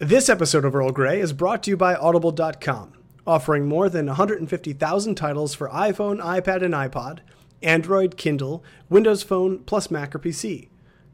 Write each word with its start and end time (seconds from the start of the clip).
This 0.00 0.28
episode 0.28 0.64
of 0.64 0.76
Earl 0.76 0.92
Grey 0.92 1.18
is 1.18 1.32
brought 1.32 1.64
to 1.64 1.70
you 1.70 1.76
by 1.76 1.96
Audible.com, 1.96 2.92
offering 3.26 3.66
more 3.66 3.88
than 3.88 4.06
150,000 4.06 5.14
titles 5.16 5.56
for 5.56 5.68
iPhone, 5.70 6.22
iPad, 6.22 6.62
and 6.62 6.72
iPod, 6.72 7.18
Android, 7.64 8.16
Kindle, 8.16 8.62
Windows 8.88 9.24
Phone, 9.24 9.58
plus 9.64 9.90
Mac 9.90 10.14
or 10.14 10.20
PC. 10.20 10.68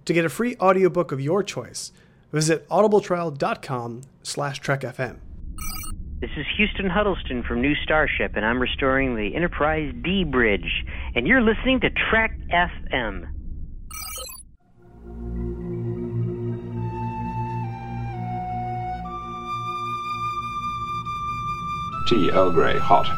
To 0.04 0.12
get 0.12 0.26
a 0.26 0.28
free 0.28 0.54
audiobook 0.60 1.12
of 1.12 1.20
your 1.22 1.42
choice, 1.42 1.92
visit 2.30 2.68
audibletrial.com 2.68 4.02
slash 4.22 4.60
trekfm. 4.60 5.16
This 6.20 6.30
is 6.36 6.44
Huston 6.58 6.90
Huddleston 6.90 7.42
from 7.42 7.62
New 7.62 7.74
Starship, 7.76 8.36
and 8.36 8.44
I'm 8.44 8.60
restoring 8.60 9.16
the 9.16 9.34
Enterprise 9.34 9.94
D 10.02 10.24
Bridge, 10.24 10.84
and 11.14 11.26
you're 11.26 11.40
listening 11.40 11.80
to 11.80 11.90
Trek 12.10 12.38
FM. 12.52 13.33
Tea 22.06 22.30
Earl 22.30 22.50
Grey 22.50 22.76
hot. 22.76 23.08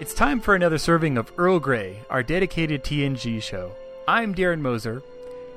It's 0.00 0.14
time 0.14 0.40
for 0.40 0.56
another 0.56 0.78
serving 0.78 1.16
of 1.16 1.32
Earl 1.38 1.60
Grey, 1.60 2.00
our 2.10 2.24
dedicated 2.24 2.82
TNG 2.82 3.40
show. 3.40 3.70
I'm 4.08 4.34
Darren 4.34 4.60
Moser. 4.60 5.00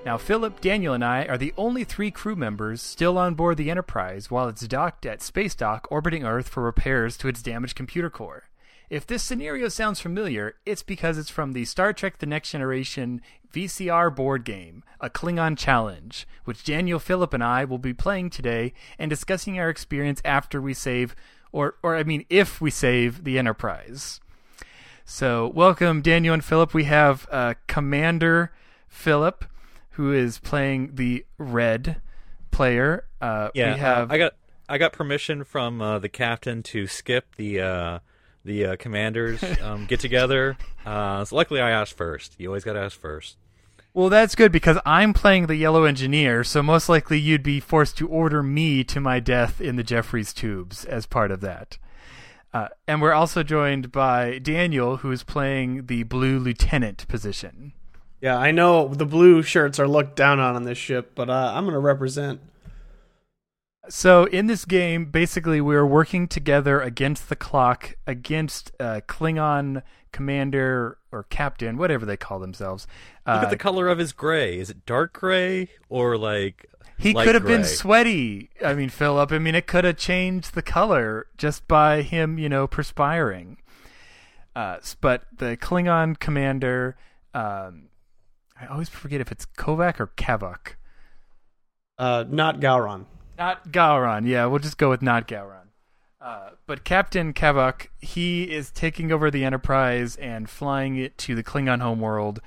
Now, 0.06 0.20
Phillip, 0.20 0.62
Daniel, 0.62 0.94
and 0.94 1.04
I 1.04 1.26
are 1.26 1.40
the 1.40 1.56
only 1.58 1.84
three 1.84 2.12
crew 2.12 2.36
members 2.36 2.80
still 2.80 3.18
on 3.18 3.34
board 3.34 3.58
the 3.58 3.72
Enterprise 3.72 4.30
while 4.30 4.48
it's 4.48 4.68
docked 4.68 5.08
at 5.08 5.24
Space 5.24 5.56
Dock 5.56 5.88
orbiting 5.90 6.24
Earth 6.24 6.48
for 6.48 6.62
repairs 6.62 7.18
to 7.18 7.28
its 7.28 7.42
damaged 7.42 7.76
computer 7.76 8.12
core. 8.12 8.44
If 8.90 9.08
this 9.08 9.24
scenario 9.24 9.68
sounds 9.68 10.00
familiar, 10.00 10.56
it's 10.66 10.84
because 10.84 11.18
it's 11.18 11.30
from 11.30 11.54
the 11.54 11.66
Star 11.66 11.92
Trek 11.92 12.20
The 12.20 12.26
Next 12.28 12.52
Generation 12.52 13.22
VCR 13.52 14.16
board 14.16 14.44
game, 14.44 14.84
A 15.02 15.10
Klingon 15.10 15.58
Challenge, 15.58 16.28
which 16.44 16.64
Daniel, 16.64 17.00
Phillip, 17.00 17.34
and 17.34 17.44
I 17.44 17.66
will 17.66 17.78
be 17.80 17.94
playing 17.94 18.30
today 18.30 18.74
and 19.00 19.10
discussing 19.10 19.58
our 19.58 19.70
experience 19.70 20.22
after 20.24 20.62
we 20.62 20.74
save, 20.74 21.16
or, 21.52 21.76
or 21.82 21.96
I 21.96 22.04
mean, 22.04 22.26
if 22.30 22.62
we 22.62 22.70
save 22.70 23.24
the 23.24 23.40
Enterprise. 23.40 24.20
So, 25.04 25.48
welcome, 25.48 26.02
Daniel 26.02 26.34
and 26.34 26.44
Phillip. 26.44 26.74
We 26.74 26.84
have 26.84 27.28
uh, 27.32 27.56
Commander 27.68 28.52
Phillip, 28.88 29.46
who 29.92 30.12
is 30.12 30.38
playing 30.40 30.96
the 30.96 31.26
red 31.38 32.02
player. 32.52 33.06
Uh, 33.22 33.50
Yeah, 33.56 33.74
we 33.74 33.80
have. 33.80 34.12
I 34.12 34.18
got 34.18 34.34
I 34.68 34.78
got 34.78 34.94
permission 34.94 35.44
from 35.44 35.82
uh, 35.82 36.00
the 36.00 36.10
captain 36.10 36.64
to 36.64 36.88
skip 36.88 37.36
the 37.36 37.62
uh, 37.62 38.00
the 38.46 38.66
uh, 38.66 38.76
commanders 38.78 39.44
um, 39.62 39.86
get 39.86 40.00
together. 40.00 40.58
Uh, 40.86 41.26
so 41.26 41.36
luckily, 41.36 41.60
I 41.60 41.72
asked 41.72 41.98
first. 41.98 42.36
You 42.38 42.48
always 42.48 42.64
got 42.64 42.74
to 42.74 42.80
ask 42.80 42.98
first. 42.98 43.38
Well, 43.94 44.10
that's 44.10 44.36
good 44.36 44.52
because 44.52 44.78
I'm 44.86 45.14
playing 45.14 45.48
the 45.48 45.56
yellow 45.56 45.86
engineer, 45.86 46.44
so 46.44 46.62
most 46.62 46.90
likely 46.90 47.18
you'd 47.18 47.44
be 47.44 47.60
forced 47.60 47.98
to 47.98 48.08
order 48.08 48.44
me 48.44 48.84
to 48.84 49.00
my 49.00 49.20
death 49.20 49.62
in 49.62 49.78
the 49.78 49.84
Jefferies 49.84 50.34
tubes 50.34 50.84
as 50.86 51.06
part 51.06 51.32
of 51.32 51.42
that. 51.42 51.78
Uh, 52.54 52.68
and 52.88 53.02
we're 53.02 53.14
also 53.14 53.42
joined 53.42 53.92
by 53.92 54.38
Daniel, 54.40 54.98
who 54.98 55.12
is 55.12 55.24
playing 55.24 55.88
the 55.88 56.04
blue 56.04 56.40
lieutenant 56.40 57.08
position. 57.08 57.74
Yeah, 58.22 58.38
I 58.38 58.52
know 58.52 58.88
the 58.90 59.06
blue 59.06 59.42
shirts 59.42 59.80
are 59.80 59.88
looked 59.88 60.16
down 60.16 60.40
on 60.40 60.56
on 60.56 60.64
this 60.64 60.78
ship, 60.78 61.12
but 61.16 61.30
uh, 61.30 61.54
I'm 61.56 61.64
going 61.64 61.74
to 61.74 61.80
represent. 61.80 62.42
So 63.90 64.26
in 64.26 64.48
this 64.48 64.66
game, 64.66 65.06
basically, 65.06 65.62
we're 65.62 65.86
working 65.86 66.28
together 66.28 66.82
against 66.82 67.30
the 67.30 67.36
clock, 67.36 67.96
against 68.08 68.72
uh, 68.80 69.02
Klingon 69.08 69.84
commander 70.12 70.98
or 71.12 71.24
captain, 71.24 71.78
whatever 71.78 72.06
they 72.06 72.18
call 72.18 72.40
themselves. 72.40 72.88
Look 73.28 73.36
Uh, 73.38 73.42
at 73.44 73.50
the 73.50 73.58
color 73.58 73.88
of 73.88 73.98
his 73.98 74.14
gray. 74.14 74.58
Is 74.58 74.70
it 74.70 74.86
dark 74.86 75.14
gray 75.14 75.70
or 75.90 76.18
like 76.18 76.66
He 76.98 77.14
could 77.14 77.36
have 77.36 77.46
been 77.46 77.66
sweaty. 77.66 78.50
I 78.64 78.74
mean, 78.74 78.90
Phillip. 78.90 79.32
I 79.32 79.40
mean, 79.40 79.56
it 79.56 79.68
could 79.68 79.84
have 79.84 79.98
changed 79.98 80.56
the 80.56 80.62
color 80.62 81.28
just 81.38 81.68
by 81.68 82.02
him, 82.02 82.40
you 82.40 82.48
know, 82.48 82.68
perspiring. 82.68 83.58
Uh, 84.56 84.78
but 85.02 85.24
the 85.38 85.58
Klingon 85.58 86.18
commander, 86.18 86.96
um, 87.34 87.90
I 88.60 88.68
always 88.68 88.88
forget 88.88 89.20
if 89.20 89.32
it's 89.34 89.46
Kovac 89.46 90.00
or 90.00 90.08
Kavak. 90.08 90.76
Uh, 91.98 92.24
not 92.30 92.62
Gowron. 92.62 93.06
Not 93.38 93.70
Gowron. 93.70 94.28
Yeah, 94.28 94.46
we'll 94.46 94.60
just 94.60 94.78
go 94.78 94.90
with 94.90 95.02
not 95.02 95.28
Gowron. 95.28 95.68
Uh, 96.22 96.52
but 96.66 96.84
Captain 96.84 97.34
Kavok, 97.34 97.88
he 98.00 98.44
is 98.44 98.72
taking 98.72 99.12
over 99.12 99.30
the 99.30 99.44
Enterprise 99.44 100.16
and 100.16 100.50
flying 100.50 100.98
it 100.98 101.18
to 101.20 101.36
the 101.36 101.44
Klingon 101.44 101.82
homeworld, 101.82 102.42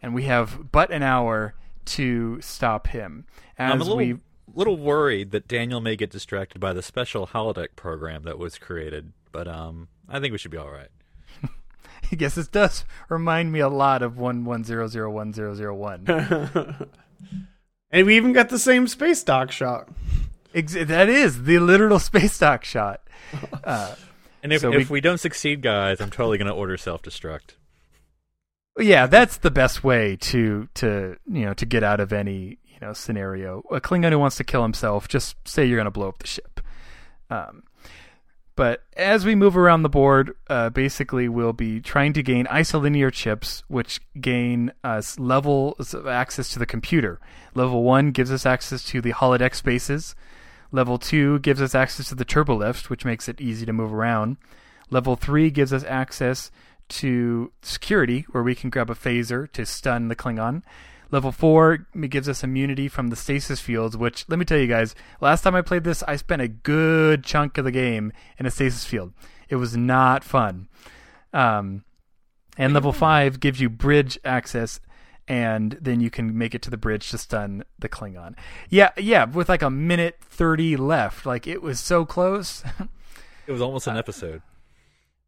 and 0.00 0.14
we 0.14 0.24
have 0.24 0.70
but 0.70 0.90
an 0.90 1.02
hour 1.02 1.54
to 1.86 2.40
stop 2.40 2.88
him. 2.88 3.26
As 3.58 3.72
I'm 3.72 3.80
a 3.80 3.84
little 3.84 3.96
we 3.96 4.18
little 4.54 4.76
worried 4.76 5.32
that 5.32 5.48
Daniel 5.48 5.80
may 5.80 5.96
get 5.96 6.10
distracted 6.10 6.60
by 6.60 6.72
the 6.72 6.82
special 6.82 7.26
holodeck 7.28 7.68
program 7.74 8.22
that 8.22 8.38
was 8.38 8.58
created, 8.58 9.12
but 9.32 9.48
um, 9.48 9.88
I 10.08 10.20
think 10.20 10.30
we 10.30 10.38
should 10.38 10.52
be 10.52 10.58
all 10.58 10.70
right. 10.70 10.90
I 12.12 12.14
guess 12.14 12.36
this 12.36 12.46
does 12.46 12.84
remind 13.08 13.50
me 13.50 13.58
a 13.58 13.68
lot 13.68 14.02
of 14.02 14.16
one 14.16 14.44
one 14.44 14.62
zero 14.62 14.86
zero 14.86 15.10
one 15.10 15.32
zero 15.32 15.54
zero 15.54 15.74
one. 15.74 16.04
And 17.94 18.08
we 18.08 18.16
even 18.16 18.32
got 18.32 18.48
the 18.48 18.58
same 18.58 18.88
space 18.88 19.22
dock 19.22 19.52
shot. 19.52 19.88
Ex- 20.54 20.72
that 20.74 21.08
is 21.08 21.42
the 21.44 21.58
literal 21.58 21.98
space 22.10 22.38
dock 22.38 22.64
shot. 22.64 23.00
Uh, 23.64 23.94
And 24.42 24.52
if 24.52 24.60
So 24.60 24.72
if 24.72 24.90
we- 24.90 24.94
we 24.96 25.00
don't 25.00 25.18
succeed, 25.18 25.62
guys, 25.62 26.00
I'm 26.00 26.10
totally 26.10 26.38
going 26.38 26.48
to 26.48 26.54
order 26.54 26.76
self 26.76 27.02
destruct. 27.02 27.54
yeah, 28.78 29.06
that's 29.06 29.38
the 29.38 29.50
best 29.50 29.82
way 29.84 30.16
to 30.16 30.68
to 30.74 31.16
you 31.30 31.44
know 31.46 31.54
to 31.54 31.66
get 31.66 31.82
out 31.82 32.00
of 32.00 32.12
any 32.12 32.58
you 32.66 32.76
know 32.82 32.92
scenario. 32.92 33.62
A 33.70 33.80
Klingon 33.80 34.10
who 34.10 34.18
wants 34.18 34.36
to 34.36 34.44
kill 34.44 34.62
himself, 34.62 35.08
just 35.08 35.36
say 35.48 35.64
you're 35.64 35.76
going 35.78 35.86
to 35.86 35.90
blow 35.90 36.08
up 36.08 36.18
the 36.18 36.26
ship. 36.26 36.60
Um, 37.30 37.62
but 38.56 38.82
as 38.96 39.24
we 39.24 39.34
move 39.34 39.56
around 39.56 39.82
the 39.82 39.88
board, 39.88 40.34
uh, 40.48 40.70
basically 40.70 41.28
we'll 41.28 41.52
be 41.54 41.80
trying 41.80 42.12
to 42.12 42.22
gain 42.22 42.46
isolinear 42.46 43.10
chips, 43.12 43.64
which 43.68 44.00
gain 44.20 44.70
us 44.84 45.18
levels 45.18 45.94
of 45.94 46.06
access 46.06 46.50
to 46.50 46.58
the 46.58 46.66
computer. 46.66 47.18
Level 47.54 47.82
one 47.82 48.10
gives 48.12 48.30
us 48.30 48.44
access 48.46 48.84
to 48.84 49.00
the 49.00 49.12
holodeck 49.12 49.54
spaces. 49.54 50.14
Level 50.74 50.98
two 50.98 51.38
gives 51.38 51.62
us 51.62 51.72
access 51.72 52.08
to 52.08 52.16
the 52.16 52.24
turbolift, 52.24 52.90
which 52.90 53.04
makes 53.04 53.28
it 53.28 53.40
easy 53.40 53.64
to 53.64 53.72
move 53.72 53.94
around. 53.94 54.38
Level 54.90 55.14
three 55.14 55.48
gives 55.48 55.72
us 55.72 55.84
access 55.84 56.50
to 56.88 57.52
security, 57.62 58.26
where 58.32 58.42
we 58.42 58.56
can 58.56 58.70
grab 58.70 58.90
a 58.90 58.94
phaser 58.96 59.50
to 59.52 59.64
stun 59.64 60.08
the 60.08 60.16
Klingon. 60.16 60.62
Level 61.12 61.30
four 61.30 61.86
gives 62.08 62.28
us 62.28 62.42
immunity 62.42 62.88
from 62.88 63.06
the 63.06 63.14
stasis 63.14 63.60
fields, 63.60 63.96
which 63.96 64.28
let 64.28 64.36
me 64.36 64.44
tell 64.44 64.58
you 64.58 64.66
guys, 64.66 64.96
last 65.20 65.42
time 65.42 65.54
I 65.54 65.62
played 65.62 65.84
this, 65.84 66.02
I 66.08 66.16
spent 66.16 66.42
a 66.42 66.48
good 66.48 67.22
chunk 67.22 67.56
of 67.56 67.64
the 67.64 67.70
game 67.70 68.12
in 68.36 68.44
a 68.44 68.50
stasis 68.50 68.84
field. 68.84 69.12
It 69.48 69.56
was 69.56 69.76
not 69.76 70.24
fun. 70.24 70.68
Um, 71.32 71.84
and 72.58 72.74
level 72.74 72.92
five 72.92 73.38
gives 73.38 73.60
you 73.60 73.70
bridge 73.70 74.18
access, 74.24 74.80
and 75.26 75.78
then 75.80 76.00
you 76.00 76.10
can 76.10 76.36
make 76.36 76.54
it 76.54 76.62
to 76.62 76.70
the 76.70 76.76
bridge 76.76 77.10
to 77.10 77.18
stun 77.18 77.64
the 77.78 77.88
Klingon. 77.88 78.34
Yeah, 78.68 78.90
yeah, 78.96 79.24
with 79.24 79.48
like 79.48 79.62
a 79.62 79.70
minute 79.70 80.18
thirty 80.20 80.76
left, 80.76 81.24
like 81.26 81.46
it 81.46 81.62
was 81.62 81.80
so 81.80 82.04
close. 82.04 82.62
It 83.46 83.52
was 83.52 83.60
almost 83.60 83.86
an 83.86 83.98
episode. 83.98 84.36
it 84.36 84.42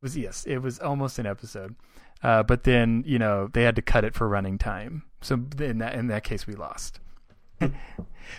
was 0.00 0.16
yes, 0.16 0.46
it 0.46 0.58
was 0.62 0.78
almost 0.78 1.18
an 1.18 1.26
episode. 1.26 1.74
Uh, 2.22 2.42
but 2.42 2.64
then 2.64 3.04
you 3.06 3.18
know 3.18 3.50
they 3.52 3.62
had 3.62 3.76
to 3.76 3.82
cut 3.82 4.04
it 4.04 4.14
for 4.14 4.26
running 4.26 4.56
time, 4.56 5.02
so 5.20 5.34
in 5.58 5.78
that 5.78 5.94
in 5.94 6.06
that 6.06 6.24
case 6.24 6.46
we 6.46 6.54
lost. 6.54 6.98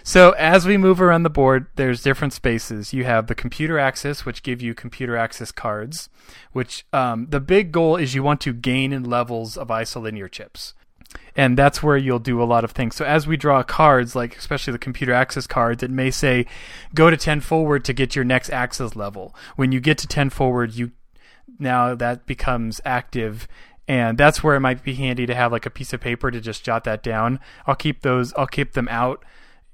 so 0.04 0.32
as 0.32 0.66
we 0.66 0.78
move 0.78 1.00
around 1.00 1.24
the 1.24 1.30
board, 1.30 1.68
there's 1.76 2.02
different 2.02 2.34
spaces. 2.34 2.92
You 2.92 3.04
have 3.04 3.28
the 3.28 3.36
computer 3.36 3.78
access, 3.78 4.26
which 4.26 4.42
give 4.42 4.64
you 4.64 4.74
computer 4.74 5.16
access 5.16 5.52
cards. 5.52 6.10
Which 6.54 6.86
um, 6.92 7.28
the 7.30 7.40
big 7.40 7.72
goal 7.72 7.98
is 7.98 8.16
you 8.16 8.24
want 8.24 8.42
to 8.42 8.54
gain 8.54 8.92
in 8.92 9.04
levels 9.04 9.58
of 9.58 9.68
isolinear 9.68 10.30
chips 10.32 10.74
and 11.38 11.56
that's 11.56 11.84
where 11.84 11.96
you'll 11.96 12.18
do 12.18 12.42
a 12.42 12.44
lot 12.44 12.64
of 12.64 12.72
things. 12.72 12.96
So 12.96 13.06
as 13.06 13.28
we 13.28 13.38
draw 13.38 13.62
cards, 13.62 14.16
like 14.16 14.36
especially 14.36 14.74
the 14.74 14.80
computer 14.80 15.14
access 15.14 15.46
cards, 15.46 15.84
it 15.84 15.92
may 15.92 16.10
say 16.10 16.48
go 16.96 17.12
to 17.12 17.16
10 17.16 17.42
forward 17.42 17.86
to 17.86 17.94
get 17.94 18.16
your 18.16 18.26
next 18.26 18.50
access 18.50 18.96
level. 18.96 19.36
When 19.56 19.72
you 19.72 19.80
get 19.80 20.00
to 20.00 20.08
10 20.08 20.32
forward, 20.32 20.74
you 20.74 20.92
now 21.60 21.96
that 21.96 22.26
becomes 22.26 22.82
active 22.84 23.48
and 23.88 24.18
that's 24.18 24.44
where 24.44 24.56
it 24.56 24.60
might 24.60 24.84
be 24.84 24.96
handy 24.96 25.26
to 25.28 25.36
have 25.36 25.52
like 25.52 25.66
a 25.66 25.70
piece 25.70 25.94
of 25.94 26.02
paper 26.02 26.30
to 26.30 26.42
just 26.42 26.66
jot 26.66 26.84
that 26.84 27.04
down. 27.04 27.40
I'll 27.68 27.76
keep 27.76 28.02
those 28.02 28.34
I'll 28.34 28.48
keep 28.48 28.74
them 28.74 28.88
out 28.90 29.24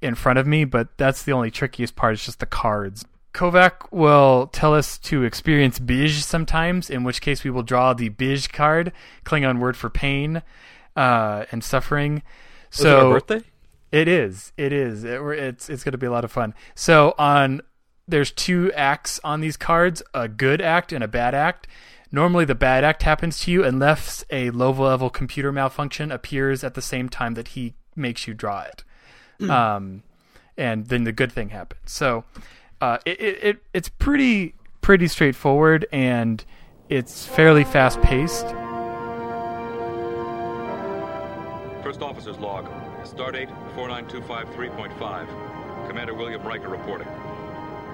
in 0.01 0.15
front 0.15 0.39
of 0.39 0.45
me, 0.45 0.65
but 0.65 0.89
that's 0.98 1.24
the 1.24 1.31
only 1.31 1.50
trickiest 1.50 1.95
part 1.95 2.13
is 2.15 2.25
just 2.25 2.42
the 2.42 2.45
cards. 2.45 3.06
Kovac 3.33 3.89
will 3.89 4.48
tell 4.48 4.75
us 4.75 5.00
to 5.00 5.24
experience 5.24 5.80
Bij 5.80 6.10
sometimes, 6.10 6.89
in 6.89 7.04
which 7.04 7.21
case 7.21 7.44
we 7.44 7.50
will 7.50 7.63
draw 7.63 7.94
the 7.94 8.10
Bij 8.10 8.51
card, 8.51 8.92
Klingon 9.25 9.60
word 9.60 9.77
for 9.77 9.89
pain 9.89 10.44
uh, 10.95 11.45
and 11.51 11.63
suffering. 11.63 12.24
Was 12.72 12.80
so 12.80 13.12
birthday? 13.12 13.42
it 13.92 14.07
is. 14.07 14.51
It 14.57 14.74
is. 14.74 15.04
It, 15.04 15.22
it's 15.22 15.69
it's 15.69 15.84
going 15.84 15.92
to 15.94 15.98
be 15.98 16.07
a 16.07 16.12
lot 16.12 16.24
of 16.24 16.31
fun. 16.31 16.54
So 16.75 17.13
on 17.18 17.62
there's 18.07 18.31
two 18.31 18.72
acts 18.74 19.19
on 19.24 19.42
these 19.42 19.57
cards: 19.57 20.01
a 20.13 20.28
good 20.28 20.62
act 20.62 20.92
and 20.92 21.04
a 21.04 21.07
bad 21.07 21.34
act. 21.36 21.68
Normally, 22.12 22.45
the 22.45 22.56
bad 22.56 22.84
act 22.84 23.04
happens 23.04 23.40
to 23.42 23.51
you 23.51 23.63
unless 23.63 24.24
a 24.30 24.51
low 24.51 24.72
level 24.72 25.10
computer 25.10 25.51
malfunction 25.51 26.12
appears 26.12 26.63
at 26.63 26.75
the 26.75 26.81
same 26.81 27.10
time 27.10 27.34
that 27.34 27.50
he 27.50 27.74
makes 27.96 28.28
you 28.28 28.34
draw 28.36 28.62
it, 28.62 28.84
um, 29.50 30.04
and 30.56 30.88
then 30.88 31.06
the 31.06 31.12
good 31.12 31.31
thing 31.31 31.50
happens. 31.50 31.92
So, 31.92 32.24
uh, 32.81 33.00
it, 33.06 33.19
it 33.19 33.63
it's 33.74 33.89
pretty 33.89 34.54
pretty 34.81 35.07
straightforward 35.07 35.88
and 35.92 36.44
it's 36.89 37.25
fairly 37.25 37.63
fast 37.63 38.00
paced. 38.01 38.46
First 41.83 42.01
officer's 42.01 42.39
log. 42.39 42.65
Stardate 43.03 43.50
49253.5. 43.75 45.88
Commander 45.88 46.13
William 46.13 46.41
Riker 46.44 46.69
reporting. 46.69 47.07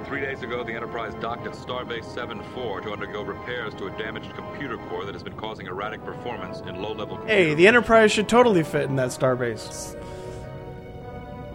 Three 0.06 0.22
days 0.22 0.42
ago, 0.44 0.64
the 0.64 0.74
Enterprise 0.74 1.14
docked 1.20 1.46
at 1.48 1.54
Starbase 1.54 2.06
7-4 2.06 2.84
to 2.84 2.92
undergo 2.92 3.22
repairs 3.24 3.74
to 3.76 3.88
a 3.88 3.92
damaged 3.98 4.34
computer 4.36 4.78
core 4.78 5.06
that 5.06 5.14
has 5.14 5.24
been 5.24 5.36
causing 5.36 5.68
erratic 5.68 6.04
performance 6.06 6.62
in 6.62 6.82
low-level. 6.82 7.18
Hey, 7.26 7.54
the 7.54 7.68
Enterprise 7.68 8.12
should 8.12 8.30
totally 8.30 8.64
fit 8.64 8.84
in 8.84 8.96
that 8.96 9.10
starbase. 9.10 9.96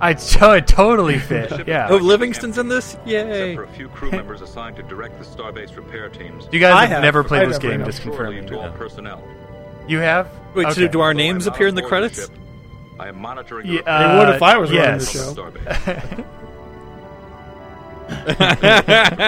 I 0.01 0.15
t- 0.15 0.61
totally 0.67 1.19
fit. 1.31 1.67
Yeah. 1.67 1.87
Oh, 1.89 1.97
Livingston's 1.97 2.59
in 2.59 2.69
this? 2.69 2.97
Yay. 3.07 3.53
Except 3.53 3.57
for 3.57 3.65
a 3.65 3.77
few 3.77 3.89
crew 3.89 4.11
members 4.11 4.43
assigned 4.43 4.77
to 4.77 4.83
direct 4.83 5.19
the 5.19 5.25
Starbase 5.25 5.75
repair 5.77 6.09
teams. 6.09 6.47
You 6.53 6.61
guys 6.61 6.75
I 6.75 6.81
have, 6.83 6.91
have. 6.91 7.03
never 7.03 7.25
played 7.25 7.43
I 7.43 7.47
this 7.47 7.63
never 7.63 7.77
game, 7.79 7.87
just 7.87 8.03
Shortly 8.03 8.37
confirming. 8.39 8.47
to 8.49 8.61
all 8.61 8.71
personnel. 8.77 9.23
You 9.87 9.99
have? 9.99 10.29
Wait, 10.55 10.67
Okay. 10.67 10.75
so 10.75 10.89
do 10.89 11.01
our 11.01 11.15
names 11.15 11.47
I'm 11.47 11.53
appear 11.55 11.69
in 11.69 11.75
the 11.75 11.83
credits? 11.83 12.21
ship, 12.21 12.31
I 12.99 13.09
am 13.09 13.21
monitoring 13.21 13.67
Yeah, 13.67 13.83
the 13.83 13.91
uh, 13.91 14.13
They 14.13 14.19
would 14.27 14.35
if 14.37 14.43
I 14.43 14.57
was 14.59 14.73
running 14.73 14.99
the 14.99 15.05
show. 15.05 15.35
Starbase. 15.35 16.25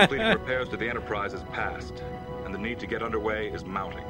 Completing 0.01 0.27
repairs 0.29 0.69
to 0.71 0.77
the 0.77 0.89
Enterprise 0.89 1.33
is 1.35 1.43
past, 1.53 2.03
and 2.45 2.55
the 2.55 2.59
need 2.59 2.79
to 2.81 2.87
get 2.87 3.03
underway 3.03 3.49
is 3.49 3.65
mounting. 3.65 4.05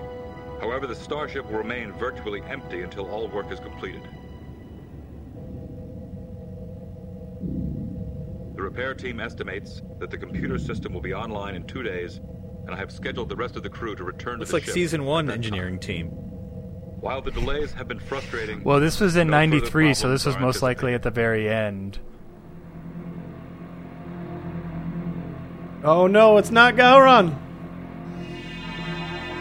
However, 0.60 0.86
the 0.86 0.94
starship 0.94 1.46
will 1.50 1.58
remain 1.58 1.92
virtually 1.92 2.42
empty 2.48 2.82
until 2.82 3.06
all 3.10 3.28
work 3.28 3.50
is 3.52 3.60
completed. 3.60 4.02
The 8.54 8.62
repair 8.62 8.94
team 8.94 9.20
estimates 9.20 9.82
that 10.00 10.10
the 10.10 10.16
computer 10.18 10.58
system 10.58 10.92
will 10.94 11.00
be 11.02 11.12
online 11.14 11.54
in 11.56 11.64
two 11.66 11.82
days, 11.82 12.20
and 12.66 12.74
I 12.74 12.78
have 12.78 12.90
scheduled 12.90 13.28
the 13.28 13.36
rest 13.36 13.56
of 13.56 13.62
the 13.62 13.68
crew 13.68 13.94
to 13.96 14.04
return 14.04 14.38
Looks 14.38 14.48
to 14.50 14.52
the 14.52 14.56
like 14.56 14.64
ship 14.64 14.74
season 14.74 15.04
one 15.04 15.26
that 15.26 15.32
time. 15.32 15.38
engineering 15.38 15.78
team. 15.78 16.10
While 17.06 17.22
the 17.22 17.30
delays 17.30 17.72
have 17.74 17.86
been 17.86 18.00
frustrating, 18.00 18.64
Well, 18.64 18.80
this 18.80 18.98
was 18.98 19.14
in 19.14 19.28
no 19.28 19.36
'93, 19.36 19.94
so 19.94 20.10
this 20.10 20.26
was 20.26 20.36
most 20.38 20.60
likely 20.60 20.92
at 20.92 21.04
the 21.04 21.10
very 21.12 21.48
end. 21.48 22.00
Oh 25.84 26.08
no, 26.08 26.36
it's 26.36 26.50
not 26.50 26.74
Gowron. 26.74 27.38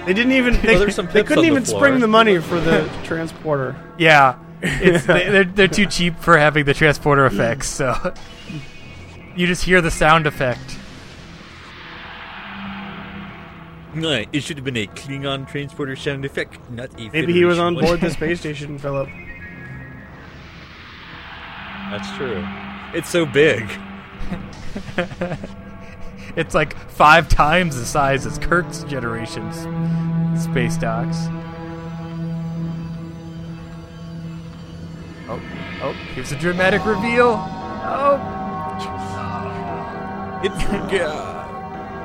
They 0.06 0.14
didn't 0.14 0.34
even. 0.34 0.54
They, 0.62 0.78
there's 0.78 0.94
some 0.94 1.08
they 1.08 1.24
couldn't 1.24 1.40
on 1.40 1.46
the 1.46 1.52
even 1.52 1.66
spring 1.66 2.00
the 2.02 2.08
money 2.08 2.38
for 2.38 2.60
the 2.60 2.88
transporter. 3.04 3.76
Yeah, 3.98 4.38
it's, 4.62 5.04
they, 5.08 5.28
they're 5.28 5.44
they're 5.46 5.68
too 5.68 5.88
cheap 5.88 6.20
for 6.20 6.38
having 6.38 6.66
the 6.66 6.74
transporter 6.76 7.26
effects, 7.26 7.68
so 7.68 8.14
you 9.36 9.48
just 9.48 9.64
hear 9.64 9.82
the 9.82 9.90
sound 9.90 10.28
effect. 10.28 10.78
No, 13.96 14.24
it 14.34 14.42
should 14.44 14.58
have 14.58 14.66
been 14.66 14.78
a 14.78 14.88
Klingon 14.88 15.50
transporter 15.50 15.96
sound 15.96 16.26
effect, 16.26 16.60
not 16.70 16.90
a. 17.00 17.10
Maybe 17.10 17.34
he 17.34 17.46
was 17.46 17.58
on 17.58 17.76
board 17.76 18.02
the 18.02 18.10
space 18.12 18.42
station, 18.42 18.78
Phillip. 18.78 19.08
That's 21.90 22.12
true. 22.18 22.44
It's 22.94 23.10
so 23.10 23.26
big. 23.26 23.64
It's 26.36 26.54
like 26.54 26.76
five 26.90 27.30
times 27.30 27.78
the 27.78 27.86
size 27.86 28.26
as 28.26 28.38
Kirk's 28.38 28.84
generations 28.84 29.56
space 30.44 30.76
docks. 30.76 31.16
Oh, 35.30 35.42
oh, 35.82 35.94
here's 36.14 36.34
a 36.34 36.36
dramatic 36.36 36.86
reveal. 36.86 37.36
Oh, 37.88 38.20
It's 40.44 40.62
yeah. 40.94 41.35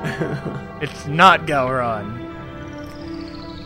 it's 0.80 1.06
not 1.06 1.46
Gowron. 1.46 2.28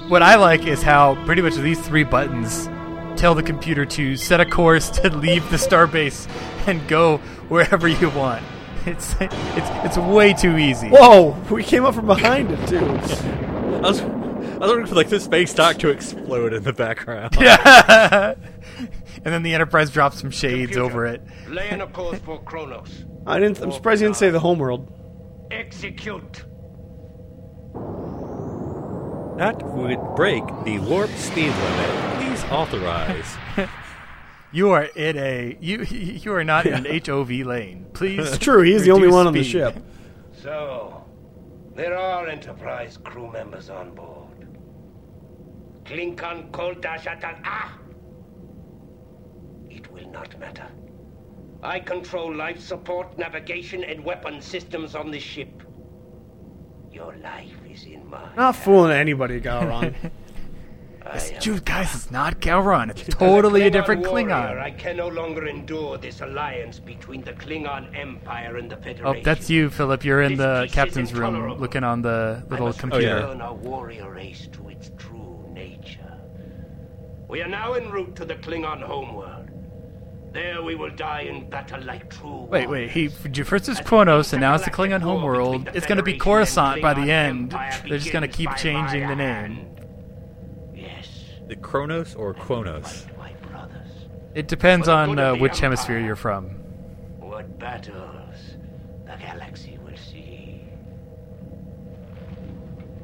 What 0.09 0.23
I 0.23 0.35
like 0.37 0.67
is 0.67 0.83
how 0.83 1.15
pretty 1.25 1.43
much 1.43 1.55
these 1.55 1.81
three 1.81 2.05
buttons 2.05 2.69
tell 3.17 3.35
the 3.35 3.43
computer 3.43 3.87
to 3.87 4.17
set 4.17 4.41
a 4.41 4.45
course 4.45 4.91
to 4.91 5.09
leave 5.17 5.49
the 5.51 5.57
starbase 5.57 6.29
and 6.67 6.87
go 6.89 7.19
wherever 7.49 7.89
you 7.89 8.11
want. 8.11 8.45
It's 8.87 9.15
it's 9.19 9.35
it's 9.87 9.97
way 9.97 10.35
too 10.35 10.59
easy. 10.59 10.91
Whoa! 10.91 11.31
We 11.51 11.65
came 11.65 11.87
up 11.87 11.95
from 11.95 12.07
behind 12.07 12.51
it 12.51 12.69
too. 12.69 12.85
I 12.85 12.93
was, 12.93 13.23
I 13.23 13.79
was 13.81 14.03
wondering 14.61 14.87
for 14.87 14.95
like 14.95 15.09
the 15.09 15.21
space 15.21 15.55
dock 15.55 15.79
to 15.79 15.89
explode 15.89 16.53
in 16.53 16.65
the 16.65 16.75
background. 16.75 17.35
Yeah. 17.41 18.35
and 18.79 19.25
then 19.25 19.43
the 19.43 19.55
Enterprise 19.55 19.89
drops 19.89 20.21
some 20.21 20.31
shades 20.31 20.77
over 20.77 21.07
it. 21.07 21.23
Laying 21.49 21.81
a 21.81 21.87
course 21.87 22.19
for 22.19 22.39
Kronos. 22.43 23.07
I 23.27 23.39
didn't. 23.39 23.59
I'm 23.61 23.73
surprised 23.73 24.03
you 24.03 24.09
didn't 24.09 24.19
say 24.19 24.29
the 24.29 24.41
homeworld. 24.41 24.93
Execute. 25.51 26.45
That 29.37 29.61
would 29.63 29.99
break 30.15 30.45
the 30.65 30.79
warp 30.79 31.11
speed 31.11 31.53
limit. 31.53 32.21
Please 32.21 32.45
authorize. 32.45 33.37
You 34.55 34.71
are 34.71 34.85
in 34.85 35.19
a 35.19 35.59
you 35.61 35.83
you 35.83 36.33
are 36.33 36.45
not 36.45 36.65
in 36.65 36.87
an 36.87 37.01
HOV 37.05 37.29
lane. 37.45 37.87
Please. 37.93 38.21
It's 38.21 38.39
true. 38.39 38.63
He's 38.63 38.85
the 38.85 38.93
only 38.93 39.09
one 39.09 39.27
on 39.27 39.33
the 39.33 39.43
speed. 39.43 39.51
ship. 39.51 39.77
So, 40.31 41.05
there 41.75 41.99
are 41.99 42.29
Enterprise 42.29 42.97
crew 42.97 43.33
members 43.33 43.69
on 43.69 43.97
board. 43.97 44.47
Klingon 45.85 46.53
Koldashatan. 46.53 47.41
Ah! 47.43 47.77
It 49.69 49.91
will 49.93 50.09
not 50.13 50.39
matter. 50.39 50.69
I 51.65 51.81
control 51.81 52.35
life 52.35 52.61
support, 52.61 53.17
navigation, 53.19 53.85
and 53.85 54.05
weapon 54.05 54.43
systems 54.43 54.95
on 54.95 55.11
this 55.11 55.23
ship. 55.23 55.63
Your 56.93 57.17
life 57.17 57.57
is 57.69 57.85
in 57.85 58.09
my. 58.09 58.35
Not 58.37 58.55
fooling 58.57 58.93
anybody, 58.93 59.41
Gowron. 59.41 59.95
I 61.07 61.39
Dude, 61.41 61.65
guys, 61.65 61.95
it's 61.95 62.11
not 62.11 62.41
Gowron. 62.41 62.91
It's 62.91 63.15
totally 63.15 63.63
a 63.63 63.71
different 63.71 64.07
warrior, 64.07 64.59
I 64.59 64.71
can 64.71 64.97
no 64.97 65.09
longer 65.09 65.47
endure 65.47 65.99
this 65.99 66.21
alliance 66.21 66.79
between 66.79 67.23
the 67.23 67.33
Klingon 67.33 67.95
Empire 67.95 68.57
and 68.57 68.71
the 68.71 68.79
oh, 68.79 68.83
Federation. 68.83 69.21
Oh, 69.21 69.23
that's 69.23 69.51
you, 69.51 69.69
Phillip. 69.69 70.05
You're 70.05 70.23
in 70.23 70.37
This 70.37 70.71
the 70.71 70.75
captain's 70.75 71.13
room, 71.13 71.59
looking 71.59 71.85
on 71.85 72.01
the 72.03 72.43
I 72.47 72.51
little 72.51 72.67
must 72.67 72.79
computer. 72.79 73.17
return 73.17 73.41
our 73.43 73.55
warrior 73.55 74.11
race 74.11 74.49
to 74.53 74.69
its 74.69 74.91
true 74.97 75.47
nature. 75.53 76.19
We 77.29 77.43
are 77.43 77.49
now 77.49 77.75
en 77.75 77.91
route 77.91 78.17
to 78.17 78.25
the 78.25 78.37
Klingon 78.37 78.83
homeworld. 78.83 79.44
There 80.35 80.65
we 80.65 80.75
will 80.75 80.91
die 80.91 81.21
in 81.21 81.49
battle 81.49 81.81
like 81.85 82.11
true 82.11 82.49
Wait, 82.51 82.69
wait. 82.69 82.91
He 82.91 83.07
warriors. 83.07 83.49
first 83.49 83.69
is 83.69 83.79
As 83.79 83.87
Kronos, 83.87 84.31
the 84.31 84.37
and 84.37 84.41
now 84.41 84.57
it's 84.57 84.65
the 84.65 84.71
Klingon 84.73 85.01
homeworld. 85.01 85.71
It's 85.73 85.87
going 85.87 85.99
to 85.99 86.03
be 86.03 86.19
Federation 86.19 86.21
Coruscant 86.21 86.83
by 86.83 86.93
the 86.93 87.09
end. 87.13 87.53
They're 87.53 87.99
just 87.99 88.11
going 88.11 88.23
to 88.23 88.29
keep 88.29 88.51
changing 88.57 89.07
the 89.07 89.15
name. 89.15 89.69
Yes. 90.75 91.09
the 91.47 91.55
Kronos 91.55 92.17
or 92.17 92.35
Kronos? 92.35 93.07
It 94.35 94.49
depends 94.49 94.89
on 94.89 95.17
uh, 95.21 95.37
which 95.37 95.61
hemisphere 95.61 96.01
you're 96.01 96.17
from. 96.17 96.47
What 97.21 97.57
battles 97.61 98.57
the 99.07 99.15
galaxy 99.17 99.79
will 99.85 99.97
see. 99.97 100.65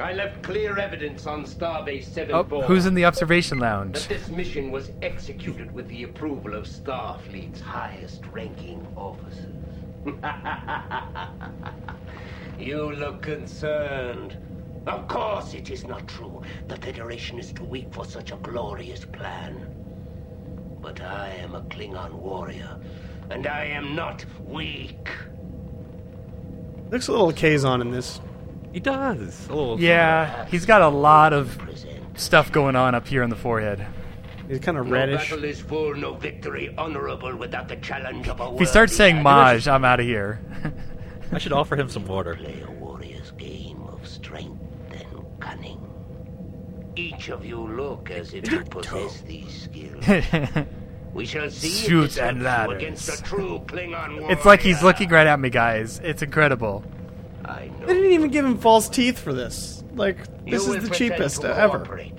I 0.01 0.15
left 0.15 0.43
clear 0.43 0.79
evidence 0.79 1.27
on 1.27 1.45
Starbase 1.45 2.05
7 2.05 2.35
Oh, 2.35 2.43
who's 2.63 2.87
in 2.87 2.95
the 2.95 3.05
observation 3.05 3.59
that 3.59 3.65
lounge? 3.65 4.09
this 4.09 4.29
mission 4.29 4.71
was 4.71 4.93
executed 5.03 5.71
with 5.73 5.89
the 5.89 6.05
approval 6.05 6.55
of 6.55 6.65
Starfleet's 6.65 7.61
highest 7.61 8.25
ranking 8.33 8.87
officers. 8.97 9.55
you 12.59 12.93
look 12.93 13.21
concerned. 13.21 14.39
Of 14.87 15.07
course 15.07 15.53
it 15.53 15.71
is 15.71 15.85
not 15.85 16.09
true. 16.09 16.41
The 16.69 16.77
Federation 16.77 17.39
is 17.39 17.53
too 17.53 17.65
weak 17.65 17.93
for 17.93 18.07
such 18.07 18.33
a 18.33 18.37
glorious 18.37 19.05
plan. 19.05 19.67
But 20.81 21.03
I 21.03 21.29
am 21.43 21.55
a 21.55 21.61
Klingon 21.63 22.13
warrior, 22.13 22.79
and 23.29 23.47
I 23.47 23.67
am 23.67 23.95
not 23.95 24.25
weak. 24.47 25.11
Looks 26.91 27.09
a 27.09 27.13
little 27.13 27.33
Kazon 27.33 27.83
in 27.83 27.91
this. 27.91 28.21
He 28.73 28.81
does. 28.81 29.47
Oh, 29.51 29.55
a 29.55 29.57
little. 29.57 29.81
Yeah, 29.81 30.47
he's 30.47 30.65
got 30.67 30.83
a 30.83 30.89
lot 30.89 31.33
of 31.33 31.59
stuff 32.17 32.53
going 32.53 32.77
on 32.77 32.95
up 32.95 33.07
here 33.09 33.23
on 33.23 33.31
the 33.31 33.37
forehead. 33.37 33.87
He's 34.49 34.59
kind 34.61 34.77
of 34.79 34.87
No 34.87 34.93
reddish. 34.93 35.31
battle 35.31 35.45
is 35.45 35.61
full, 35.61 35.95
no 35.95 36.15
victory 36.15 36.75
honorable 36.77 37.35
without 37.37 37.69
the 37.69 37.77
challenge 37.77 38.29
of 38.29 38.41
a 38.41 38.53
If 38.55 38.59
he 38.61 38.65
starts 38.67 38.95
saying 38.97 39.23
Maj, 39.23 39.67
I'm 39.69 39.85
out 39.85 40.01
of 40.01 40.07
here. 40.07 40.41
I 41.33 41.39
should 41.39 41.53
offer 41.53 41.77
him 41.77 41.89
some 41.89 42.07
water. 42.07 42.35
Play 42.35 42.63
a 42.67 42.71
warrior's 42.73 43.31
game 43.33 43.83
of 43.83 44.07
strength 44.07 44.61
and 44.91 45.25
cunning. 45.41 45.81
Each 46.97 47.29
of 47.29 47.45
you 47.45 47.61
look 47.61 48.11
as 48.11 48.35
if 48.35 48.51
you 48.51 48.61
possess 48.65 49.21
these 49.23 49.63
skills. 49.63 50.05
We 51.13 51.27
shall 51.27 51.51
see 51.51 51.71
Shoots 51.71 52.19
and 52.19 52.41
helps 52.41 52.45
ladders. 52.45 52.77
against 52.83 53.09
a 53.09 53.23
true 53.25 53.61
Klingon 53.67 54.21
warrior. 54.21 54.31
It's 54.31 54.45
like 54.45 54.61
he's 54.61 54.81
looking 54.81 55.09
right 55.09 55.27
at 55.27 55.41
me, 55.41 55.51
guys. 55.51 55.99
It's 56.05 56.23
incredible. 56.23 56.85
I 57.51 57.71
know. 57.81 57.87
They 57.87 57.95
didn't 57.95 58.13
even 58.13 58.31
give 58.31 58.45
him 58.45 58.59
false 58.59 58.89
teeth 58.89 59.19
for 59.19 59.33
this. 59.33 59.83
Like, 59.95 60.19
this 60.45 60.67
will 60.67 60.75
is 60.75 60.85
the 60.85 60.89
pretend 60.91 61.13
cheapest 61.13 61.41
to 61.43 61.55
ever. 61.57 61.79
cooperate, 61.79 62.15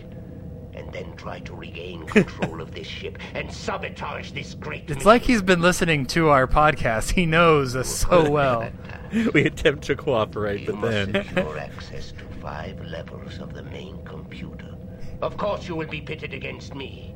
And 0.74 0.92
then 0.94 1.16
try 1.16 1.40
to 1.42 1.56
regain 1.56 2.06
control 2.06 2.60
of 2.62 2.74
this 2.74 2.88
ship 2.88 3.18
and 3.34 3.52
sabotage 3.52 4.32
this 4.32 4.54
great 4.56 4.90
It's 4.90 5.06
like 5.06 5.22
he's 5.24 5.42
been 5.42 5.62
listening 5.62 6.06
to 6.08 6.30
our 6.30 6.48
podcast. 6.48 7.12
He 7.12 7.26
knows 7.26 7.76
us 7.76 7.88
so 7.88 8.30
well. 8.38 8.70
we 9.34 9.46
attempt 9.46 9.84
to 9.86 9.96
cooperate, 9.96 10.62
You 10.62 10.66
but 10.68 10.76
must 10.76 10.92
then 11.14 11.26
secure 11.26 11.58
access 11.58 12.12
to 12.12 12.26
five 12.42 12.80
levels 12.86 13.40
of 13.40 13.54
the 13.54 13.64
main 13.64 14.04
computer. 14.04 14.76
Of 15.22 15.38
course, 15.38 15.68
you 15.68 15.76
will 15.76 15.88
be 15.88 16.02
pitted 16.02 16.34
against 16.34 16.74
me. 16.76 17.16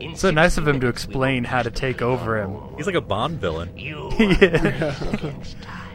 In 0.00 0.14
So 0.14 0.30
nice 0.30 0.56
of 0.56 0.68
him 0.68 0.78
to 0.80 0.86
minutes, 0.86 1.06
we 1.08 1.10
will 1.10 1.18
explain 1.24 1.44
how 1.44 1.62
to 1.62 1.70
take 1.72 2.00
over 2.02 2.38
him. 2.40 2.56
he's 2.76 2.86
like 2.86 2.94
a 2.94 3.00
Bond 3.00 3.40
villain. 3.40 3.76
You 3.76 4.10
Yeah. 4.18 4.26
are 4.28 4.88
racing 4.90 5.14
against 5.14 5.60
time. 5.60 5.90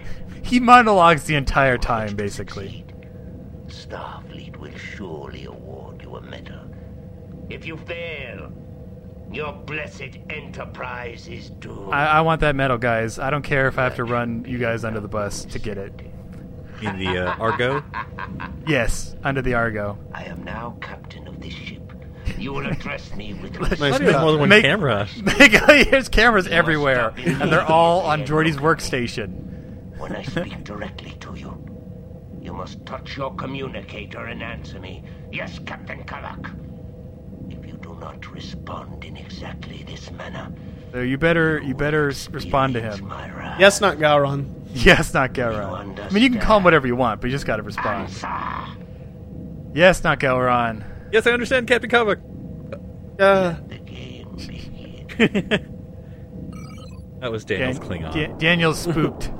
He 0.53 0.59
monologues 0.59 1.23
the 1.23 1.33
entire 1.33 1.79
time, 1.79 2.15
basically. 2.15 2.85
Starfleet 3.65 4.55
will 4.57 4.77
surely 4.77 5.45
award 5.45 6.03
you 6.03 6.15
a 6.15 6.21
medal. 6.21 6.59
If 7.49 7.65
you 7.65 7.75
fail, 7.75 8.51
your 9.31 9.51
blessed 9.51 10.19
enterprise 10.29 11.27
is 11.27 11.49
doomed. 11.49 11.91
I, 11.91 12.05
I 12.05 12.21
want 12.21 12.41
that 12.41 12.55
medal, 12.55 12.77
guys. 12.77 13.17
I 13.17 13.31
don't 13.31 13.41
care 13.41 13.67
if 13.67 13.79
I 13.79 13.83
have 13.85 13.95
to 13.95 14.03
run 14.03 14.45
you 14.47 14.59
guys 14.59 14.85
under 14.85 14.99
the 14.99 15.07
bus 15.07 15.43
to 15.45 15.57
get 15.57 15.79
it. 15.79 15.91
In 16.83 16.99
the 16.99 17.17
uh, 17.17 17.35
Argo. 17.37 17.83
Yes, 18.67 19.15
under 19.23 19.41
the 19.41 19.55
Argo. 19.55 19.97
I 20.13 20.25
am 20.25 20.43
now 20.43 20.77
captain 20.81 21.27
of 21.27 21.41
this 21.41 21.53
ship. 21.53 21.81
You 22.37 22.53
will 22.53 22.67
address 22.71 23.11
me 23.15 23.33
with 23.33 23.59
Nice 23.59 23.79
Not 23.79 24.21
more 24.21 24.33
than 24.33 24.39
one 24.39 24.49
Make- 24.49 24.65
camera. 24.65 25.07
There's 25.39 26.09
cameras 26.09 26.45
everywhere, 26.45 27.11
and 27.17 27.51
they're 27.51 27.65
all 27.65 28.01
on 28.01 28.27
Geordi's 28.27 28.57
workstation. 28.57 29.42
When 30.03 30.15
I 30.17 30.23
speak 30.23 30.65
directly 30.65 31.11
to 31.21 31.33
you, 31.33 31.51
you 32.41 32.51
must 32.53 32.85
touch 32.85 33.15
your 33.15 33.33
communicator 33.35 34.25
and 34.25 34.43
answer 34.43 34.77
me. 34.77 35.01
Yes, 35.31 35.59
Captain 35.65 36.03
Kavok. 36.03 36.53
If 37.49 37.65
you 37.65 37.77
do 37.77 37.95
not 38.01 38.29
respond 38.33 39.05
in 39.05 39.15
exactly 39.15 39.83
this 39.87 40.11
manner, 40.11 40.51
So 40.91 40.99
you 40.99 41.17
better 41.17 41.61
you 41.61 41.73
better 41.73 42.07
respond 42.07 42.73
to 42.73 42.79
experience 42.79 42.99
him. 42.99 43.07
my 43.07 43.31
wrath. 43.33 43.59
Yes, 43.61 43.79
not 43.79 43.97
Gowron. 43.97 44.49
Yes, 44.75 45.13
not 45.13 45.33
Gelron. 45.33 45.97
I 45.99 46.09
mean, 46.09 46.23
you 46.23 46.31
can 46.31 46.41
call 46.41 46.57
him 46.57 46.63
whatever 46.63 46.85
you 46.87 46.95
want, 46.97 47.21
but 47.21 47.27
you 47.29 47.31
just 47.35 47.45
got 47.45 47.57
to 47.57 47.63
respond. 47.63 48.09
Answer. 48.09 48.27
Yes, 49.73 50.03
not 50.03 50.19
Gelron. 50.19 50.83
Yes, 51.13 51.27
I 51.27 51.31
understand, 51.31 51.67
Captain 51.67 51.89
Comic. 51.91 52.19
Uh, 53.19 53.53
The 53.69 53.77
game 53.77 54.35
begins. 54.35 55.69
That 57.21 57.31
was 57.31 57.45
Dan- 57.45 57.59
Daniel's 57.59 57.79
Klingon. 57.79 58.13
Da- 58.13 58.33
Daniel's 58.39 58.79
spooked. 58.79 59.31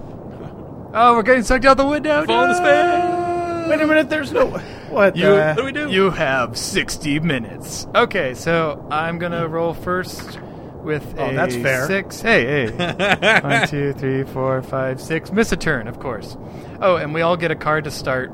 Oh, 0.93 1.15
we're 1.15 1.23
getting 1.23 1.43
sucked 1.43 1.65
out 1.65 1.77
the 1.77 1.85
window. 1.85 2.25
Fall 2.25 2.43
in 2.43 2.50
his 2.50 2.59
No! 2.59 2.65
face. 2.65 3.69
wait 3.69 3.81
a 3.81 3.88
minute, 3.88 4.09
there's 4.09 4.31
no. 4.31 4.47
What 4.89 5.15
You, 5.15 5.25
the? 5.25 5.53
What 5.53 5.57
do 5.57 5.63
we 5.65 5.71
do? 5.71 5.89
you 5.89 6.12
have 6.12 6.55
60 6.57 7.19
minutes. 7.21 7.88
Okay, 7.95 8.33
so 8.35 8.85
I'm 8.91 9.17
going 9.17 9.31
to 9.31 9.47
roll 9.47 9.73
first 9.73 10.39
with 10.83 11.15
Oh, 11.17 11.29
a 11.29 11.33
that's 11.33 11.55
fair. 11.55 11.88
six. 11.88 12.21
Hey, 12.21 12.67
hey. 12.71 13.39
One, 13.41 13.67
two, 13.67 13.93
three, 13.93 14.23
four, 14.23 14.62
five, 14.62 15.01
six. 15.01 15.31
Miss 15.31 15.51
a 15.51 15.57
turn, 15.57 15.88
of 15.88 16.00
course. 16.00 16.38
Oh, 16.79 16.97
and 16.97 17.13
we 17.13 17.21
all 17.21 17.38
get 17.38 17.50
a 17.50 17.55
card 17.55 17.85
to 17.85 17.91
start. 17.91 18.31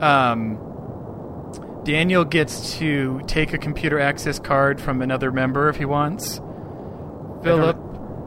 Um, 0.00 0.60
Daniel 1.84 2.24
gets 2.24 2.76
to 2.78 3.20
take 3.26 3.52
a 3.54 3.58
computer 3.58 3.98
access 3.98 4.38
card 4.38 4.80
from 4.80 5.02
another 5.02 5.32
member 5.32 5.68
if 5.68 5.76
he 5.76 5.84
wants. 5.86 6.40
Phillip, 7.42 7.76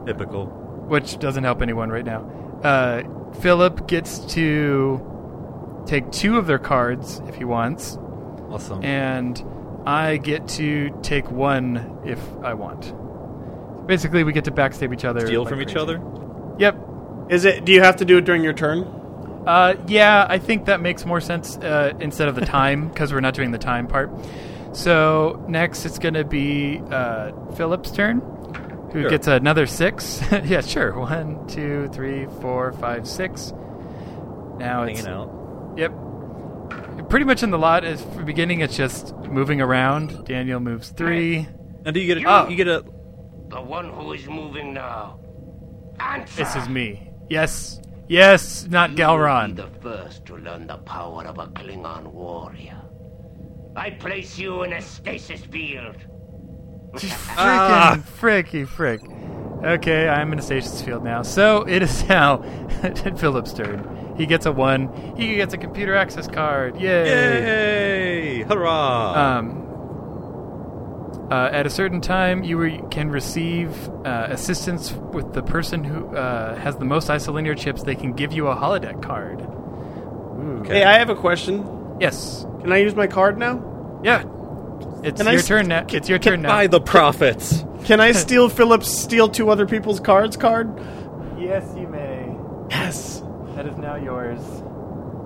Typical. 0.06 0.46
which 0.88 1.18
doesn't 1.18 1.44
help 1.44 1.62
anyone 1.62 1.88
right 1.90 2.04
now. 2.04 2.28
Uh, 2.62 3.02
Phillip 3.40 3.86
gets 3.88 4.18
to 4.34 5.84
take 5.86 6.10
two 6.12 6.38
of 6.38 6.46
their 6.46 6.58
cards 6.58 7.20
if 7.28 7.34
he 7.36 7.44
wants, 7.44 7.96
Awesome. 8.50 8.84
and 8.84 9.42
I 9.86 10.16
get 10.18 10.46
to 10.48 10.96
take 11.02 11.30
one 11.30 11.98
if 12.04 12.20
I 12.42 12.54
want. 12.54 12.92
Basically, 13.86 14.22
we 14.22 14.32
get 14.32 14.44
to 14.44 14.52
backstab 14.52 14.92
each 14.92 15.04
other. 15.04 15.26
Steal 15.26 15.42
like 15.42 15.50
from 15.50 15.60
each 15.60 15.74
other. 15.74 16.00
Yep. 16.58 16.76
Is 17.30 17.44
it? 17.44 17.64
Do 17.64 17.72
you 17.72 17.80
have 17.82 17.96
to 17.96 18.04
do 18.04 18.18
it 18.18 18.24
during 18.24 18.44
your 18.44 18.52
turn? 18.52 18.82
Uh, 19.46 19.74
yeah, 19.88 20.24
I 20.28 20.38
think 20.38 20.66
that 20.66 20.80
makes 20.80 21.04
more 21.04 21.20
sense 21.20 21.56
uh, 21.56 21.92
instead 21.98 22.28
of 22.28 22.36
the 22.36 22.46
time 22.46 22.88
because 22.88 23.12
we're 23.12 23.20
not 23.20 23.34
doing 23.34 23.50
the 23.50 23.58
time 23.58 23.88
part. 23.88 24.10
So 24.72 25.44
next, 25.48 25.84
it's 25.84 25.98
going 25.98 26.14
to 26.14 26.24
be 26.24 26.80
uh, 26.90 27.32
Phillip's 27.56 27.90
turn, 27.90 28.20
who 28.92 29.00
Sure. 29.02 29.10
gets 29.10 29.26
another 29.26 29.66
six. 29.66 30.22
yeah, 30.44 30.60
sure. 30.60 30.98
One, 30.98 31.46
two, 31.48 31.88
three, 31.92 32.26
four, 32.40 32.72
five, 32.72 33.06
six. 33.08 33.52
Now 34.58 34.84
it's 34.84 35.00
Hanging 35.00 35.12
out. 35.12 35.74
Yep. 35.76 37.08
Pretty 37.08 37.24
much 37.24 37.42
in 37.42 37.50
the 37.50 37.58
lot. 37.58 37.84
Is 37.84 38.00
for 38.02 38.22
beginning, 38.22 38.60
it's 38.60 38.76
just 38.76 39.14
moving 39.16 39.60
around. 39.60 40.24
Daniel 40.26 40.60
moves 40.60 40.90
three. 40.90 41.46
And 41.84 41.94
do 41.94 42.00
you 42.00 42.14
get 42.14 42.22
a, 42.24 42.28
Oh. 42.28 42.48
you 42.48 42.56
get 42.56 42.68
a 42.68 42.84
The 43.48 43.60
one 43.60 43.88
who 43.90 44.12
is 44.12 44.26
moving 44.28 44.74
now. 44.74 45.18
Answer. 46.00 46.36
This 46.44 46.56
is 46.56 46.68
me. 46.68 47.10
Yes. 47.28 47.80
Yes, 48.08 48.66
not 48.68 48.90
You 48.90 48.96
will 48.96 49.16
Galron. 49.18 49.56
be 49.56 49.62
the 49.62 49.68
first 49.80 50.26
to 50.26 50.36
learn 50.36 50.66
the 50.66 50.76
power 50.78 51.24
of 51.24 51.38
a 51.38 51.46
Klingon 51.48 52.06
warrior. 52.12 52.76
I 53.74 53.90
place 53.90 54.38
you 54.38 54.64
in 54.64 54.72
a 54.74 54.82
stasis 54.82 55.40
field. 55.46 55.96
Ah. 56.94 57.98
Freaking, 58.20 58.64
fricky, 58.64 58.68
frick. 58.68 59.00
Okay, 59.64 60.08
I'm 60.08 60.32
in 60.32 60.38
a 60.38 60.42
stasis 60.42 60.82
field 60.82 61.04
now. 61.04 61.22
So 61.22 61.62
it 61.62 61.82
is 61.82 62.08
now 62.08 62.38
Phillip's 63.16 63.52
turn. 63.52 64.14
He 64.16 64.26
gets 64.26 64.44
a 64.44 64.52
one. 64.52 64.92
He 65.16 65.36
gets 65.36 65.54
a 65.54 65.58
computer 65.58 65.94
access 65.94 66.26
card. 66.26 66.80
Yay! 66.80 67.04
yay! 67.06 68.42
Hurrah! 68.42 69.38
Um, 69.38 69.62
uh, 71.30 71.48
at 71.50 71.64
a 71.64 71.70
certain 71.70 72.00
time, 72.00 72.42
you 72.44 72.58
re- 72.58 72.82
can 72.90 73.08
receive 73.08 73.88
uh, 74.04 74.26
assistance 74.30 74.92
with 74.92 75.32
the 75.32 75.42
person 75.42 75.82
who 75.84 76.14
uh, 76.14 76.56
has 76.56 76.76
the 76.76 76.84
most 76.84 77.08
isolinear 77.08 77.56
chips. 77.56 77.82
They 77.84 77.94
can 77.94 78.12
give 78.12 78.32
you 78.32 78.48
a 78.48 78.56
holodeck 78.56 79.00
card. 79.02 79.40
okay. 80.60 80.80
Hey, 80.80 80.84
I 80.84 80.98
have 80.98 81.08
a 81.08 81.16
question. 81.16 81.96
Yes. 82.00 82.44
Can 82.60 82.72
I 82.72 82.78
use 82.78 82.94
my 82.94 83.06
card 83.06 83.38
now? 83.38 84.00
Yeah. 84.04 84.24
It's 85.02 85.18
Can 85.20 85.28
I 85.28 85.32
your 85.32 85.40
s- 85.40 85.48
turn 85.48 85.68
now. 85.68 85.84
It's 85.88 86.08
your 86.08 86.18
turn 86.18 86.42
now. 86.42 86.48
By 86.50 86.66
the 86.68 86.80
prophets. 86.80 87.64
Can 87.84 88.00
I 88.00 88.12
steal 88.12 88.48
Phillip's 88.48 88.88
steal 88.90 89.28
two 89.28 89.50
other 89.50 89.66
people's 89.66 89.98
cards 90.00 90.36
card? 90.36 90.78
Yes, 91.38 91.74
you 91.76 91.88
may. 91.88 92.28
Yes. 92.70 93.22
That 93.56 93.66
is 93.66 93.76
now 93.78 93.96
yours. 93.96 94.40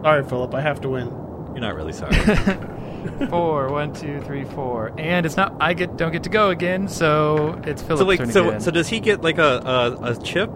Sorry, 0.03 0.25
Phillip. 0.25 0.55
I 0.55 0.61
have 0.63 0.81
to 0.83 0.89
win. 0.89 1.07
You're 1.53 1.61
not 1.61 1.75
really 1.75 1.93
sorry. 1.93 2.15
four. 3.31 3.69
One, 3.71 3.93
two, 3.93 4.21
three, 4.23 4.45
four. 4.45 4.93
And 4.99 5.27
it's 5.27 5.37
not. 5.37 5.55
I 5.61 5.75
get 5.75 5.97
don't 5.97 6.13
get 6.13 6.23
to 6.25 6.31
go 6.31 6.51
again. 6.51 6.89
So 6.89 7.61
it's 7.65 7.83
Phillip's 7.83 8.01
so 8.01 8.07
wait, 8.07 8.17
turn 8.19 8.31
so 8.33 8.49
again. 8.49 8.61
so 8.61 8.71
does 8.71 8.89
he 8.89 9.01
get 9.01 9.23
like 9.23 9.39
a 9.39 9.59
a, 10.03 10.13
a 10.13 10.17
chip? 10.23 10.51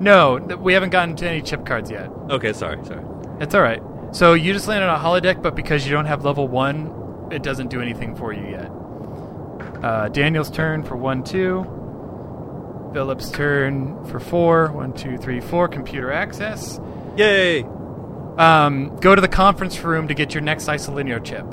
no, 0.00 0.38
th- 0.38 0.58
we 0.60 0.72
haven't 0.74 0.90
gotten 0.90 1.16
to 1.16 1.28
any 1.28 1.40
chip 1.42 1.64
cards 1.64 1.90
yet. 1.90 2.10
Okay, 2.30 2.52
sorry, 2.52 2.84
sorry. 2.84 3.02
It's 3.40 3.54
all 3.54 3.62
right. 3.62 3.82
So 4.12 4.34
you 4.34 4.52
just 4.52 4.68
land 4.68 4.84
on 4.84 4.94
a 4.94 4.98
holodeck, 5.02 5.42
but 5.42 5.54
because 5.54 5.86
you 5.86 5.92
don't 5.92 6.04
have 6.06 6.24
level 6.24 6.48
one, 6.48 7.05
it 7.30 7.42
doesn't 7.42 7.68
do 7.68 7.80
anything 7.80 8.14
for 8.16 8.32
you 8.32 8.46
yet. 8.48 8.70
Uh, 9.84 10.08
Daniel's 10.08 10.50
turn 10.50 10.82
for 10.82 10.96
one, 10.96 11.22
two. 11.22 11.64
Phillip's 12.92 13.30
turn 13.30 14.04
for 14.06 14.18
four. 14.20 14.72
One, 14.72 14.92
two, 14.92 15.18
three, 15.18 15.40
four. 15.40 15.68
Computer 15.68 16.10
access. 16.12 16.80
Yay! 17.16 17.62
Um, 18.38 18.96
go 19.00 19.14
to 19.14 19.20
the 19.20 19.28
conference 19.28 19.78
room 19.82 20.08
to 20.08 20.14
get 20.14 20.34
your 20.34 20.42
next 20.42 20.66
isolinear 20.66 21.22
chip. 21.22 21.44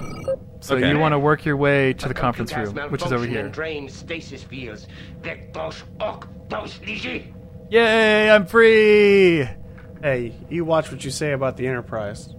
So 0.61 0.75
Okay. 0.77 0.89
you 0.89 0.97
want 0.97 1.11
to 1.13 1.19
work 1.19 1.43
your 1.43 1.57
way 1.57 1.93
to 1.93 2.07
the 2.07 2.13
conference 2.13 2.55
room, 2.55 2.75
which 2.89 3.03
is 3.05 3.11
over 3.11 3.25
here. 3.25 3.41
and 3.45 3.53
drain 3.53 3.89
stasis 3.89 4.43
fields. 4.43 4.87
Vectos 5.21 5.83
ok. 5.99 7.25
Yay! 7.69 8.29
I'm 8.29 8.45
free. 8.45 9.47
Hey, 10.01 10.33
you 10.49 10.63
watch 10.65 10.91
what 10.91 11.03
you 11.03 11.11
say 11.11 11.31
about 11.31 11.57
the 11.57 11.67
Enterprise. 11.67 12.33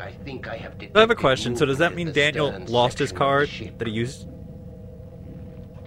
I 0.00 0.12
think 0.24 0.48
I 0.48 0.56
have 0.56 0.74
I 0.94 1.00
have 1.00 1.10
a 1.10 1.14
question. 1.14 1.54
So 1.56 1.66
does 1.66 1.78
that 1.78 1.94
mean 1.94 2.06
movement 2.08 2.26
at 2.26 2.34
the 2.34 2.40
Daniel 2.40 2.66
lost 2.72 2.98
his 2.98 3.10
section 3.10 3.18
card 3.18 3.48
that 3.78 3.86
he 3.86 3.92
used? 3.92 4.26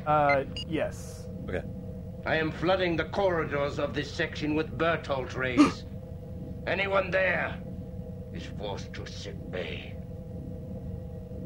Uh, 0.06 0.44
yes. 0.68 1.28
Okay. 1.50 1.64
I 2.26 2.36
am 2.36 2.52
flooding 2.52 2.96
the 2.96 3.06
corridors 3.06 3.80
of 3.80 3.94
this 3.94 4.12
section 4.12 4.56
with 4.56 4.78
Berthold 4.78 5.34
rays. 5.34 5.86
Anyone 6.68 7.12
there 7.12 7.58
is 8.34 8.44
forced 8.58 8.94
to 8.94 9.06
sick 9.06 9.36
bay. 9.52 9.96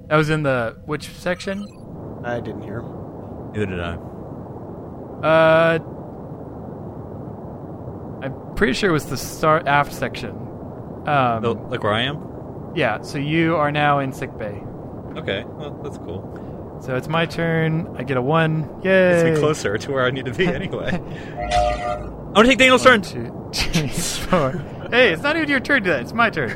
That 0.08 0.18
was 0.18 0.30
in 0.30 0.44
the 0.44 0.78
which 0.86 1.10
section? 1.10 1.66
I 2.24 2.40
didn't 2.40 2.62
hear. 2.62 2.82
Neither 3.54 3.66
did 3.66 3.80
I. 3.80 3.96
Uh, 5.24 5.80
I'm 8.22 8.56
pretty 8.56 8.74
sure 8.74 8.90
it 8.90 8.94
was 8.94 9.06
the 9.06 9.18
start 9.18 9.68
aft 9.68 9.94
section. 9.94 10.32
Um, 11.08 11.42
So, 11.44 11.68
like 11.70 11.84
where 11.84 11.94
I 11.94 12.04
am? 12.04 12.27
Yeah. 12.78 13.02
So 13.02 13.18
you 13.18 13.56
are 13.56 13.72
now 13.72 14.00
in 14.00 14.14
sick 14.14 14.38
bay. 14.38 14.62
Okay, 15.18 15.44
well 15.48 15.72
that's 15.84 15.98
cool. 15.98 16.80
So 16.82 16.96
it's 16.96 17.08
my 17.08 17.26
turn. 17.26 17.88
I 17.98 18.04
get 18.04 18.18
a 18.18 18.22
one. 18.22 18.70
Yay! 18.84 19.16
It's 19.16 19.36
me 19.36 19.40
closer 19.42 19.78
to 19.80 19.92
where 19.92 20.06
I 20.06 20.12
need 20.12 20.26
to 20.26 20.34
be 20.34 20.46
anyway. 20.60 20.92
I'm 20.94 22.34
gonna 22.34 22.48
take 22.48 22.60
Daniel's 22.60 22.86
One, 22.86 23.02
turn. 23.02 23.52
two, 23.52 23.52
three, 23.54 23.88
four. 23.90 24.52
Hey, 24.92 25.12
it's 25.12 25.24
not 25.24 25.36
even 25.36 25.50
your 25.50 25.60
turn 25.60 25.84
today. 25.84 26.02
It's 26.02 26.14
my 26.14 26.30
turn. 26.30 26.52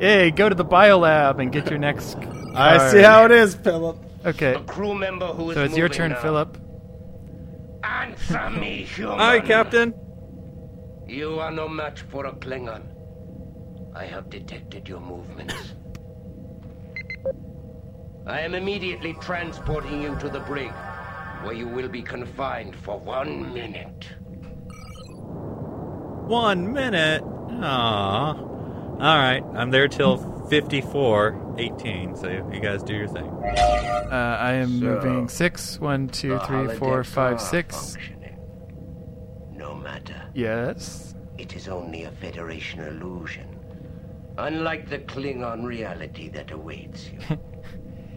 hey, 0.00 0.30
Go 0.30 0.48
to 0.48 0.54
the 0.54 0.64
biolab 0.64 1.40
and 1.40 1.50
get 1.50 1.68
your 1.68 1.80
next. 1.80 2.16
I 2.54 2.76
card. 2.78 2.92
see 2.92 3.02
how 3.02 3.24
it 3.24 3.32
is, 3.32 3.56
Phillip. 3.56 3.96
Okay. 4.24 4.54
A 4.54 4.60
crew 4.60 4.94
member 4.94 5.26
who 5.26 5.50
is 5.50 5.56
So 5.56 5.64
it's 5.64 5.76
your 5.76 5.88
moving 5.88 5.96
turn, 5.98 6.10
now. 6.12 6.22
Phillip. 6.22 6.58
Answer 7.82 8.50
me, 8.50 8.84
human. 8.84 9.18
Hi, 9.18 9.40
Captain. 9.40 9.92
You 11.08 11.40
are 11.40 11.50
no 11.50 11.68
match 11.68 12.02
for 12.02 12.24
a 12.26 12.32
Klingon. 12.32 12.82
I 13.94 14.04
have 14.06 14.28
detected 14.28 14.88
your 14.88 15.00
movements. 15.00 15.74
I 18.26 18.40
am 18.40 18.54
immediately 18.54 19.14
transporting 19.20 20.02
you 20.02 20.16
to 20.16 20.28
the 20.28 20.40
brig, 20.40 20.72
where 21.42 21.52
you 21.52 21.68
will 21.68 21.88
be 21.88 22.02
confined 22.02 22.74
for 22.74 22.98
one 22.98 23.52
minute. 23.52 24.08
One 26.26 26.72
minute. 26.72 27.22
Aww. 27.22 28.38
All 29.00 29.18
right, 29.18 29.42
I'm 29.54 29.70
there 29.70 29.88
till 29.88 30.16
54, 30.48 31.54
18. 31.58 32.16
So 32.16 32.28
you 32.52 32.60
guys 32.60 32.82
do 32.82 32.94
your 32.94 33.08
thing. 33.08 33.26
Uh, 33.26 34.38
I 34.40 34.52
am 34.54 34.80
So, 34.80 34.86
moving 34.86 35.28
six. 35.28 35.78
One, 35.78 36.08
two, 36.08 36.38
three, 36.46 36.68
four, 36.76 37.04
five, 37.04 37.40
six. 37.40 37.96
No 39.52 39.74
matter. 39.74 40.20
Yes. 40.34 41.14
It 41.36 41.54
is 41.54 41.68
only 41.68 42.04
a 42.04 42.10
Federation 42.10 42.80
illusion. 42.80 43.53
Unlike 44.36 44.88
the 44.90 44.98
Klingon 44.98 45.64
reality 45.64 46.28
that 46.30 46.50
awaits 46.50 47.10
you. 47.10 47.38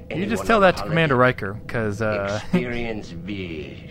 You 0.09 0.25
just 0.25 0.45
tell 0.45 0.61
that 0.61 0.77
to 0.77 0.83
Commander 0.83 1.17
Riker, 1.17 1.53
because 1.53 2.01
uh, 2.01 2.39
Experience 2.53 3.11
Bij. 3.27 3.89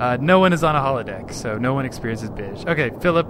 uh, 0.00 0.16
no 0.20 0.40
one 0.40 0.52
is 0.52 0.64
on 0.64 0.74
a 0.74 0.80
holodeck, 0.80 1.32
so 1.32 1.56
no 1.58 1.74
one 1.74 1.84
experiences 1.84 2.28
Bij. 2.30 2.68
Okay, 2.68 2.90
Phillip, 3.00 3.28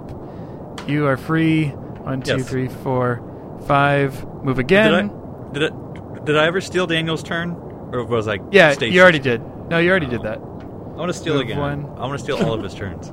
you 0.87 1.05
are 1.05 1.17
free. 1.17 1.67
One, 1.67 2.23
two, 2.23 2.37
Yes. 2.37 2.49
three, 2.49 2.67
four, 2.67 3.21
five. 3.67 4.25
Move 4.43 4.57
again. 4.57 5.11
Did 5.53 5.65
I, 5.65 5.69
did 5.69 5.71
I, 5.71 6.25
did 6.25 6.35
I 6.37 6.47
ever 6.47 6.61
steal 6.61 6.87
Daniel's 6.87 7.21
turn, 7.21 7.51
or 7.93 8.03
was 8.05 8.27
I? 8.27 8.39
Yeah, 8.51 8.71
stationed? 8.71 8.95
you 8.95 9.01
already 9.03 9.19
did. 9.19 9.41
No, 9.69 9.77
you 9.77 9.91
already 9.91 10.07
did 10.07 10.23
that. 10.23 10.39
I 10.39 10.97
want 10.97 11.09
to 11.09 11.13
steal 11.13 11.33
Move 11.35 11.43
again. 11.43 11.59
one. 11.59 11.85
I 11.99 12.07
want 12.07 12.13
to 12.17 12.23
steal 12.23 12.37
all 12.37 12.53
of 12.53 12.63
his 12.63 12.73
turns. 12.81 13.09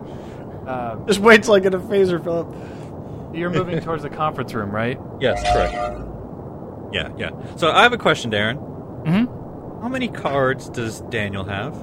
Um, 0.66 1.04
Just 1.06 1.20
wait 1.20 1.42
till 1.42 1.52
I 1.52 1.60
get 1.60 1.74
a 1.74 1.78
phaser, 1.78 2.22
Phillip. 2.24 2.48
You're 3.34 3.50
moving 3.50 3.80
towards 3.80 4.02
the 4.02 4.10
conference 4.10 4.52
room, 4.54 4.70
right? 4.70 4.98
Yes, 5.20 5.40
correct. 5.52 5.74
Yeah, 6.92 7.08
yeah. 7.16 7.30
So 7.56 7.70
I 7.70 7.82
have 7.84 7.92
a 7.92 7.98
question, 7.98 8.30
Darren. 8.30 8.56
Mm-hmm. 9.06 9.80
How 9.82 9.88
many 9.88 10.08
cards 10.08 10.68
does 10.68 11.00
Daniel 11.02 11.44
have? 11.44 11.74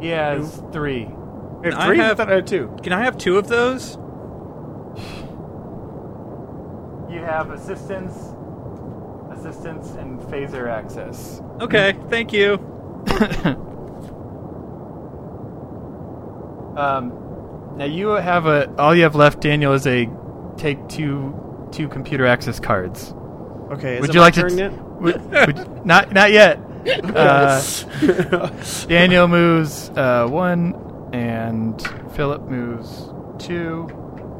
He 0.00 0.08
has 0.08 0.62
three. 0.72 1.04
We 1.04 1.68
have 1.70 1.78
I 1.78 1.86
three? 1.86 2.00
I 2.00 2.04
have- 2.04 2.16
thought 2.16 2.30
I 2.30 2.36
had 2.36 2.46
two. 2.46 2.74
Can 2.82 2.92
I 2.94 3.02
have 3.04 3.16
two 3.18 3.36
of 3.38 3.48
those? 3.48 3.96
You 7.12 7.20
have 7.20 7.50
assistance, 7.50 8.14
assistance, 9.32 9.90
and 9.92 10.20
phaser 10.22 10.68
access. 10.68 11.42
Okay, 11.60 11.94
thank 12.08 12.32
you. 12.32 12.58
Um, 16.76 17.10
now 17.76 17.84
you 17.84 18.08
have 18.08 18.46
a 18.46 18.70
all 18.76 18.94
you 18.94 19.02
have 19.04 19.14
left, 19.14 19.40
Daniel, 19.40 19.72
is 19.72 19.86
a 19.86 20.08
take 20.56 20.88
two 20.88 21.68
two 21.72 21.88
computer 21.88 22.26
access 22.26 22.60
cards. 22.60 23.14
Okay, 23.72 23.96
is 23.96 24.00
would 24.00 24.10
it 24.10 24.14
you 24.14 24.20
my 24.20 24.26
like 24.26 24.34
turn 24.34 24.50
to? 24.50 24.56
yet? 24.56 24.72
Would, 24.72 25.30
would, 25.30 25.86
not 25.86 26.12
not 26.12 26.32
yet. 26.32 26.58
Uh, 27.14 27.60
Daniel 28.88 29.28
moves 29.28 29.90
uh, 29.90 30.26
one, 30.28 30.74
and 31.12 31.78
Phillip 32.14 32.42
moves 32.48 33.10
two. 33.38 33.86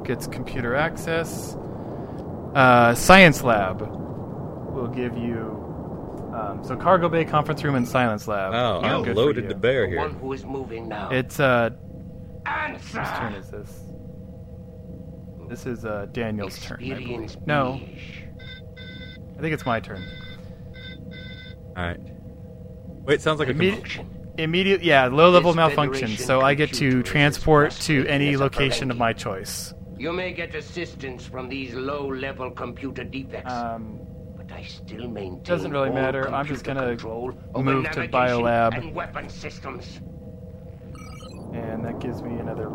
Gets 0.07 0.27
computer 0.27 0.75
access. 0.75 1.55
Uh, 2.55 2.95
science 2.95 3.43
lab 3.43 3.81
will 4.75 4.89
give 4.89 5.19
you. 5.19 5.59
Um, 6.35 6.65
so 6.65 6.77
cargo 6.77 7.11
bay, 7.11 7.27
conference 7.27 7.63
room, 7.63 7.75
and 7.75 7.87
silence 7.87 8.27
lab. 8.27 8.55
Oh, 8.55 8.81
I'm 8.87 9.03
good 9.03 9.15
for 9.15 9.21
loaded 9.23 9.45
you. 9.45 9.51
to 9.51 9.55
bear 9.57 9.83
The 9.83 9.89
here. 9.91 9.99
one 9.99 10.15
who 10.15 10.33
is 10.33 10.45
moving 10.47 10.89
now. 10.89 11.11
It's 11.11 11.39
uh, 11.39 11.71
Answer. 12.47 13.01
whose 13.01 13.19
turn 13.19 13.35
is 13.35 13.51
this? 13.51 13.81
This 15.49 15.67
is 15.67 15.85
uh, 15.85 16.07
Daniel's 16.13 16.59
turn. 16.65 16.79
I 16.93 16.95
believe. 16.95 17.37
No, 17.47 17.81
I 19.37 19.41
think 19.41 19.53
it's 19.53 19.67
my 19.67 19.81
turn. 19.81 20.03
All 21.77 21.85
right. 21.85 22.01
Wait, 23.05 23.21
sounds 23.21 23.39
like 23.41 23.49
a 23.49 23.55
Immedi- 23.55 23.75
Function. 23.75 24.17
Immediate, 24.39 24.83
yeah, 24.83 25.07
low 25.07 25.31
level 25.31 25.53
malfunction. 25.55 26.17
So 26.17 26.41
I 26.41 26.55
get 26.55 26.73
to 26.75 27.03
transport 27.03 27.73
to 27.83 28.07
any 28.07 28.37
location 28.37 28.91
of 28.91 28.97
my 28.97 29.13
choice. 29.13 29.75
You 29.99 30.13
may 30.13 30.33
get 30.33 30.55
assistance 30.55 31.27
from 31.27 31.49
these 31.49 31.75
low-level 31.75 32.53
computer 32.53 33.05
defects, 33.05 33.53
Um, 33.53 34.01
but 34.37 34.51
I 34.51 34.63
still 34.63 35.09
maintain 35.09 35.43
doesn't 35.43 35.73
really 35.73 35.91
matter. 35.91 36.33
I'm 36.33 36.47
just 36.47 36.65
gonna 36.65 36.97
move 36.97 37.35
to 37.55 37.63
navigation 37.63 38.09
Biolab. 38.11 38.79
and 38.79 38.95
weapon 38.95 39.29
systems. 39.29 40.01
And 41.53 41.85
that 41.85 41.99
gives 42.01 42.23
me 42.23 42.39
another. 42.39 42.69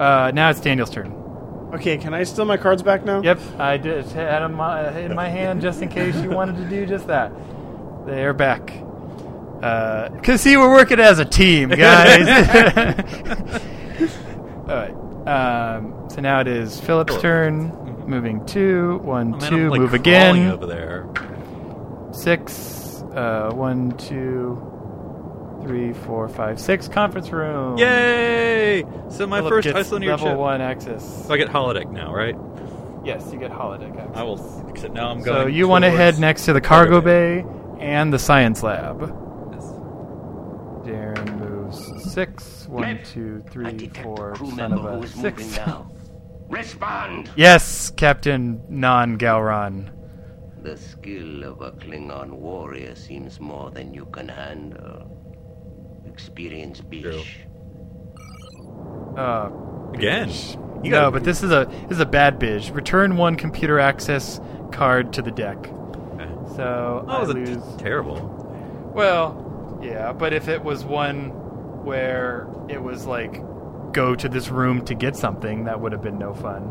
Uh, 0.00 0.30
now 0.32 0.50
it's 0.50 0.60
Daniel's 0.60 0.90
turn. 0.90 1.12
Okay, 1.74 1.98
can 1.98 2.14
I 2.14 2.24
steal 2.24 2.44
my 2.46 2.56
cards 2.56 2.82
back 2.82 3.04
now? 3.04 3.22
Yep, 3.22 3.38
I 3.58 3.76
did 3.76 4.04
had 4.06 4.40
them 4.40 4.60
uh, 4.60 4.90
in 4.92 5.14
my 5.14 5.28
hand 5.28 5.60
just 5.60 5.82
in 5.82 5.88
case 5.88 6.16
you 6.16 6.30
wanted 6.40 6.56
to 6.56 6.68
do 6.68 6.84
just 6.86 7.06
that. 7.06 7.32
They're 8.06 8.32
back. 8.32 8.72
Uh, 9.62 10.08
Cause 10.22 10.40
see, 10.40 10.56
we're 10.56 10.72
working 10.72 10.98
as 11.00 11.18
a 11.18 11.24
team, 11.24 11.68
guys. 11.76 12.26
All 14.68 14.76
right. 14.76 14.94
Um, 15.26 16.08
so 16.08 16.20
now 16.20 16.40
it 16.40 16.48
is 16.48 16.80
Phillip's 16.80 17.20
turn. 17.20 17.76
Moving 18.06 18.44
two, 18.46 18.98
one, 19.04 19.34
Oh, 19.34 19.38
man. 19.38 19.52
I'm, 19.54 19.68
like, 19.68 19.80
move 19.80 19.90
crawling 19.90 20.00
again. 20.00 20.50
over 20.50 20.66
there. 20.66 21.06
Six. 22.12 23.02
Uh, 23.14 23.50
one, 23.52 23.96
two, 23.98 24.54
three, 25.62 25.92
four, 25.92 26.28
five, 26.28 26.60
six. 26.60 26.88
Conference 26.88 27.30
room. 27.30 27.78
Yay! 27.78 28.84
So 29.10 29.26
my 29.26 29.38
Phillip 29.38 29.52
first 29.52 29.68
gets 29.68 29.88
isolinear 29.88 30.08
level 30.10 30.28
ship. 30.28 30.38
one 30.38 30.60
access. 30.60 31.26
So 31.26 31.34
I 31.34 31.36
get 31.36 31.48
holodeck 31.48 31.90
now, 31.90 32.14
right? 32.14 32.36
Yes, 33.04 33.30
you 33.32 33.38
get 33.38 33.50
holodeck 33.50 33.96
access. 33.98 34.16
I 34.16 34.22
will. 34.22 34.66
Except 34.68 34.92
now 34.94 35.10
I'm 35.10 35.22
going. 35.22 35.42
So 35.42 35.46
you 35.46 35.68
want 35.68 35.84
to 35.84 35.90
head 35.90 36.18
next 36.18 36.44
to 36.46 36.52
the 36.52 36.60
cargo 36.60 37.00
bay 37.00 37.44
and 37.78 38.12
the 38.12 38.18
science 38.18 38.62
lab. 38.62 39.00
Yes. 39.00 39.64
Darren 40.86 41.38
moves 41.38 42.12
six. 42.12 42.66
One, 42.68 42.82
Ned, 42.82 43.04
two, 43.04 43.42
I 43.46 43.50
three, 43.50 43.72
detect 43.72 44.04
four. 44.04 44.32
a 44.32 44.34
crew 44.36 44.50
Son 44.52 44.72
of 44.72 44.84
a 44.84 45.06
six. 45.06 45.58
Respond! 46.48 47.30
Yes, 47.36 47.90
Captain 47.90 48.60
Non 48.68 49.16
Galron. 49.18 49.90
The 50.62 50.76
skill 50.76 51.44
of 51.44 51.60
a 51.62 51.70
Klingon 51.72 52.30
warrior 52.32 52.94
seems 52.96 53.38
more 53.40 53.70
than 53.70 53.94
you 53.94 54.04
can 54.06 54.28
handle. 54.28 55.19
Experience 56.12 56.80
Bij. 56.80 57.24
Uh, 59.16 59.50
Again. 59.94 60.28
You 60.82 60.90
no, 60.90 61.00
gotta- 61.00 61.10
but 61.12 61.24
this 61.24 61.42
is 61.42 61.50
a 61.50 61.66
this 61.88 61.96
is 61.96 62.00
a 62.00 62.06
bad 62.06 62.38
bitch. 62.40 62.74
Return 62.74 63.16
one 63.16 63.36
computer 63.36 63.78
access 63.78 64.40
card 64.72 65.12
to 65.14 65.22
the 65.22 65.30
deck. 65.30 65.56
Okay. 65.58 66.28
So 66.56 67.04
That 67.06 67.12
I 67.16 67.20
was 67.20 67.28
lose. 67.34 67.58
terrible. 67.78 68.92
Well, 68.94 69.78
yeah, 69.82 70.12
but 70.12 70.32
if 70.32 70.48
it 70.48 70.62
was 70.64 70.84
one 70.84 71.30
where 71.84 72.46
it 72.68 72.82
was 72.82 73.06
like 73.06 73.40
go 73.92 74.14
to 74.14 74.28
this 74.28 74.48
room 74.48 74.84
to 74.86 74.94
get 74.94 75.16
something, 75.16 75.64
that 75.64 75.80
would 75.80 75.92
have 75.92 76.02
been 76.02 76.18
no 76.18 76.32
fun. 76.34 76.62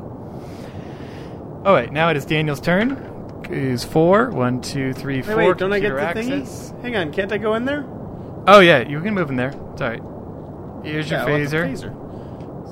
All 1.66 1.74
right, 1.74 1.92
now 1.92 2.10
it 2.10 2.18
is 2.18 2.26
Daniel's 2.26 2.62
turn. 2.62 3.06
Is 3.50 3.84
four. 3.84 4.30
One, 4.30 4.62
two, 4.62 4.94
three, 4.94 5.22
Wait, 5.22 5.36
wait, 5.36 5.58
don't 5.58 5.74
I 5.74 5.80
get 5.80 5.94
the 5.96 6.00
computer 6.14 6.42
thingy? 6.46 6.82
Hang 6.84 6.96
on, 6.96 7.12
can't 7.12 7.32
I 7.32 7.38
go 7.38 7.56
in 7.56 7.66
there? 7.66 7.84
Oh 8.52 8.60
yeah, 8.62 8.88
you 8.88 9.00
can 9.02 9.14
move 9.14 9.30
in 9.30 9.36
there. 9.36 9.50
It's 9.74 9.82
alright. 9.82 10.02
Here's 10.84 11.10
Yeah, 11.10 11.26
your 11.28 11.36
I 11.36 11.40
phaser. 11.42 11.72
phaser. 11.72 11.94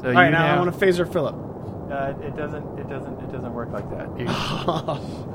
So 0.01 0.07
All 0.07 0.13
right, 0.13 0.25
you 0.25 0.31
now, 0.31 0.33
now. 0.45 0.55
I 0.55 0.59
want 0.59 0.69
a 0.69 0.77
phaser 0.77 1.11
Phillip. 1.11 1.35
uh, 1.91 2.13
it 2.25 2.35
doesn't. 2.35 2.79
It 2.79 2.89
doesn't. 2.89 3.19
It 3.21 3.31
doesn't 3.31 3.53
work 3.53 3.69
like 3.71 3.89
that. 3.91 4.07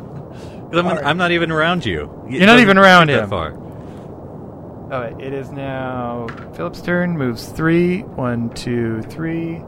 I'm, 0.74 0.86
I'm 1.06 1.16
not 1.18 1.32
even 1.32 1.50
around 1.50 1.84
you. 1.84 2.24
It 2.28 2.34
You're 2.38 2.46
not 2.46 2.60
even 2.60 2.78
around 2.78 3.08
shoot 3.08 3.14
that 3.14 3.24
him. 3.24 3.30
far. 3.30 3.52
All 4.92 5.00
right, 5.00 5.18
it 5.20 5.32
is 5.32 5.50
now 5.50 6.26
Phillip's 6.54 6.82
turn. 6.82 7.16
Moves 7.16 7.46
three. 7.48 8.00
One, 8.02 8.50
two, 8.50 9.02
three. 9.02 9.58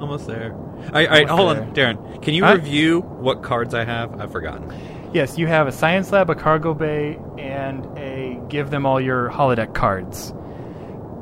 Almost 0.00 0.26
there. 0.26 0.52
All 0.52 0.90
right, 0.92 1.08
all 1.08 1.14
right 1.14 1.28
hold 1.28 1.56
on, 1.56 1.74
Darren. 1.74 2.22
Can 2.22 2.34
you 2.34 2.44
Huh? 2.44 2.54
review 2.54 3.00
what 3.02 3.42
cards 3.42 3.72
I 3.74 3.84
have? 3.84 4.20
I've 4.20 4.32
forgotten. 4.32 4.72
Yes, 5.12 5.38
you 5.38 5.46
have 5.46 5.66
a 5.68 5.72
science 5.72 6.10
lab, 6.10 6.30
a 6.30 6.34
cargo 6.34 6.74
bay, 6.74 7.18
and 7.38 7.86
a 7.98 8.31
give 8.48 8.70
them 8.70 8.86
all 8.86 9.00
your 9.00 9.28
holodeck 9.30 9.74
cards. 9.74 10.32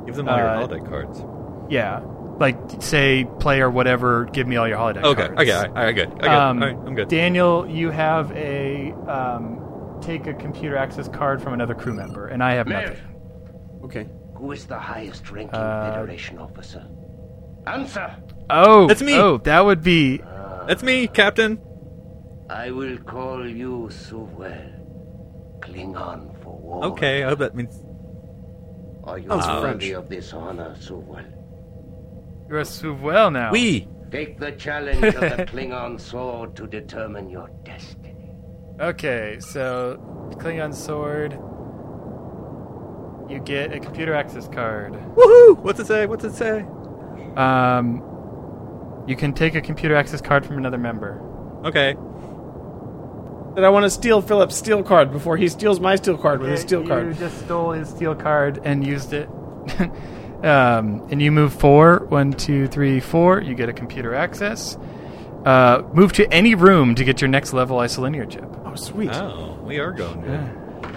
Give 0.07 0.15
them 0.17 0.29
all 0.29 0.37
your 0.39 0.49
Uh, 0.49 0.67
holodeck 0.67 0.89
cards. 0.89 1.25
Yeah, 1.69 2.01
like 2.39 2.57
say 2.81 3.27
play 3.39 3.61
or 3.61 3.71
whatever. 3.71 4.25
Give 4.33 4.47
me 4.47 4.57
all 4.57 4.67
your 4.67 4.79
holodeck 4.79 5.05
Okay, 5.05 5.27
cards. 5.29 5.41
okay, 5.43 5.53
all 5.53 5.73
right, 5.75 5.93
good. 5.95 6.09
I 6.09 6.19
got 6.19 6.25
it. 6.25 6.31
Um, 6.31 6.63
all 6.63 6.69
right, 6.69 6.79
I'm 6.87 6.95
good. 6.95 7.09
Daniel, 7.09 7.67
you 7.69 7.91
have 7.91 8.33
a 8.33 8.93
um, 9.07 9.99
take 10.01 10.27
a 10.27 10.35
computer 10.35 10.77
access 10.77 11.09
card 11.09 11.41
from 11.43 11.53
another 11.53 11.75
crew 11.75 11.95
member, 11.95 12.27
and 12.29 12.43
I 12.43 12.55
have 12.55 12.67
Mayor. 12.67 12.89
nothing. 12.89 13.85
Okay. 13.85 14.07
Who 14.37 14.53
is 14.53 14.65
the 14.67 14.79
highest 14.79 15.31
ranking 15.31 15.55
Uh, 15.55 15.93
Federation 15.93 16.39
officer? 16.39 16.87
Answer! 17.67 18.17
Oh, 18.49 18.87
That's 18.89 19.03
me. 19.03 19.15
Oh, 19.15 19.37
that 19.45 19.65
would 19.67 19.83
be. 19.83 20.23
That's 20.67 20.83
me, 20.83 21.07
Captain. 21.09 21.61
I 22.49 22.71
will 22.71 22.97
call 22.99 23.47
you 23.47 23.89
Suvel. 23.93 24.57
Klingon 25.61 26.33
for 26.40 26.40
war. 26.51 26.85
Okay, 26.87 27.25
I 27.25 27.29
hope 27.29 27.39
that 27.41 27.55
means. 27.55 27.79
Are 29.05 29.19
you 29.19 29.29
Sounds 29.29 29.47
worthy 29.47 29.91
French. 29.91 29.93
of 30.05 30.09
this 30.09 30.33
honor, 30.33 30.75
Suvel? 30.79 31.25
You're 32.49 32.61
a 32.61 32.65
Suvel 32.65 33.33
now. 33.33 33.51
We. 33.53 33.89
Take 34.11 34.39
the 34.41 34.53
challenge 34.53 35.03
of 35.05 35.21
the 35.21 35.47
Klingon 35.51 36.01
sword 36.01 36.57
to 36.57 36.67
determine 36.67 37.31
your 37.31 37.49
destiny. 37.65 38.31
Okay, 38.81 39.39
so 39.41 39.99
Klingon 40.39 40.75
sword. 40.75 41.39
You 43.31 43.39
get 43.41 43.73
a 43.73 43.79
computer 43.79 44.15
access 44.15 44.49
card. 44.49 44.95
Woohoo! 44.95 45.59
What's 45.63 45.79
it 45.79 45.87
say? 45.87 46.07
What's 46.07 46.25
it 46.25 46.33
say? 46.35 46.65
Um, 47.37 48.03
you 49.07 49.15
can 49.15 49.33
take 49.33 49.55
a 49.55 49.61
computer 49.61 49.95
access 49.95 50.21
card 50.21 50.45
from 50.45 50.59
another 50.59 50.79
member. 50.79 51.23
Okay. 51.65 51.95
That 53.55 53.65
I 53.65 53.69
want 53.69 53.85
to 53.85 53.91
steal 53.91 54.23
Phillip's 54.23 54.55
steel 54.57 54.83
card 54.83 55.11
before 55.13 55.37
he 55.37 55.49
steals 55.49 55.81
my 55.81 55.97
steel 55.97 56.17
card 56.17 56.41
with 56.41 56.51
his 56.51 56.61
steel 56.61 56.87
card. 56.87 57.09
you 57.09 57.15
just 57.15 57.39
stole 57.41 57.73
his 57.73 57.89
steel 57.89 58.15
card 58.15 58.61
and 58.65 58.87
used 58.87 59.13
it. 59.13 59.29
um, 60.45 61.07
and 61.11 61.21
you 61.21 61.33
move 61.33 61.53
four. 61.53 62.07
One, 62.09 62.33
two, 62.33 62.69
three, 62.69 63.01
four. 63.01 63.41
You 63.43 63.55
get 63.55 63.69
a 63.69 63.73
computer 63.73 64.15
access. 64.15 64.79
Uh, 65.45 65.83
move 65.93 66.13
to 66.15 66.33
any 66.33 66.55
room 66.55 66.95
to 66.95 67.05
get 67.05 67.21
your 67.21 67.29
next 67.29 67.53
level 67.53 67.79
isolinear 67.79 68.29
chip. 68.31 68.45
Oh, 68.65 68.75
sweet. 68.77 69.11
Oh, 69.15 69.59
we 69.65 69.79
are 69.79 69.91
going 69.93 70.21
good. 70.21 70.93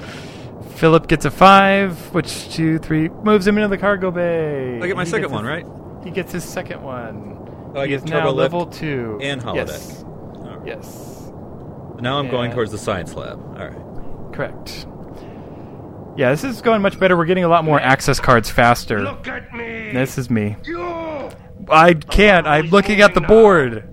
Phillip 0.76 1.08
gets 1.08 1.26
a 1.26 1.32
five, 1.32 2.14
which 2.14 2.54
two, 2.54 2.78
three 2.78 3.10
moves 3.10 3.48
him 3.48 3.58
into 3.58 3.70
the 3.70 3.78
cargo 3.78 4.12
bay. 4.12 4.80
I 4.82 4.88
get 4.88 4.96
my 4.96 5.06
He 5.06 5.10
second 5.10 5.32
one, 5.32 5.44
his- 5.46 5.50
right? 5.50 5.66
He 6.04 6.12
gets 6.12 6.32
his 6.34 6.44
second 6.44 6.82
one. 6.84 7.72
Oh, 7.74 7.80
I 7.80 7.84
he 7.86 7.90
get 7.92 8.04
is 8.04 8.04
turbo 8.04 8.20
now 8.26 8.26
lift 8.32 8.38
level 8.54 8.66
two 8.68 9.18
and 9.22 9.42
holodeck. 9.42 9.56
Yes, 9.68 10.04
All 10.04 10.58
right. 10.58 10.68
yes, 10.68 11.23
Now 12.04 12.20
I'm 12.20 12.28
going 12.30 12.52
towards 12.52 12.70
the 12.70 12.78
science 12.78 13.14
lab. 13.14 13.40
All 13.58 13.66
right. 13.66 14.34
correct. 14.34 14.86
Yeah, 16.18 16.32
this 16.32 16.44
is 16.44 16.62
going 16.62 16.82
much 16.82 17.00
better. 17.00 17.16
We're 17.16 17.24
getting 17.24 17.46
a 17.46 17.48
lot 17.48 17.64
more 17.64 17.80
access 17.80 18.20
cards 18.20 18.50
faster. 18.50 19.02
Look 19.02 19.26
at 19.30 19.54
me! 19.54 19.94
This 19.94 20.18
is 20.18 20.30
me. 20.30 20.58
You! 20.66 21.32
I 21.70 21.94
can't. 21.94 22.46
I'm 22.46 22.68
looking 22.68 23.00
at 23.00 23.14
the 23.14 23.22
board. 23.22 23.90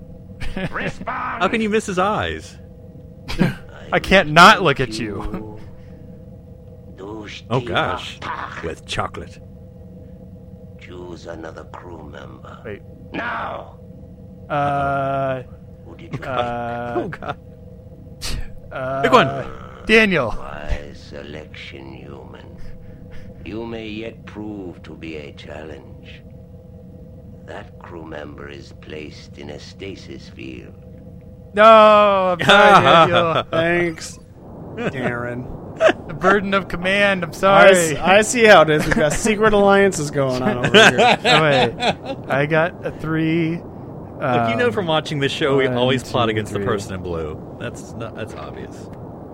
How 1.07 1.47
can 1.47 1.61
you 1.61 1.69
miss 1.69 1.87
his 1.87 2.01
eyes? 2.01 2.59
I 3.93 4.01
can't 4.01 4.31
not 4.31 4.61
look 4.61 4.81
at 4.81 4.99
you. 4.99 5.61
Oh 7.49 7.61
gosh, 7.61 8.19
with 8.65 8.87
chocolate. 8.87 9.39
Choose 10.81 11.27
another 11.27 11.63
crew 11.73 12.09
member. 12.09 12.61
Wait. 12.65 12.83
Now! 13.13 13.79
Uh. 14.49 15.45
Who 15.85 15.97
did 15.97 16.19
you 16.19 16.25
Uh. 16.25 16.95
oh 16.97 17.09
god. 17.09 17.39
Uh 18.73 19.03
Big 19.03 19.13
one. 19.13 19.27
Daniel. 19.87 20.29
Wise 20.37 20.99
selection, 21.11 21.93
human. 21.93 22.57
You 23.45 23.65
may 23.67 23.89
yet 23.89 24.27
prove 24.27 24.83
to 24.85 24.95
be 24.95 25.17
a 25.17 25.33
challenge. 25.33 26.23
That 27.47 27.79
crew 27.81 28.05
member 28.05 28.49
is 28.49 28.73
placed 28.81 29.39
in 29.39 29.51
a 29.51 29.59
stasis 29.59 30.29
field. 30.29 30.75
No, 31.55 31.65
I'm 32.39 32.41
sorry, 32.47 33.09
Daniel. 33.11 33.43
Thanks, 33.51 34.19
Aaron. 34.95 35.43
the 36.07 36.15
burden 36.15 36.55
of 36.55 36.69
command. 36.69 37.25
I'm 37.25 37.31
I, 37.31 37.33
sorry. 37.33 37.97
I 37.97 38.23
see 38.23 38.45
how 38.45 38.63
it 38.63 38.71
is. 38.71 38.87
We've 38.87 38.95
got 38.95 39.13
secret 39.15 39.53
alliances 39.61 40.11
going 40.13 40.43
on 40.43 40.59
over 40.59 40.71
here. 40.91 41.19
Oh, 41.25 41.43
wait. 41.43 42.29
I 42.29 42.47
got 42.47 42.87
a 42.87 42.93
three. 42.93 43.61
Look, 44.21 44.51
you 44.51 44.57
know 44.57 44.71
from 44.73 44.87
watching 44.87 45.19
this 45.19 45.33
show, 45.33 45.57
we 45.57 45.67
one, 45.69 45.77
always 45.77 46.03
plot 46.03 46.27
two, 46.27 46.31
against 46.31 46.53
three. 46.53 46.61
the 46.61 46.67
person 46.67 46.95
in 46.95 47.03
blue. 47.03 47.57
That's 47.59 47.93
not, 47.93 48.15
that's 48.15 48.35
obvious. 48.35 48.77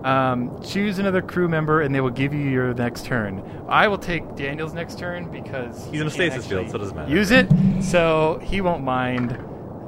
Um, 0.04 0.60
choose 0.62 0.98
another 1.00 1.20
crew 1.22 1.48
member, 1.48 1.80
and 1.80 1.92
they 1.94 2.00
will 2.00 2.10
give 2.10 2.32
you 2.32 2.48
your 2.48 2.72
next 2.74 3.06
turn. 3.06 3.42
I 3.68 3.88
will 3.88 3.98
take 3.98 4.36
Daniel's 4.36 4.72
next 4.72 4.98
turn 4.98 5.30
because 5.32 5.84
He's 5.86 6.00
in 6.00 6.06
a 6.06 6.10
can't 6.10 6.12
stasis 6.12 6.46
field, 6.46 6.66
actually 6.66 6.70
so 6.70 6.76
it 6.76 6.78
doesn't 6.78 6.96
matter. 6.96 7.10
Use 7.12 7.30
it, 7.32 7.48
so 7.82 8.40
he 8.44 8.60
won't 8.60 8.84
mind. 8.84 9.36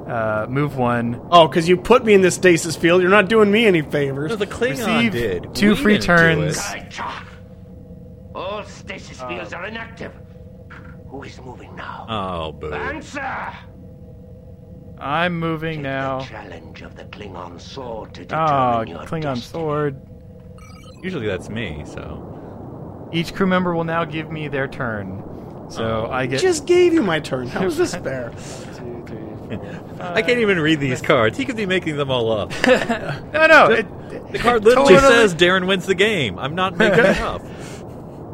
Uh, 0.09 0.47
move 0.49 0.75
one. 0.75 1.21
Oh, 1.29 1.47
because 1.47 1.69
you 1.69 1.77
put 1.77 2.03
me 2.03 2.15
in 2.15 2.21
this 2.21 2.33
stasis 2.33 2.75
field. 2.75 3.01
You're 3.01 3.11
not 3.11 3.29
doing 3.29 3.51
me 3.51 3.67
any 3.67 3.83
favors. 3.83 4.31
No, 4.31 4.35
the 4.37 4.47
Klingon 4.47 4.71
Receive 4.71 5.11
did. 5.11 5.53
two 5.55 5.69
We 5.69 5.75
free 5.75 5.93
didn't 5.99 6.01
do 6.01 6.07
turns. 6.07 6.57
it. 6.57 6.61
Kaichak! 6.89 7.25
All 8.33 8.63
stasis 8.63 9.21
fields 9.21 9.53
are 9.53 9.67
inactive. 9.67 10.11
Who 11.09 11.21
is 11.23 11.39
moving 11.41 11.75
now? 11.75 12.07
Oh, 12.09 12.51
boo. 12.51 12.73
Answer! 12.73 13.53
I'm 14.99 15.39
moving 15.39 15.75
Take 15.77 15.83
now. 15.83 16.19
The 16.19 16.25
challenge 16.25 16.81
of 16.81 16.95
the 16.95 17.03
Klingon 17.05 17.59
sword 17.59 18.13
to 18.15 18.21
Oh, 18.21 18.83
determine 18.83 18.87
your 18.87 18.99
Klingon 18.99 19.35
destiny. 19.35 19.61
sword. 19.61 20.01
Usually 21.01 21.25
that's 21.27 21.49
me, 21.49 21.83
so. 21.85 23.09
Each 23.13 23.33
crew 23.33 23.47
member 23.47 23.73
will 23.73 23.85
now 23.85 24.03
give 24.05 24.29
me 24.31 24.47
their 24.49 24.67
turn. 24.67 25.23
So 25.69 26.07
Oh. 26.07 26.11
I 26.11 26.25
get 26.25 26.41
Just 26.41 26.65
gave 26.65 26.93
you 26.93 27.01
my 27.01 27.19
turn. 27.19 27.47
How 27.47 27.63
is 27.65 27.77
this 27.77 27.95
fair? 28.03 28.29
two, 28.75 29.03
three, 29.07 29.17
four. 29.47 30.01
I 30.01 30.21
can't 30.21 30.39
even 30.39 30.59
read 30.59 30.79
these 30.79 31.01
uh, 31.01 31.05
cards. 31.05 31.37
He 31.37 31.45
could 31.45 31.55
be 31.55 31.65
making 31.65 31.95
them 31.97 32.11
all 32.11 32.31
up. 32.31 32.51
No, 32.67 33.47
no. 33.47 33.71
It, 33.71 34.31
The 34.31 34.39
card 34.39 34.63
literally 34.65 34.95
Totally. 34.95 35.13
says 35.13 35.33
Darren 35.35 35.65
wins 35.67 35.85
the 35.85 35.95
game. 35.95 36.37
I'm 36.37 36.55
not 36.55 36.75
making 36.77 36.99
it 37.05 37.17
up. 37.21 37.41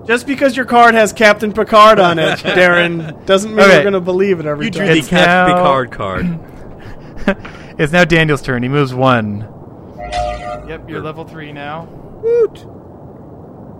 Just 0.07 0.27
because 0.27 0.55
your 0.55 0.65
card 0.65 0.93
has 0.93 1.11
Captain 1.13 1.51
Picard 1.53 1.99
on 1.99 2.19
it, 2.19 2.37
Darren, 2.39 3.25
doesn't 3.25 3.51
mean 3.51 3.59
Okay. 3.61 3.77
we're 3.77 3.81
going 3.83 3.93
to 3.93 4.01
believe 4.01 4.39
it 4.39 4.45
every 4.45 4.65
You 4.65 4.71
drew 4.71 4.85
time. 4.85 4.93
the 4.93 4.99
It's 4.99 5.07
Captain 5.07 5.55
Picard 5.55 5.91
card. 5.91 6.39
it's 7.77 7.91
now 7.93 8.03
Daniel's 8.05 8.41
turn. 8.41 8.63
He 8.63 8.69
moves 8.69 8.93
one. 8.93 9.47
Yep, 10.67 10.89
you're 10.89 11.01
level 11.01 11.25
three 11.25 11.51
now. 11.51 11.87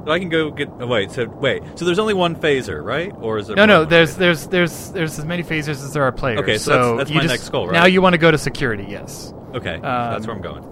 So 0.06 0.12
I 0.12 0.20
can 0.20 0.30
go 0.30 0.52
get. 0.52 0.70
Oh, 0.80 0.86
wait. 0.86 1.10
So 1.12 1.26
wait. 1.26 1.64
So 1.80 1.84
there's 1.86 1.98
only 1.98 2.14
one 2.14 2.36
phaser, 2.36 2.84
right? 2.84 3.12
Or 3.22 3.40
is 3.40 3.48
there? 3.48 3.56
No, 3.56 3.66
no. 3.66 3.78
more? 3.80 3.86
There's 3.88 4.16
there's 4.16 4.48
there's 4.48 4.92
there's 4.92 5.18
as 5.18 5.26
many 5.26 5.42
phasers 5.44 5.70
as 5.84 5.94
there 5.94 6.04
are 6.04 6.12
players. 6.12 6.40
Okay, 6.42 6.58
so 6.60 6.72
that's- 6.72 6.98
that's 6.98 7.10
you 7.10 7.16
my 7.16 7.22
just- 7.24 7.34
next 7.34 7.50
goal, 7.50 7.66
right? 7.68 7.74
Now 7.74 7.86
you 7.86 8.02
want 8.04 8.14
to 8.14 8.20
go 8.20 8.30
to 8.30 8.38
security. 8.38 8.86
Yes. 8.88 9.34
Okay, 9.56 9.76
Um, 9.76 9.82
that's 9.82 10.28
where 10.28 10.36
I'm 10.36 10.42
going. 10.44 10.64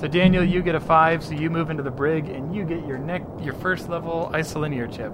So 0.00 0.08
Daniel, 0.08 0.42
you 0.42 0.62
get 0.62 0.74
a 0.74 0.80
five, 0.80 1.22
so 1.22 1.34
you 1.34 1.50
move 1.50 1.68
into 1.70 1.82
the 1.82 1.90
brig, 1.90 2.26
and 2.28 2.54
you 2.54 2.64
get 2.64 2.84
your 2.86 2.98
neck 2.98 3.22
your 3.40 3.52
first 3.54 3.88
level 3.88 4.30
isolinear 4.34 4.90
chip. 4.90 5.12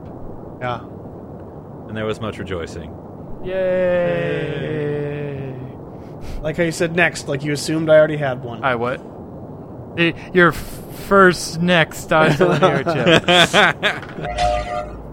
Yeah. 0.60 0.80
And 1.88 1.96
there 1.96 2.06
was 2.06 2.20
much 2.20 2.38
rejoicing. 2.38 2.94
Yay! 4.56 5.52
Like 6.42 6.56
how 6.56 6.64
you 6.64 6.72
said 6.72 6.96
next, 6.96 7.28
like 7.28 7.44
you 7.44 7.52
assumed 7.52 7.88
I 7.90 7.96
already 7.96 8.16
had 8.16 8.42
one. 8.42 8.64
I 8.64 8.74
what? 8.74 9.00
Eh, 9.98 10.12
Your 10.34 10.52
first 10.52 11.60
next 11.60 12.10
isolinear 12.24 12.84
chip. 12.92 13.24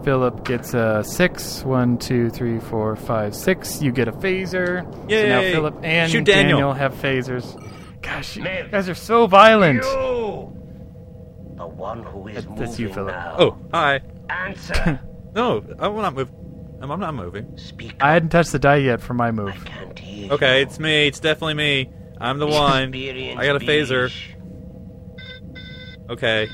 Phillip 0.04 0.44
gets 0.44 0.74
a 0.74 1.04
six. 1.04 1.64
One, 1.64 1.98
two, 1.98 2.30
three, 2.30 2.60
four, 2.60 2.96
five, 2.96 3.36
six. 3.36 3.82
You 3.82 3.92
get 3.92 4.08
a 4.08 4.12
phaser. 4.12 4.84
So 4.84 5.00
now 5.08 5.40
Yay. 5.40 5.54
Phillip 5.54 5.76
and 5.84 6.12
Shoot 6.12 6.26
Daniel. 6.26 6.74
have 6.74 6.94
phasers. 6.96 7.60
Gosh, 8.02 8.36
you 8.36 8.44
guys 8.44 8.90
are 8.90 8.96
so 8.96 9.28
violent. 9.28 9.84
You! 9.84 10.52
The 11.56 11.68
one 11.68 12.04
who 12.04 12.28
is 12.28 12.36
That- 12.36 12.50
moving 12.50 12.66
that's 12.66 12.80
you, 12.80 12.92
Phillip. 12.94 13.16
now. 13.16 13.36
Oh, 13.40 13.58
hi. 13.74 14.02
Answer! 14.30 15.00
No, 15.36 15.64
I'm 15.80 15.96
not 15.96 16.14
moving. 16.14 16.36
I'm, 16.84 16.92
I'm 16.92 17.00
not 17.00 17.16
moving. 17.16 17.58
Speak 17.58 17.96
I 18.02 18.12
hadn't 18.14 18.30
touched 18.30 18.52
the 18.52 18.60
die 18.60 18.76
yet 18.76 19.02
for 19.02 19.14
my 19.14 19.32
move. 19.32 19.50
I 19.50 19.56
can't 19.70 19.98
hear 19.98 20.32
Okay, 20.34 20.62
it's 20.62 20.80
me. 20.80 21.08
It's 21.08 21.20
definitely 21.22 21.54
me. 21.56 21.90
I'm 22.20 22.38
the 22.40 22.48
one. 22.48 22.90
Experience 22.94 23.40
I 23.40 23.46
got 23.46 23.56
a 23.56 23.60
phaser. 23.60 24.10
Bij. 24.10 24.36
Okay. 26.12 26.50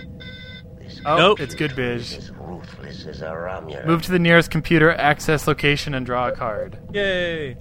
This 0.80 1.02
Oh, 1.06 1.18
Nope. 1.18 1.40
it's 1.40 1.56
good, 1.56 1.76
Biz. 1.76 2.14
is 2.18 2.32
ruthless 2.32 3.06
as 3.08 3.22
a 3.22 3.26
Romulan. 3.26 3.86
Move 3.88 4.04
to 4.04 4.12
the 4.12 4.20
nearest 4.20 4.52
computer 4.52 4.92
access 4.92 5.48
location 5.48 5.94
and 5.96 6.06
draw 6.06 6.28
a 6.28 6.32
card. 6.32 6.78
Yay. 6.94 7.58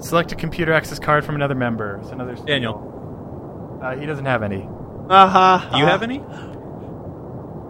Select 0.00 0.32
a 0.32 0.36
computer 0.36 0.72
access 0.72 0.98
card 0.98 1.24
from 1.24 1.34
another 1.36 1.54
member. 1.54 1.98
It's 2.02 2.10
another 2.10 2.34
steal. 2.36 2.46
Daniel. 2.46 3.80
Uh, 3.82 3.96
he 3.96 4.06
doesn't 4.06 4.26
have 4.26 4.42
any. 4.42 4.68
Uh-huh. 5.08 5.70
Do 5.72 5.78
you 5.78 5.86
have 5.86 6.02
any? 6.02 6.18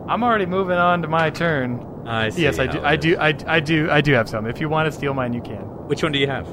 I'm 0.09 0.23
already 0.23 0.47
moving 0.47 0.79
on 0.79 1.03
to 1.03 1.09
my 1.09 1.31
turn. 1.31 1.85
I 2.07 2.29
see. 2.29 2.43
yes, 2.43 2.59
I 2.59 2.67
do. 2.67 2.81
I 2.83 2.97
do. 2.97 3.17
I, 3.19 3.35
I 3.47 3.61
do. 3.61 3.91
I 3.91 4.01
do 4.01 4.13
have 4.13 4.29
some. 4.29 4.47
If 4.47 4.61
you 4.61 4.69
want 4.69 4.87
to 4.87 4.93
steal 4.93 5.13
mine, 5.13 5.33
you 5.33 5.41
can. 5.41 5.63
Which 5.89 6.03
one 6.03 6.13
do 6.13 6.19
you 6.19 6.29
have? 6.29 6.47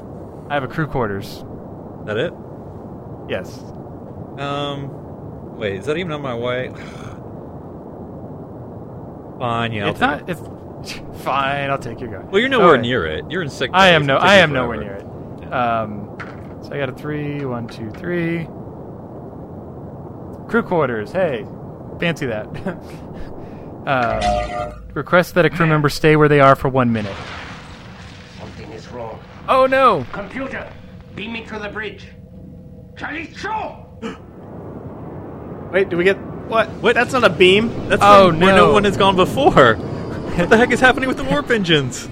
I 0.50 0.54
have 0.54 0.64
a 0.64 0.68
crew 0.68 0.86
quarters. 0.86 1.44
That 2.06 2.16
it? 2.16 2.32
Yes. 3.28 3.58
Um. 4.38 5.56
Wait, 5.56 5.76
is 5.78 5.86
that 5.86 5.96
even 5.96 6.12
on 6.12 6.22
my 6.22 6.34
way? 6.34 6.68
Fine, 9.38 9.72
yeah. 9.72 9.84
I'll 9.84 9.90
it's 9.90 10.00
take 10.00 10.08
not. 10.08 10.28
It's 10.28 10.40
fine. 11.24 11.70
I'll 11.70 11.78
take 11.78 12.00
your 12.00 12.10
guy. 12.10 12.24
Well, 12.28 12.40
you're 12.40 12.48
nowhere 12.48 12.68
Alright. 12.68 12.80
near 12.82 13.06
it. 13.06 13.24
You're 13.30 13.42
in 13.42 13.50
sick. 13.50 13.70
I 13.72 13.88
am 13.90 14.06
no. 14.06 14.16
I 14.16 14.36
am 14.36 14.52
nowhere 14.52 14.78
near 14.78 14.94
it. 14.94 15.52
Um. 15.52 16.10
So 16.62 16.72
I 16.72 16.78
got 16.78 16.88
a 16.88 16.92
three. 16.92 17.44
One, 17.44 17.68
two, 17.68 17.90
three. 17.90 18.46
Crew 20.48 20.62
quarters. 20.62 21.12
Hey, 21.12 21.46
fancy 22.00 22.26
that. 22.26 22.46
uh, 23.86 24.72
request 24.94 25.34
that 25.34 25.44
a 25.44 25.50
crew 25.50 25.66
member 25.66 25.88
stay 25.88 26.16
where 26.16 26.28
they 26.28 26.40
are 26.40 26.54
for 26.56 26.68
one 26.68 26.92
minute. 26.92 27.14
Something 28.38 28.70
is 28.72 28.88
wrong. 28.88 29.18
Oh 29.48 29.66
no! 29.66 30.06
Computer, 30.12 30.70
beam 31.14 31.32
me 31.32 31.44
to 31.46 31.58
the 31.58 31.68
bridge. 31.68 32.06
Charlie, 32.96 33.32
show! 33.34 33.80
Wait, 35.72 35.88
do 35.88 35.96
we 35.96 36.04
get 36.04 36.16
what? 36.48 36.68
What? 36.80 36.94
That's 36.94 37.12
not 37.12 37.24
a 37.24 37.30
beam. 37.30 37.68
That's 37.88 38.02
Oh, 38.02 38.30
from 38.30 38.40
where 38.40 38.54
no 38.54 38.66
no. 38.68 38.72
one 38.72 38.84
has 38.84 38.96
gone 38.96 39.16
before. 39.16 39.74
what 39.76 40.48
the 40.50 40.56
heck 40.56 40.70
is 40.70 40.80
happening 40.80 41.08
with 41.08 41.16
the 41.16 41.24
warp 41.24 41.50
engines? 41.50 42.08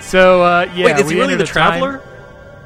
So 0.00 0.42
uh, 0.42 0.70
yeah, 0.74 0.86
Wait, 0.86 0.98
is 0.98 1.06
we 1.06 1.14
he 1.14 1.20
really 1.20 1.34
the 1.36 1.44
traveler? 1.44 2.02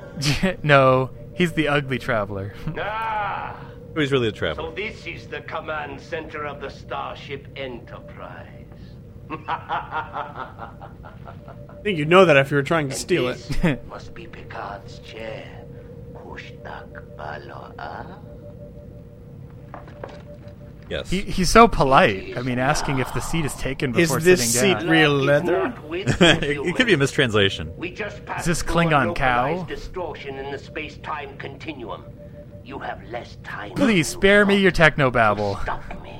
no, 0.62 1.10
he's 1.34 1.52
the 1.52 1.68
ugly 1.68 1.98
traveler. 1.98 2.52
Ah, 2.78 3.56
Or 3.94 4.00
he's 4.02 4.10
really 4.12 4.30
the 4.30 4.36
traveler? 4.36 4.68
so 4.70 4.74
this 4.74 5.06
is 5.06 5.26
the 5.28 5.40
command 5.42 6.00
center 6.00 6.44
of 6.46 6.60
the 6.60 6.68
Starship 6.68 7.46
Enterprise. 7.56 8.49
I 9.30 10.68
think 11.82 11.98
you'd 11.98 12.08
know 12.08 12.24
that 12.24 12.36
if 12.36 12.50
you 12.50 12.56
were 12.56 12.62
trying 12.62 12.88
to 12.88 12.94
steal 12.94 13.28
it. 13.28 13.38
This 13.62 13.78
must 13.88 14.14
be 14.14 14.26
Picard's 14.26 14.98
chair. 15.00 15.64
Kushtak 16.14 17.16
Balo, 17.16 17.72
ah? 17.78 18.18
Yes. 20.88 21.08
he, 21.08 21.20
he's 21.20 21.48
so 21.48 21.68
polite. 21.68 22.36
I 22.36 22.42
mean, 22.42 22.58
asking 22.58 22.98
if 22.98 23.14
the 23.14 23.20
seat 23.20 23.44
is 23.44 23.54
taken 23.54 23.90
Is 23.96 24.08
before 24.08 24.18
this 24.20 24.52
sitting 24.52 24.74
seat 24.76 24.80
down. 24.84 24.90
real 24.90 25.20
is 25.20 25.24
leather? 25.26 25.52
not 25.68 25.84
with 25.88 26.20
you, 26.20 26.26
it, 26.26 26.42
it 26.66 26.74
could 26.76 26.86
be 26.86 26.94
a 26.94 26.98
mistranslation. 26.98 27.72
We 27.76 27.92
just 27.92 28.24
passed 28.26 28.46
this 28.46 28.60
Klingon 28.62 29.12
a 29.12 29.14
cow? 29.14 29.62
distortion 29.64 30.36
in 30.38 30.50
the 30.50 30.58
space-time 30.58 31.36
continuum. 31.38 32.02
You 32.64 32.80
have 32.80 33.02
less 33.08 33.36
time. 33.44 33.72
Please 33.74 34.08
spare 34.08 34.44
me 34.44 34.56
your 34.56 34.72
technobabble. 34.72 35.62
Stop 35.62 36.02
me. 36.02 36.19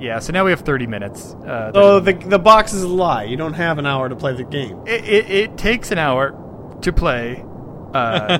Yeah, 0.00 0.20
so 0.20 0.32
now 0.32 0.44
we 0.44 0.50
have 0.52 0.60
30 0.60 0.86
minutes. 0.86 1.34
Uh, 1.44 1.72
Oh, 1.74 1.98
the 2.00 2.12
the 2.12 2.38
box 2.38 2.72
is 2.72 2.82
a 2.82 2.88
lie. 2.88 3.24
You 3.24 3.36
don't 3.36 3.54
have 3.54 3.78
an 3.78 3.86
hour 3.86 4.08
to 4.08 4.14
play 4.16 4.34
the 4.34 4.44
game. 4.44 4.80
it, 4.86 5.04
it, 5.04 5.30
it 5.30 5.58
takes 5.58 5.90
an 5.90 5.98
hour 5.98 6.34
to 6.82 6.92
play. 6.92 7.44
Uh, 7.92 8.38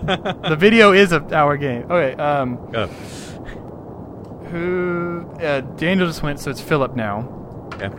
the 0.48 0.56
video 0.58 0.92
is 0.92 1.10
an 1.12 1.32
hour 1.34 1.56
game. 1.56 1.90
Okay, 1.90 2.14
um, 2.20 2.58
Oh, 2.74 2.86
who? 4.50 5.28
Uh, 5.40 5.60
Daniel 5.76 6.06
just 6.06 6.22
went, 6.22 6.40
so 6.40 6.50
it's 6.50 6.60
Phillip 6.60 6.94
now. 6.96 7.70
okay. 7.74 7.90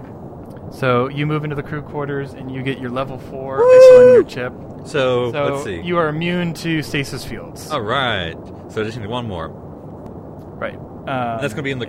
So 0.72 1.08
you 1.10 1.26
move 1.26 1.44
into 1.44 1.56
the 1.56 1.64
crew 1.64 1.82
quarters 1.82 2.34
and 2.34 2.52
you 2.54 2.62
get 2.62 2.80
your 2.80 2.92
level 2.92 3.18
four 3.18 3.56
isolating 3.66 4.14
your 4.14 4.24
chip. 4.24 4.54
So, 4.86 5.32
So 5.32 5.46
let's 5.46 5.64
see. 5.64 5.82
you 5.82 5.98
are 5.98 6.08
immune 6.10 6.54
to 6.56 6.84
stasis 6.84 7.26
fields. 7.26 7.72
All 7.72 7.82
right. 7.82 8.36
So 8.70 8.82
I 8.82 8.86
just 8.86 8.98
need 9.00 9.08
one 9.10 9.28
more. 9.28 9.50
Right. 9.50 10.76
Um, 10.76 11.42
That's 11.42 11.54
going 11.56 11.58
to 11.58 11.62
be 11.64 11.72
in 11.72 11.80
the. 11.80 11.88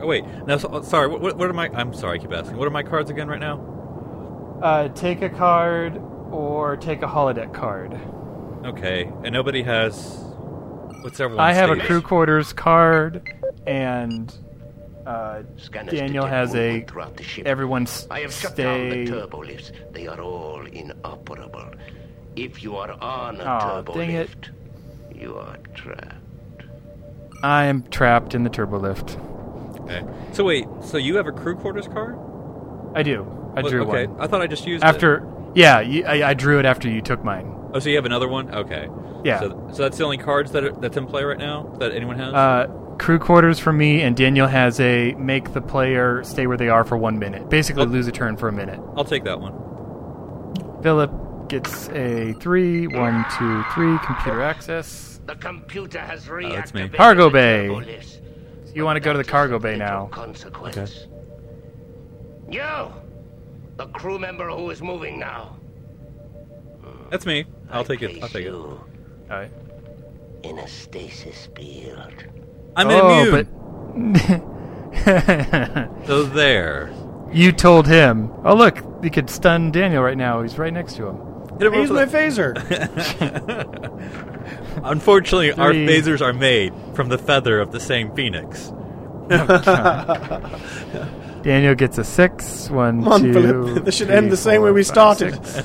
it's- 0.00 0.02
Oh 0.02 0.06
wait. 0.06 0.24
No. 0.46 0.56
So, 0.58 0.82
sorry. 0.82 1.08
What, 1.08 1.20
what, 1.20 1.36
what 1.36 1.48
are 1.48 1.52
my? 1.52 1.68
I'm 1.74 1.92
sorry. 1.94 2.18
I 2.18 2.22
keep 2.22 2.32
asking. 2.32 2.56
What 2.56 2.66
are 2.66 2.70
my 2.70 2.82
cards 2.82 3.10
again 3.10 3.28
right 3.28 3.40
now? 3.40 4.58
Uh, 4.62 4.88
take 4.88 5.22
a 5.22 5.28
card 5.28 5.96
or 6.30 6.76
take 6.76 7.02
a 7.02 7.06
holodeck 7.06 7.52
card. 7.52 7.98
Okay. 8.64 9.10
And 9.24 9.32
nobody 9.32 9.62
has. 9.62 10.18
What's 11.02 11.20
everyone's 11.20 11.40
I 11.44 11.52
have 11.52 11.70
a 11.70 11.76
crew 11.76 12.00
quarters 12.00 12.52
card, 12.54 13.30
and 13.66 14.34
uh, 15.06 15.42
Scanners 15.58 15.92
Daniel 15.92 16.24
detect 16.24 16.34
has 16.34 16.54
a 16.54 16.58
movement 16.68 16.90
throughout 16.90 17.16
the 17.18 17.22
ship. 17.22 17.46
everyone's 17.46 18.06
I 18.10 18.20
have 18.20 18.32
shut 18.32 18.56
down 18.56 18.88
the 18.88 19.04
turbo 19.06 19.40
lifts. 19.42 19.70
They 19.92 20.06
are 20.06 20.18
all 20.18 20.64
inoperable. 20.64 21.72
If 22.36 22.62
you 22.62 22.76
are 22.76 22.92
on 23.02 23.38
a 23.40 23.44
Aw, 23.44 23.60
turbo 23.82 23.94
dang 23.94 24.10
it. 24.12 24.28
lift, 24.30 24.50
you 25.14 25.36
are 25.36 25.58
trapped. 25.74 26.64
I 27.42 27.64
am 27.66 27.82
trapped 27.90 28.34
in 28.34 28.44
the 28.44 28.50
turbo 28.50 28.78
lift. 28.78 29.18
Okay. 29.84 30.02
So 30.32 30.44
wait. 30.44 30.66
So 30.82 30.96
you 30.98 31.16
have 31.16 31.26
a 31.26 31.32
crew 31.32 31.54
quarters 31.56 31.86
card? 31.88 32.18
I 32.94 33.02
do. 33.02 33.22
I 33.56 33.60
Well, 33.62 33.70
drew 33.70 33.82
okay. 33.88 34.06
one 34.06 34.20
I 34.20 34.26
thought 34.26 34.40
I 34.40 34.46
just 34.46 34.66
used 34.66 34.82
it. 34.84 34.86
after. 34.86 35.26
Yeah, 35.54 35.80
you, 35.80 36.04
I, 36.04 36.30
I 36.30 36.34
drew 36.34 36.58
it 36.58 36.64
after 36.64 36.88
you 36.88 37.00
took 37.00 37.22
mine. 37.22 37.50
Oh, 37.72 37.78
so 37.78 37.88
you 37.88 37.96
have 37.96 38.04
another 38.06 38.28
one? 38.28 38.52
Okay. 38.52 38.88
Yeah. 39.24 39.40
So, 39.40 39.70
so 39.72 39.82
that's 39.82 39.96
the 39.98 40.04
only 40.04 40.18
cards 40.18 40.50
that 40.52 40.64
are, 40.64 40.72
that's 40.72 40.96
in 40.96 41.06
play 41.06 41.22
right 41.24 41.38
now 41.38 41.74
that 41.78 41.92
anyone 41.92 42.18
has. 42.18 42.34
Uh, 42.34 42.66
crew 42.98 43.18
quarters 43.18 43.58
for 43.58 43.72
me, 43.72 44.02
and 44.02 44.16
Daniel 44.16 44.46
has 44.48 44.78
a 44.80 45.12
make 45.14 45.52
the 45.52 45.60
player 45.60 46.22
stay 46.24 46.46
where 46.46 46.56
they 46.56 46.68
are 46.68 46.84
for 46.84 46.96
one 46.96 47.18
minute. 47.18 47.48
Basically, 47.50 47.82
Oh. 47.82 47.86
lose 47.86 48.06
a 48.08 48.12
turn 48.12 48.36
for 48.36 48.48
a 48.48 48.52
minute. 48.52 48.80
I'll 48.96 49.04
take 49.04 49.24
that 49.24 49.40
one. 49.40 49.52
Phillip 50.82 51.48
gets 51.48 51.88
a 51.90 52.32
three, 52.34 52.86
one, 52.86 53.24
two, 53.38 53.62
three, 53.74 53.96
computer 54.04 54.42
access. 54.42 55.20
The 55.26 55.34
computer 55.36 55.98
has 56.00 56.28
Oh, 56.28 56.40
that's 56.42 56.74
me. 56.74 56.82
reactivated 56.82 56.96
Cargo 56.96 57.24
the 57.24 57.30
bay. 57.30 58.00
Turbo 58.74 58.74
lifts. 58.74 58.76
You 58.76 58.84
want 58.84 58.96
to 58.96 59.00
go 59.00 59.12
to 59.12 59.18
the 59.18 59.24
cargo 59.24 59.58
bay 59.58 59.76
now. 59.76 60.06
Consequence. 60.06 61.06
You, 62.50 62.92
the 63.76 63.86
crew 63.86 64.18
member 64.18 64.50
who 64.50 64.70
is 64.70 64.82
moving 64.82 65.18
now. 65.18 65.56
That's 67.10 67.26
me. 67.26 67.44
I'll 67.70 67.80
I 67.80 67.84
take 67.84 68.02
it. 68.02 68.12
I'll 68.14 68.20
place 68.28 68.32
take 68.32 68.46
it. 68.46 68.50
you 68.50 68.54
All 68.54 68.80
right. 69.30 69.50
In 70.42 70.58
a 70.58 70.66
stasis 70.68 71.48
field. 71.56 72.24
I'm 72.76 72.88
oh, 72.90 73.22
immune. 73.22 73.30
but 73.30 73.46
So 76.06 76.24
there. 76.24 76.92
you 77.32 77.52
told 77.52 77.86
him. 77.86 78.30
Oh, 78.44 78.54
look, 78.54 78.82
you 79.02 79.10
could 79.10 79.30
stun 79.30 79.70
Daniel 79.70 80.02
right 80.02 80.16
now. 80.16 80.42
He's 80.42 80.58
right 80.58 80.72
next 80.72 80.96
to 80.96 81.06
him. 81.06 81.18
Hit 81.58 81.66
him 81.68 81.74
Use 81.74 81.90
with 81.90 82.12
my 82.12 82.18
phaser. 82.18 82.54
Unfortunately, 84.84 85.52
our 85.52 85.72
phasers 85.72 86.20
are 86.20 86.32
made 86.32 86.72
from 86.94 87.08
the 87.08 87.18
feather 87.18 87.60
of 87.60 87.72
the 87.72 87.80
same 87.80 88.14
phoenix. 88.14 88.72
Daniel 91.42 91.74
gets 91.74 91.98
a 91.98 92.04
six. 92.04 92.68
One, 92.70 93.02
Come 93.02 93.12
on, 93.12 93.22
two, 93.22 93.32
Phillip. 93.32 93.84
This 93.86 93.96
should 93.96 94.10
end 94.10 94.24
three, 94.24 94.30
the 94.30 94.36
same 94.36 94.62
way 94.62 94.72
we 94.72 94.82
five, 94.82 94.86
started. 95.16 95.46
six. 95.46 95.62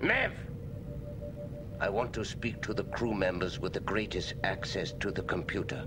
Mev! 0.00 0.32
I 1.80 1.88
want 1.90 2.12
to 2.14 2.24
speak 2.24 2.62
to 2.62 2.74
the 2.74 2.84
crew 2.84 3.14
members 3.14 3.58
with 3.60 3.72
the 3.74 3.80
greatest 3.80 4.34
access 4.44 4.92
to 5.00 5.10
the 5.10 5.22
computer. 5.22 5.84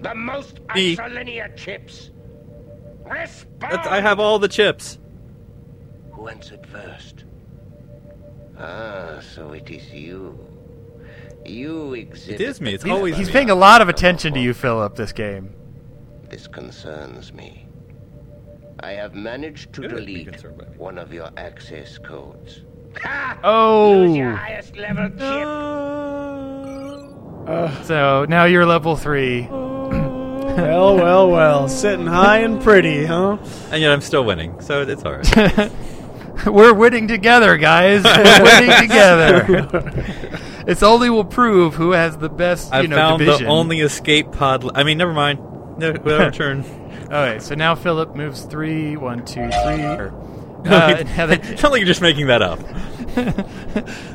The 0.00 0.14
most 0.14 0.60
Me. 0.74 0.96
isolinear 0.96 1.54
chips. 1.56 2.10
Respond! 3.04 3.80
I 3.80 4.00
have 4.00 4.20
all 4.20 4.38
the 4.38 4.48
chips. 4.48 4.98
Who 6.12 6.28
answered 6.28 6.66
first? 6.66 7.24
Ah, 8.58 9.20
so 9.34 9.52
it 9.52 9.70
is 9.70 9.90
you. 9.92 10.38
You 11.44 11.94
exhibit. 11.94 12.40
It 12.40 12.44
is 12.48 12.60
me. 12.60 12.74
It's 12.74 12.84
the 12.84 12.90
always 12.90 13.16
He's 13.16 13.28
me. 13.28 13.32
paying 13.32 13.50
a 13.50 13.54
lot 13.54 13.80
of 13.82 13.88
attention 13.88 14.34
to 14.34 14.40
you, 14.40 14.52
Phillip, 14.54 14.96
this 14.96 15.12
game. 15.12 15.54
This 16.28 16.46
concerns 16.48 17.32
me. 17.32 17.68
I 18.80 18.92
have 18.92 19.14
managed 19.14 19.72
to 19.74 19.82
Good, 19.82 19.90
be 19.90 19.96
delete 19.96 20.28
concerned 20.32 20.58
by 20.58 20.64
me. 20.64 20.76
one 20.76 20.98
of 20.98 21.12
your 21.12 21.30
access 21.36 21.98
codes. 21.98 22.62
Oh. 23.44 24.02
Use 24.04 24.16
your 24.16 24.32
highest 24.32 24.76
level 24.76 25.08
chip. 25.10 25.18
So 27.86 28.26
now 28.28 28.44
you're 28.44 28.66
level 28.66 28.96
three. 28.96 29.42
well, 29.50 30.96
well, 30.96 31.30
well. 31.30 31.68
Sitting 31.68 32.06
high 32.06 32.38
and 32.38 32.60
pretty, 32.62 33.04
huh? 33.04 33.36
And 33.70 33.80
yet 33.80 33.92
I'm 33.92 34.00
still 34.00 34.24
winning, 34.24 34.60
so 34.60 34.82
it's 34.82 35.04
all 35.04 35.12
right. 35.18 35.70
We're 36.46 36.74
winning 36.74 37.08
together, 37.08 37.56
guys. 37.56 38.04
We're 38.04 38.42
winning 38.42 38.80
together. 38.88 39.92
it's 40.66 40.82
only 40.82 41.08
will 41.10 41.24
prove 41.24 41.74
who 41.74 41.92
has 41.92 42.16
the 42.18 42.28
best, 42.28 42.72
I 42.72 42.80
you 42.82 42.88
know, 42.88 42.96
found 42.96 43.18
division. 43.20 43.44
the 43.44 43.50
only 43.50 43.80
escape 43.80 44.32
pod. 44.32 44.64
Li- 44.64 44.70
I 44.74 44.82
mean, 44.84 44.98
never 44.98 45.12
mind. 45.12 45.38
No, 45.78 45.92
whatever 45.92 46.30
turn. 46.30 46.64
Okay, 47.04 47.38
so 47.38 47.54
now 47.54 47.74
Phillip 47.74 48.14
moves 48.16 48.42
three, 48.42 48.96
one, 48.96 49.24
two, 49.24 49.48
three. 49.50 49.84
Uh, 50.68 50.96
it's 50.98 51.62
not 51.62 51.70
like 51.70 51.80
you're 51.80 51.86
just 51.86 52.02
making 52.02 52.26
that 52.26 52.42
up. 52.42 52.58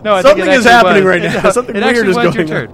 no, 0.04 0.14
I 0.14 0.22
Something 0.22 0.48
it 0.48 0.54
is 0.54 0.66
happening 0.66 1.04
was. 1.04 1.10
right 1.10 1.24
It- 1.24 1.44
now. 1.44 1.50
Something 1.52 1.76
it 1.76 1.84
weird 1.84 2.08
is 2.08 2.16
going 2.16 2.28
on. 2.28 2.46
turn. 2.48 2.72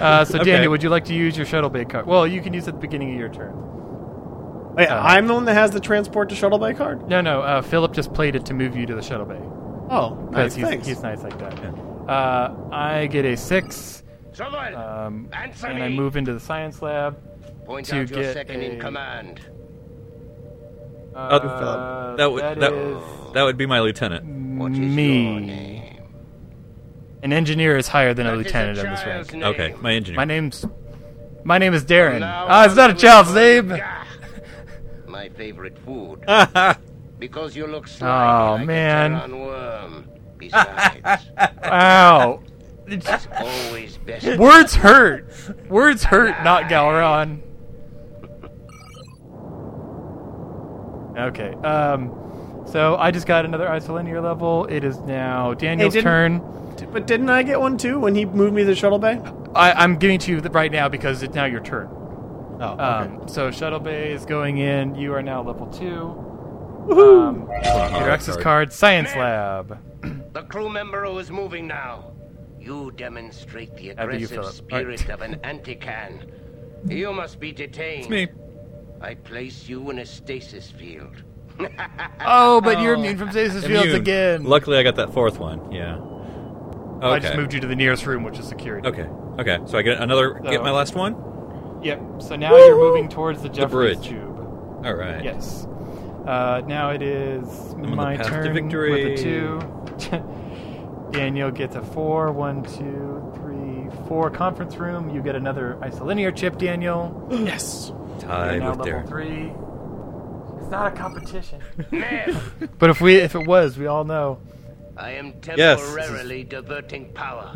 Uh, 0.00 0.24
so, 0.24 0.38
Okay. 0.38 0.52
Daniel, 0.52 0.70
would 0.70 0.82
you 0.82 0.88
like 0.88 1.04
to 1.06 1.14
use 1.14 1.36
your 1.36 1.44
shuttle 1.44 1.68
bay 1.68 1.84
card? 1.84 2.06
Well, 2.06 2.26
you 2.26 2.40
can 2.40 2.54
use 2.54 2.64
it 2.66 2.68
at 2.70 2.74
the 2.76 2.80
beginning 2.80 3.12
of 3.12 3.18
your 3.18 3.28
turn. 3.28 3.52
Wait, 4.80 4.88
Uh, 4.88 4.98
I'm 5.02 5.26
the 5.26 5.34
one 5.34 5.44
that 5.44 5.52
has 5.54 5.70
the 5.72 5.80
transport 5.80 6.30
to 6.30 6.34
shuttle 6.34 6.58
bay 6.58 6.72
card? 6.72 7.06
No, 7.06 7.20
no, 7.20 7.42
uh, 7.42 7.60
Phillip 7.60 7.92
just 7.92 8.14
played 8.14 8.34
it 8.34 8.46
to 8.46 8.54
move 8.54 8.74
you 8.74 8.86
to 8.86 8.94
the 8.94 9.02
shuttle 9.02 9.26
bay. 9.26 9.38
Oh, 9.90 10.14
nice. 10.32 10.54
He's, 10.54 10.64
Thanks. 10.64 10.86
he's 10.86 11.02
nice 11.02 11.22
like 11.22 11.38
that. 11.38 11.52
Uh, 12.08 12.54
I 12.72 13.06
get 13.06 13.24
a 13.26 13.36
six, 13.36 14.02
Someone, 14.32 14.74
um, 14.74 15.28
answer 15.34 15.66
and 15.66 15.78
me. 15.80 15.84
I 15.84 15.88
move 15.90 16.16
into 16.16 16.32
the 16.32 16.40
science 16.40 16.80
lab. 16.80 17.18
Point 17.66 17.86
to 17.86 18.00
out 18.00 18.10
your 18.10 18.22
get 18.22 18.32
second 18.32 18.62
in 18.62 18.80
command. 18.80 19.40
Uh, 21.14 22.14
That 22.16 22.32
would 22.32 22.42
that, 22.42 22.72
is 22.72 23.32
that 23.34 23.42
would 23.42 23.56
be 23.58 23.66
my 23.66 23.80
lieutenant. 23.80 24.24
What 24.58 24.72
is 24.72 24.78
me. 24.78 25.24
your 25.24 25.40
name? 25.40 26.02
An 27.22 27.32
engineer 27.34 27.76
is 27.76 27.86
higher 27.88 28.14
than 28.14 28.26
a 28.26 28.32
lieutenant 28.34 28.78
a 28.78 28.84
in 28.84 28.90
this 28.90 29.04
rank. 29.04 29.32
name. 29.34 29.42
Okay, 29.42 29.74
my 29.82 29.92
engineer. 29.92 30.16
My 30.16 30.24
name's 30.24 30.64
my 31.44 31.58
name 31.58 31.74
is 31.74 31.84
Darren. 31.84 32.20
Now 32.20 32.46
Ah, 32.48 32.64
it's 32.64 32.76
not 32.76 32.90
a 32.90 32.92
on 32.94 32.98
child's 32.98 33.34
name. 33.34 33.68
Gah. 33.68 33.99
My 35.20 35.28
favorite 35.28 35.76
food. 35.84 36.20
because 37.18 37.54
you 37.54 37.66
look 37.66 37.86
Oh, 38.00 38.54
like 38.56 38.66
man. 38.66 39.12
a 39.30 39.36
worm. 39.36 40.08
Besides, 40.38 41.26
Wow. 41.62 42.40
it's 42.86 43.28
always 43.38 43.98
best. 43.98 44.24
Words 44.38 44.74
hurt. 44.76 45.28
Words 45.68 46.04
hurt, 46.04 46.42
not 46.42 46.70
Galron. 46.70 47.42
Okay. 51.18 51.52
Um. 51.68 52.64
So 52.66 52.96
I 52.96 53.10
just 53.10 53.26
got 53.26 53.44
another 53.44 53.66
isolinear 53.66 54.22
level. 54.22 54.64
It 54.70 54.84
is 54.84 55.00
now 55.00 55.52
Daniel's 55.52 55.92
didn't- 55.92 56.04
turn. 56.04 56.86
But 56.92 57.06
didn't 57.06 57.28
I 57.28 57.42
get 57.42 57.60
one 57.60 57.76
too 57.76 57.98
when 57.98 58.14
he 58.14 58.24
moved 58.24 58.54
me 58.54 58.62
to 58.62 58.66
the 58.68 58.74
shuttle 58.74 58.98
bay? 58.98 59.20
I, 59.54 59.72
I'm 59.72 59.98
giving 59.98 60.14
it 60.16 60.22
to 60.22 60.30
you 60.32 60.38
right 60.40 60.72
now 60.72 60.88
because 60.88 61.22
it's 61.22 61.34
now 61.34 61.44
your 61.44 61.60
turn. 61.60 61.90
Oh, 62.60 62.78
Um, 62.78 63.26
so 63.26 63.50
shuttle 63.50 63.80
bay 63.80 64.12
is 64.12 64.24
going 64.26 64.58
in. 64.58 64.94
You 64.94 65.14
are 65.14 65.22
now 65.22 65.42
level 65.42 65.66
two. 65.68 66.26
Um, 66.94 67.48
your 67.50 68.10
access 68.10 68.36
card, 68.36 68.72
science 68.72 69.14
lab. 69.16 69.78
The 70.32 70.42
crew 70.42 70.68
member 70.68 71.04
who 71.06 71.18
is 71.18 71.30
moving 71.30 71.66
now. 71.66 72.12
You 72.60 72.92
demonstrate 72.92 73.74
the 73.76 73.90
After 73.92 74.16
you, 74.16 74.26
aggressive 74.26 74.28
Philip. 74.30 74.54
spirit 74.54 75.08
of 75.08 75.22
an 75.22 75.40
anti-can. 75.44 76.30
You 76.86 77.12
must 77.12 77.40
be 77.40 77.50
detained. 77.52 78.02
It's 78.02 78.08
me. 78.10 78.28
I 79.00 79.14
place 79.14 79.68
you 79.68 79.90
in 79.90 79.98
a 79.98 80.06
stasis 80.06 80.70
field. 80.70 81.24
Oh, 82.24 82.60
but 82.60 82.80
you're 82.80 82.94
immune 82.94 83.18
from 83.18 83.30
stasis 83.32 83.66
fields 83.66 83.92
again. 83.92 84.44
Luckily, 84.44 84.78
I 84.78 84.82
got 84.82 84.96
that 84.96 85.12
fourth 85.12 85.38
one. 85.38 85.72
Yeah. 85.72 85.96
Okay. 85.96 87.06
I 87.06 87.18
just 87.18 87.34
moved 87.36 87.52
you 87.52 87.60
to 87.60 87.66
the 87.66 87.74
nearest 87.76 88.06
room, 88.06 88.22
which 88.22 88.38
is 88.38 88.46
security. 88.46 88.86
Okay. 88.88 89.08
Okay. 89.38 89.58
So 89.66 89.76
I 89.76 89.82
get 89.82 90.00
another. 90.00 90.40
Get 90.48 90.62
my 90.62 90.70
last 90.70 90.94
one. 90.94 91.14
Yep. 91.82 92.22
So 92.22 92.36
now 92.36 92.56
you're 92.56 92.76
moving 92.76 93.08
towards 93.08 93.42
the 93.42 93.48
Jefferies 93.48 93.96
bridge. 93.98 94.08
tube. 94.08 94.38
All 94.84 94.94
right. 94.94 95.22
Yes. 95.24 95.66
Uh, 96.26 96.62
now 96.66 96.90
it 96.90 97.02
is 97.02 97.46
on 97.74 97.82
the 97.82 97.88
my 97.88 98.16
path 98.16 98.26
to 98.26 98.30
turn 98.32 98.54
victory. 98.54 99.10
with 99.12 99.20
a 99.20 99.22
two. 99.22 101.10
Daniel 101.12 101.50
gets 101.50 101.74
a 101.76 101.82
four. 101.82 102.30
One, 102.32 102.62
two, 102.62 103.32
three, 103.34 103.88
four. 104.06 104.30
Conference 104.30 104.76
room. 104.76 105.10
You 105.10 105.22
get 105.22 105.34
another 105.34 105.76
isolinear 105.82 106.34
chip, 106.34 106.58
Daniel. 106.58 107.26
Yes. 107.30 107.92
Tie 108.20 108.52
You're 108.52 108.60
now 108.60 108.70
with 108.70 108.78
level 108.80 108.84
their. 108.84 109.06
three. 109.06 109.52
It's 110.60 110.70
not 110.70 110.92
a 110.92 110.96
competition. 110.96 111.60
But 112.78 112.90
if 112.90 113.00
we, 113.00 113.16
if 113.16 113.34
it 113.34 113.46
was, 113.46 113.78
we 113.78 113.86
all 113.86 114.04
know. 114.04 114.38
I 114.96 115.12
am 115.12 115.34
Yes, 115.56 115.80
temporarily 115.80 116.44
diverting 116.44 117.12
power. 117.14 117.54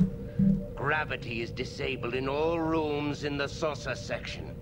Gravity 0.85 1.40
is 1.40 1.51
disabled 1.51 2.12
in 2.14 2.29
all 2.29 2.61
rooms 2.61 3.25
in 3.25 3.38
the 3.38 3.49
saucer 3.49 3.94
section. 3.94 4.55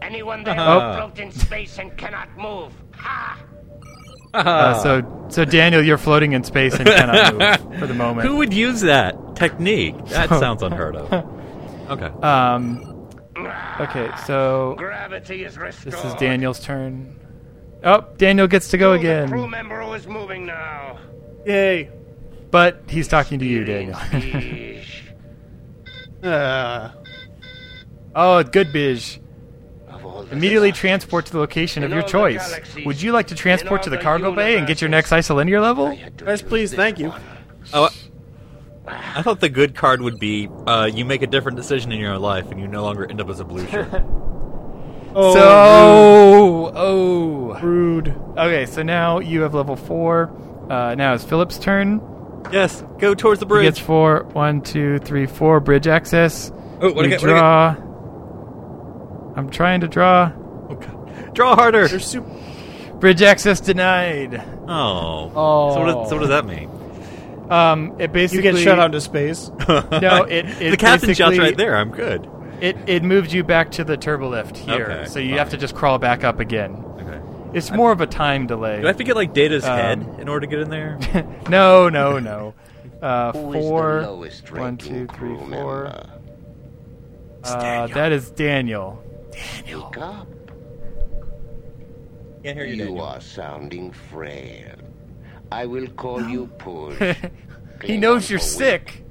Anyone 0.00 0.44
there 0.44 0.58
Uh-huh. 0.58 0.96
float 0.96 1.18
in 1.18 1.30
space 1.30 1.78
and 1.78 1.94
cannot 1.98 2.28
move. 2.38 2.72
Ha! 2.92 3.38
Uh, 4.32 4.74
so, 4.82 5.26
so 5.28 5.44
Daniel, 5.44 5.82
you're 5.84 5.98
floating 5.98 6.32
in 6.32 6.42
space 6.42 6.74
and 6.76 6.86
cannot 6.88 7.34
move 7.36 7.78
for 7.80 7.86
the 7.86 7.92
moment. 7.92 8.26
Who 8.26 8.36
would 8.36 8.54
use 8.54 8.80
that 8.80 9.14
technique? 9.36 9.94
That 10.06 10.30
sounds 10.40 10.62
unheard 10.62 10.96
of. 10.96 11.12
Okay. 11.90 12.06
Um. 12.26 12.90
Okay, 13.80 14.08
so 14.26 14.74
Gravity 14.78 15.44
is 15.44 15.58
restored. 15.58 15.92
this 15.92 16.04
is 16.06 16.14
Daniel's 16.14 16.60
turn. 16.60 17.20
Oh, 17.84 18.06
Daniel 18.16 18.46
gets 18.46 18.68
to 18.68 18.78
go 18.78 18.96
To 18.96 19.02
the 19.02 19.26
crew 19.28 19.48
member 19.48 19.82
is 19.94 20.06
moving 20.06 20.46
now. 20.46 20.98
Yay. 21.44 21.90
but 22.50 22.82
he's 22.88 23.06
talking 23.08 23.38
to 23.40 23.44
you, 23.44 23.64
Daniel. 23.64 23.98
Yeesh. 26.24 26.30
Uh, 26.32 26.90
oh, 28.14 28.42
good 28.42 28.72
Bij. 28.72 29.20
Of 29.88 30.04
all 30.04 30.22
the 30.22 30.32
Immediately 30.32 30.70
stars, 30.70 30.80
transport 30.80 31.26
to 31.26 31.32
the 31.32 31.38
location 31.38 31.84
of 31.84 31.90
your 31.90 32.02
choice. 32.02 32.48
galaxies, 32.48 32.86
Would 32.86 33.02
you 33.02 33.12
like 33.12 33.28
to 33.28 33.34
transport 33.34 33.82
to 33.84 33.90
the 33.90 33.98
cargo 33.98 34.34
bay 34.34 34.56
and 34.56 34.66
get 34.66 34.80
your 34.80 34.90
next 34.90 35.10
isolinear 35.10 35.60
level? 35.60 35.86
I 35.88 36.10
yes, 36.24 36.42
please. 36.42 36.72
Thank 36.74 36.98
you. 36.98 37.12
Oh, 37.72 37.88
I 38.86 39.22
thought 39.22 39.40
the 39.40 39.48
good 39.48 39.74
card 39.74 40.02
would 40.02 40.18
be 40.18 40.48
uh, 40.66 40.90
you 40.92 41.04
make 41.04 41.22
a 41.22 41.26
different 41.26 41.56
decision 41.56 41.90
in 41.92 42.00
your 42.00 42.18
life 42.18 42.50
and 42.50 42.60
you 42.60 42.66
no 42.68 42.82
longer 42.82 43.08
end 43.08 43.20
up 43.20 43.28
as 43.28 43.40
a 43.40 43.44
blue 43.44 43.66
shirt. 43.68 43.88
Oh, 45.16 45.32
so, 45.32 46.72
oh. 46.74 47.60
rude. 47.60 48.08
Okay, 48.36 48.66
so 48.66 48.82
now 48.82 49.20
you 49.20 49.42
have 49.42 49.54
level 49.54 49.76
four. 49.76 50.32
Uh, 50.68 50.96
now 50.96 51.14
it's 51.14 51.22
Philip's 51.22 51.56
turn. 51.56 52.00
Yes, 52.52 52.82
go 52.98 53.14
towards 53.14 53.40
the 53.40 53.46
He 53.46 53.48
bridge. 53.48 53.64
gets 53.64 53.78
four. 53.78 54.24
One, 54.32 54.60
two, 54.62 54.98
three, 54.98 55.26
four. 55.26 55.60
Bridge 55.60 55.86
access. 55.86 56.50
Oh, 56.80 56.92
what 56.92 56.94
do 56.94 57.00
I 57.00 57.02
You 57.04 57.08
get? 57.10 57.22
What 57.22 57.28
do 57.28 57.34
I 57.34 57.38
draw. 57.38 59.34
I'm 59.36 59.50
trying 59.50 59.80
to 59.80 59.88
draw. 59.88 60.28
get? 60.28 60.36
Oh, 60.70 60.74
God. 60.76 61.34
Draw 61.34 61.56
harder. 61.56 61.88
Super. 61.98 62.28
Bridge 63.00 63.22
access 63.22 63.60
denied. 63.60 64.36
Oh. 64.68 65.32
Oh. 65.34 65.74
So 65.74 65.80
what, 65.80 65.86
does, 65.86 66.08
so 66.10 66.16
what 66.16 66.20
does 66.20 66.28
that 66.28 66.46
mean? 66.46 66.70
Um, 67.50 67.96
it 68.00 68.12
basically 68.12 68.46
You 68.46 68.52
basically 68.52 68.52
get 68.52 68.58
shut 68.64 68.78
out 68.78 68.86
into 68.86 69.00
space. 69.00 69.50
No, 69.68 70.22
it, 70.24 70.46
it 70.62 70.70
the 70.70 70.76
captain 70.76 71.12
shot's 71.14 71.38
right 71.38 71.56
there. 71.56 71.76
I'm 71.76 71.90
good. 71.90 72.30
It 72.60 72.76
it 72.86 73.02
moved 73.02 73.32
you 73.32 73.42
back 73.44 73.72
to 73.72 73.84
the 73.84 73.96
turbo 73.96 74.28
lift 74.30 74.56
here, 74.56 74.84
Okay, 74.90 75.04
so 75.10 75.18
you 75.18 75.30
fine. 75.30 75.38
have 75.38 75.50
to 75.50 75.56
just 75.58 75.74
crawl 75.74 75.98
back 75.98 76.24
up 76.24 76.38
again. 76.40 76.82
Okay. 77.54 77.58
It's 77.58 77.70
more 77.70 77.92
of 77.92 78.00
a 78.00 78.06
time 78.06 78.46
delay. 78.48 78.80
Do 78.80 78.84
I 78.84 78.88
have 78.88 78.96
to 78.96 79.04
get 79.04 79.14
like 79.16 79.32
Data's 79.32 79.64
Um, 79.64 79.78
head 79.78 80.16
in 80.20 80.28
order 80.28 80.46
to 80.46 80.50
get 80.50 80.58
in 80.60 80.70
there? 80.70 80.98
no, 81.48 81.88
no, 81.88 82.18
no. 82.18 82.52
Uh, 83.00 83.32
Who 83.32 83.52
is 83.52 83.54
the 83.54 83.60
four. 83.68 84.02
lowest 84.02 84.50
One, 84.50 84.60
ranking 84.60 85.06
two, 85.06 85.14
three, 85.14 85.28
crew 85.36 85.38
four. 85.38 85.48
member? 85.48 86.06
Uh, 87.44 87.86
that 87.88 88.10
is 88.12 88.30
Daniel. 88.30 89.02
Speak 89.58 89.98
up. 89.98 90.26
Can't 92.42 92.56
hear 92.58 92.66
you, 92.66 92.74
You 92.74 92.84
Daniel. 92.86 93.04
are 93.04 93.20
sounding 93.20 93.92
frail. 93.92 94.76
I 95.52 95.66
will 95.66 95.86
call 95.88 96.22
you 96.28 96.46
Push. 96.58 97.16
he 97.84 97.96
knows 97.96 98.28
you're 98.30 98.38
sick. 98.38 99.02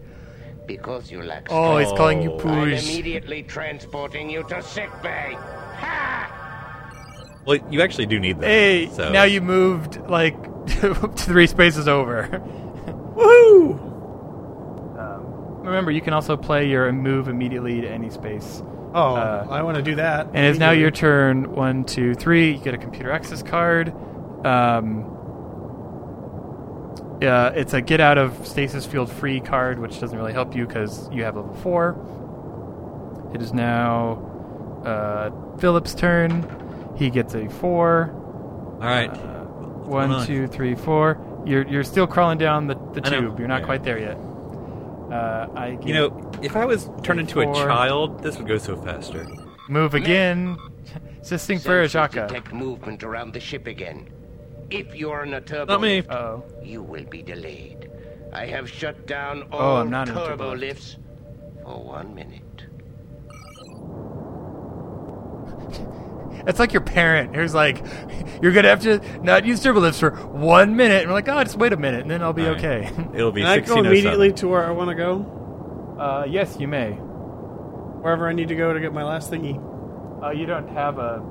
Because 0.66 1.12
you 1.12 1.22
lack 1.22 1.48
Oh, 1.50 1.78
he's 1.78 1.90
calling 1.92 2.22
you 2.22 2.32
Oh. 2.34 2.50
I'm 2.50 2.70
immediately 2.74 3.44
transporting 3.44 4.30
you 4.30 4.44
to 4.50 4.62
sick 4.64 4.90
bay. 5.02 5.34
Ha! 5.36 6.33
Well, 7.46 7.60
you 7.70 7.82
actually 7.82 8.06
do 8.06 8.20
need 8.20 8.40
that. 8.40 8.48
Hey, 8.48 8.90
so. 8.90 9.12
now 9.12 9.24
you 9.24 9.42
moved 9.42 9.98
like 10.10 10.36
three 11.18 11.48
spaces 11.48 11.88
over. 11.88 12.28
Woohoo! 13.16 13.80
Um, 15.00 15.66
remember, 15.66 15.92
you 15.92 16.02
can 16.02 16.14
also 16.14 16.38
play 16.38 16.70
your 16.70 16.92
move 16.92 17.28
immediately 17.28 17.82
to 17.82 17.90
any 17.90 18.10
space. 18.10 18.62
Oh, 18.96 19.16
Uh, 19.16 19.48
I 19.50 19.64
want 19.64 19.78
to 19.78 19.84
do 19.84 19.96
that. 19.96 20.28
And 20.34 20.46
it's 20.46 20.60
now 20.60 20.72
your 20.72 20.92
turn. 20.92 21.52
One, 21.54 21.84
two, 21.84 22.14
three. 22.16 22.52
You 22.54 22.58
get 22.64 22.74
a 22.74 22.78
computer 22.78 23.12
access 23.12 23.42
card. 23.44 23.94
Um, 24.46 25.10
yeah, 27.22 27.50
it's 27.50 27.74
a 27.74 27.82
get 27.82 28.00
out 28.02 28.18
of 28.18 28.46
stasis 28.48 28.86
field 28.86 29.12
free 29.12 29.40
card, 29.40 29.80
which 29.80 30.00
doesn't 30.00 30.18
really 30.18 30.34
help 30.34 30.56
you 30.56 30.66
because 30.68 31.10
you 31.12 31.24
have 31.24 31.36
level 31.36 31.54
four. 31.56 31.96
It 33.34 33.42
is 33.42 33.54
now 33.54 34.82
uh, 34.86 35.32
Philip's 35.60 35.96
turn. 35.96 36.42
He 36.96 37.10
gets 37.10 37.34
a 37.36 37.50
four. 37.50 38.12
All 38.82 38.88
right. 38.88 39.10
Uh, 39.10 39.44
going 39.44 39.88
one, 39.90 40.12
on? 40.12 40.28
two, 40.28 40.48
three, 40.48 40.76
four. 40.76 41.18
You're 41.46 41.68
you're 41.68 41.84
still 41.84 42.08
crawling 42.08 42.38
down 42.38 42.68
the, 42.68 42.76
the 42.94 43.02
tube. 43.02 43.40
You're 43.40 43.48
not 43.48 43.62
Yeah. 43.62 43.66
quite 43.66 43.84
there 43.84 44.00
yet. 44.00 44.18
Uh, 45.12 45.48
I 45.56 45.78
you 45.84 45.94
know, 45.94 46.32
if 46.42 46.56
I 46.56 46.66
was 46.66 46.90
turned 47.04 47.20
into 47.20 47.42
a 47.42 47.46
child, 47.54 48.24
this 48.24 48.38
would 48.38 48.48
go 48.48 48.58
so 48.58 48.76
faster. 48.82 49.28
move 49.70 49.94
again. 49.94 50.58
Assisting 51.22 51.60
for 51.60 51.84
Sensors 51.86 52.10
Ajaka. 52.10 52.28
detect 52.28 52.54
movement 52.54 53.04
around 53.04 53.34
the 53.34 53.40
ship 53.40 53.66
again. 53.68 54.10
If 54.70 54.94
you're 54.96 55.24
in 55.24 55.34
a 55.34 55.42
turbo 55.42 55.74
Not 55.74 55.82
me. 55.82 55.98
lift, 55.98 56.12
Oh. 56.12 56.44
you 56.62 56.82
will 56.82 57.06
be 57.06 57.22
delayed. 57.22 57.90
I 58.34 58.46
have 58.48 58.70
shut 58.70 59.06
down 59.08 59.44
Oh, 59.52 59.58
all 59.58 59.78
I'm 59.78 59.90
not 59.90 60.08
turbo 60.08 60.28
turbo 60.28 60.56
lifts 60.56 60.98
for 61.64 61.82
one 61.84 62.14
minute. 62.16 62.66
It's 66.48 66.60
like 66.60 66.74
your 66.74 66.82
parent 66.82 67.36
who's 67.36 67.54
like, 67.56 67.84
"You're 68.42 68.52
gonna 68.52 68.68
have 68.70 68.82
to 68.82 69.00
not 69.22 69.46
use 69.46 69.62
turbo 69.62 69.80
lifts 69.80 70.00
for 70.00 70.12
one 70.12 70.76
minute," 70.76 71.02
and 71.04 71.08
we're 71.10 71.14
like, 71.16 71.30
"Oh, 71.30 71.44
just 71.44 71.58
wait 71.58 71.74
a 71.74 71.78
minute, 71.78 72.02
and 72.02 72.12
then 72.12 72.22
I'll 72.22 72.34
be 72.34 72.44
All 72.46 72.54
right. 72.56 72.58
okay." 72.64 72.90
It'll 73.14 73.32
be 73.32 73.42
Can 73.42 73.50
I 73.50 73.60
go 73.60 73.76
1607. 73.76 73.86
immediately 73.86 74.32
to 74.34 74.48
where 74.48 74.66
I 74.66 74.72
want 74.72 74.90
to 74.90 74.96
go? 74.96 75.96
uh, 76.00 76.26
yes, 76.28 76.58
you 76.60 76.68
may. 76.68 76.92
Wherever 78.02 78.28
I 78.28 78.34
need 78.34 78.50
to 78.50 78.56
go 78.56 78.74
to 78.74 78.80
get 78.80 78.94
my 78.94 79.04
last 79.04 79.32
thingy. 79.32 79.62
Uh, 80.24 80.32
you 80.32 80.46
don't 80.46 80.68
have 80.70 80.98
a, 80.98 81.22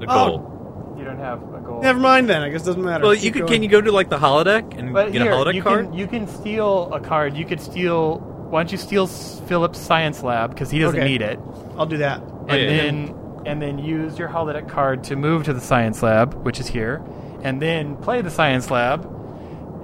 The 0.00 0.06
Oh. 0.08 0.28
goal. 0.28 0.94
you 0.98 1.04
don't 1.04 1.18
have 1.18 1.42
a 1.54 1.60
goal. 1.60 1.80
Never 1.82 1.98
mind 1.98 2.28
then. 2.28 2.42
I 2.42 2.48
guess 2.50 2.62
it 2.62 2.66
doesn't 2.66 2.82
matter. 2.84 3.04
Well, 3.04 3.14
Keep 3.14 3.24
you 3.24 3.30
could. 3.32 3.38
going. 3.42 3.52
Can 3.52 3.62
you 3.62 3.68
go 3.68 3.80
to 3.80 3.90
like 3.92 4.08
the 4.10 4.18
holodeck 4.18 4.78
and 4.78 4.92
But 4.92 5.12
get 5.12 5.22
here, 5.22 5.32
a 5.32 5.34
holodeck 5.34 5.54
you 5.54 5.62
card? 5.62 5.86
can 5.86 5.94
you 5.94 6.06
can 6.06 6.26
steal 6.26 6.90
a 6.92 7.00
card. 7.00 7.36
You 7.36 7.44
could 7.44 7.60
steal. 7.60 8.18
Why 8.50 8.62
don't 8.62 8.72
you 8.72 8.78
steal 8.78 9.04
S- 9.04 9.40
Philip's 9.46 9.78
science 9.78 10.22
lab 10.22 10.50
because 10.50 10.70
he 10.70 10.78
doesn't 10.80 10.98
Okay. 10.98 11.08
need 11.08 11.22
it, 11.22 11.38
I'll 11.78 11.86
do 11.86 11.98
that. 11.98 12.20
and 12.48 12.50
yeah, 12.50 12.56
yeah. 12.56 12.82
then 12.82 13.14
and 13.46 13.60
then 13.60 13.78
use 13.78 14.18
your 14.18 14.28
holodeck 14.28 14.68
card 14.68 15.04
to 15.04 15.16
move 15.16 15.44
to 15.44 15.52
the 15.52 15.60
science 15.60 16.02
lab, 16.02 16.34
which 16.44 16.60
is 16.60 16.66
here, 16.66 17.02
and 17.42 17.60
then 17.60 17.96
play 17.96 18.20
the 18.22 18.30
science 18.30 18.70
lab, 18.70 19.04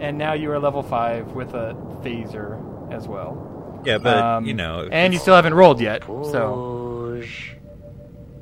and 0.00 0.18
now 0.18 0.34
you 0.34 0.50
are 0.52 0.58
level 0.58 0.82
five 0.82 1.32
with 1.32 1.54
a 1.54 1.74
phaser 2.02 2.58
as 2.92 3.08
well. 3.08 3.80
yeah, 3.84 3.98
but 3.98 4.16
Um, 4.18 4.44
you 4.46 4.54
know, 4.54 4.88
and 4.90 5.12
you 5.12 5.18
still 5.18 5.34
haven't 5.34 5.54
rolled 5.54 5.80
yet, 5.80 6.04
so 6.04 7.14
Push. 7.18 7.52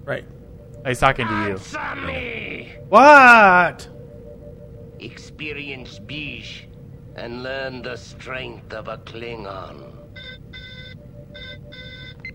Right. 0.04 0.24
he's 0.86 0.98
talking 0.98 1.26
to 1.28 1.34
you. 1.48 2.06
Me! 2.06 2.72
What? 2.88 3.88
Experience 5.00 5.98
Bij. 6.00 6.44
and 7.16 7.42
learn 7.42 7.82
the 7.82 7.96
strength 7.96 8.72
of 8.72 8.88
a 8.88 8.98
Klingon. 8.98 9.92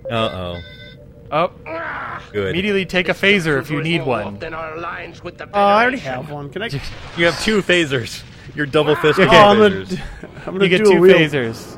Uh 0.09 0.15
oh. 0.15 0.61
Oh, 1.31 1.51
Good. 2.31 2.49
immediately 2.49 2.85
take 2.85 3.07
a 3.09 3.13
phaser 3.13 3.59
if 3.59 3.69
you 3.69 3.81
need 3.83 4.03
one. 4.05 4.39
Then 4.39 4.53
our 4.53 4.75
alliance 4.75 5.23
with 5.23 5.37
the 5.37 5.45
Oh, 5.53 5.59
I 5.59 5.81
already 5.83 5.99
have 5.99 6.29
one. 6.31 6.49
Can 6.49 6.63
I? 6.63 6.69
You 7.17 7.25
have 7.25 7.39
two 7.41 7.61
phasers. 7.61 8.23
You're 8.55 8.65
double 8.65 8.95
fisted 8.95 9.27
Oh, 9.27 9.31
I'm 9.31 9.57
gonna, 9.59 9.75
phasers. 9.85 10.01
I'm 10.47 10.53
gonna 10.53 10.63
You 10.63 10.69
get 10.69 10.83
do 10.83 10.89
a 10.91 10.93
two 10.95 11.01
wheel. 11.01 11.15
phasers. 11.17 11.75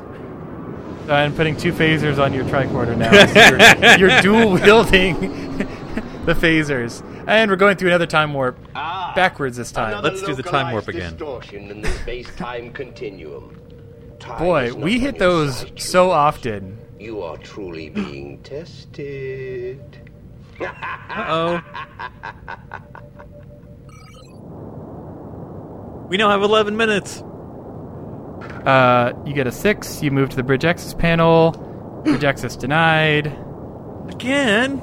So 1.06 1.12
I'm 1.12 1.34
putting 1.34 1.56
two 1.56 1.72
phasers 1.72 2.22
on 2.22 2.32
your 2.32 2.44
tricorder 2.44 2.96
now. 2.96 3.10
So 3.92 3.96
you're, 3.98 4.10
you're 4.10 4.20
dual 4.22 4.52
wielding 4.52 5.58
the 6.24 6.32
phasers, 6.34 7.02
and 7.26 7.50
we're 7.50 7.56
going 7.56 7.76
through 7.76 7.88
another 7.88 8.06
time 8.06 8.32
warp 8.32 8.56
Ah, 8.76 9.12
backwards 9.16 9.56
this 9.56 9.72
time. 9.72 10.02
Let's 10.02 10.22
do 10.22 10.34
the 10.34 10.42
time 10.44 10.70
warp 10.72 10.86
again. 10.88 11.10
Distortion 11.10 11.70
in 11.70 11.82
the 11.82 11.88
space-time 11.90 12.72
continuum. 12.72 13.58
Time 14.20 14.38
Boy, 14.38 14.64
is 14.66 14.76
not 14.76 14.84
we 14.84 14.94
on 14.94 15.00
hit 15.00 15.14
your 15.16 15.28
those 15.28 15.56
side, 15.58 15.80
so 15.80 16.04
Julius. 16.04 16.14
often. 16.16 16.78
You 17.02 17.20
are 17.22 17.36
truly 17.38 17.88
being 17.90 18.38
tested. 18.44 19.80
Uh 20.60 21.60
oh. 21.60 21.60
We 26.08 26.16
now 26.16 26.30
have 26.30 26.42
11 26.42 26.76
minutes. 26.76 27.22
Uh, 28.64 29.12
you 29.26 29.34
get 29.34 29.48
a 29.48 29.52
six. 29.52 30.00
You 30.00 30.12
move 30.12 30.28
to 30.30 30.36
the 30.36 30.44
bridge 30.44 30.64
access 30.64 30.94
panel. 30.94 31.50
Bridge 32.04 32.22
access 32.22 32.54
denied. 32.54 33.26
Again? 34.08 34.80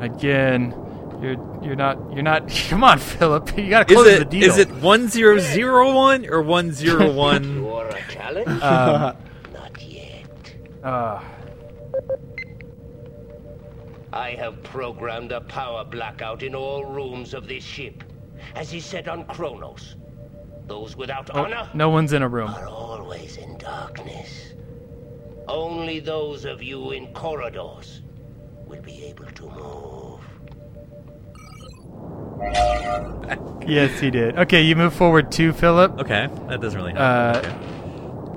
Again, 0.00 0.74
you're 1.20 1.36
you're 1.62 1.76
not 1.76 1.98
you're 2.14 2.22
not. 2.22 2.48
Come 2.70 2.84
on, 2.84 2.98
Philip. 2.98 3.54
You 3.58 3.68
gotta 3.68 3.92
Is 3.92 3.96
close 4.00 4.18
the 4.20 4.24
deal. 4.24 4.48
is 4.50 4.56
it 4.56 4.70
1001 4.70 6.26
or 6.26 6.40
101? 6.40 7.44
You 7.54 7.68
are 7.68 7.88
a 7.88 8.02
challenge? 8.08 8.48
Um, 8.62 9.16
not 9.52 9.82
yet. 9.82 10.54
uh, 10.82 11.20
I 14.12 14.30
have 14.30 14.62
programmed 14.64 15.32
a 15.32 15.40
power 15.40 15.84
blackout 15.84 16.42
in 16.42 16.54
all 16.54 16.84
rooms 16.84 17.32
of 17.32 17.46
this 17.46 17.62
ship, 17.64 18.02
as 18.54 18.72
is 18.74 18.84
said 18.84 19.08
on 19.08 19.24
Kronos. 19.26 19.94
Those 20.66 20.96
without 20.96 21.30
honor 21.30 21.68
no 21.74 21.88
one's 21.90 22.12
in 22.12 22.22
a 22.22 22.28
room. 22.28 22.50
are 22.50 22.66
always 22.68 23.36
in 23.36 23.56
darkness. 23.58 24.52
Only 25.48 25.98
those 26.00 26.44
of 26.44 26.62
you 26.62 26.92
in 26.92 27.12
corridors 27.12 28.02
will 28.66 28.82
be 28.82 29.04
able 29.04 29.26
to 29.26 29.50
move. 29.50 30.20
Yes, 33.66 34.00
he 34.00 34.10
did. 34.10 34.38
Okay, 34.38 34.62
you 34.62 34.74
move 34.76 34.94
forward 34.94 35.30
two, 35.30 35.52
Philip. 35.52 35.98
Okay, 36.00 36.28
that 36.48 36.60
doesn't 36.60 36.78
really 36.80 36.92
Uh, 36.94 37.34
help. 37.34 37.46
Okay. 37.46 37.56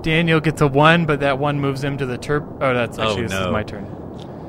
Daniel 0.03 0.39
gets 0.39 0.61
a 0.61 0.67
one, 0.67 1.05
but 1.05 1.21
that 1.21 1.39
one 1.39 1.59
moves 1.59 1.83
him 1.83 1.97
to 1.97 2.05
the 2.05 2.17
turb. 2.17 2.61
Oh, 2.61 2.73
that's 2.73 2.99
Oh, 2.99 3.03
actually 3.03 3.23
this 3.23 3.31
no. 3.31 3.45
is 3.47 3.51
my 3.51 3.63
turn. 3.63 3.87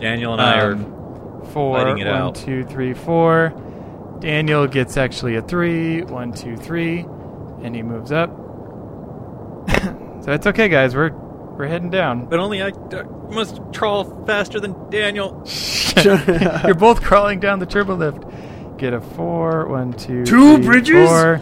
Daniel 0.01 0.33
and 0.35 0.43
I 0.43 0.61
are. 0.61 0.73
Um, 0.73 1.43
four. 1.53 1.79
fighting 1.79 1.99
it 1.99 2.07
one, 2.07 2.15
out. 2.17 2.35
two, 2.35 2.65
three, 2.65 2.93
four. 2.95 3.55
Daniel 4.21 4.67
gets 4.67 4.97
actually 4.97 5.37
a 5.37 5.43
three. 5.43 6.03
One, 6.03 6.33
two, 6.33 6.57
three, 6.57 7.01
and 7.63 7.75
he 7.75 7.83
moves 7.83 8.11
up. 8.13 8.31
so 10.25 10.33
it's 10.33 10.47
okay, 10.49 10.69
guys. 10.69 10.95
We're 10.95 11.11
we're 11.11 11.67
heading 11.69 11.91
down. 11.91 12.27
But 12.27 12.41
only 12.41 12.61
I 12.63 12.69
uh, 12.71 13.05
must 13.31 13.61
crawl 13.75 14.05
faster 14.27 14.59
than 14.61 14.91
Daniel. 14.91 15.45
You're 16.05 16.75
both 16.75 17.03
crawling 17.03 17.39
down 17.41 17.61
the 17.61 17.67
turbo 17.67 17.95
lift. 17.95 18.25
Get 18.79 18.93
a 18.93 19.01
four. 19.01 19.69
One, 19.69 19.93
two, 19.93 20.25
Two 20.25 20.57
three, 20.57 20.67
bridges? 20.67 21.09
four. 21.09 21.41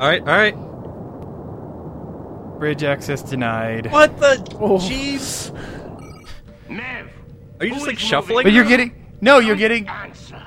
All 0.00 0.08
right, 0.08 0.20
all 0.20 0.26
right. 0.26 0.56
Bridge 2.62 2.84
access 2.84 3.22
denied. 3.24 3.90
What 3.90 4.16
the? 4.20 4.36
Oh. 4.60 4.78
Jeez. 4.78 5.50
Nev! 6.68 7.08
Are 7.58 7.66
you 7.66 7.72
just 7.74 7.88
like 7.88 7.98
shuffling? 7.98 8.44
But 8.44 8.52
you're 8.52 8.64
getting 8.64 8.94
no. 9.20 9.40
You're 9.40 9.56
getting. 9.56 9.88
Answer. 9.88 10.40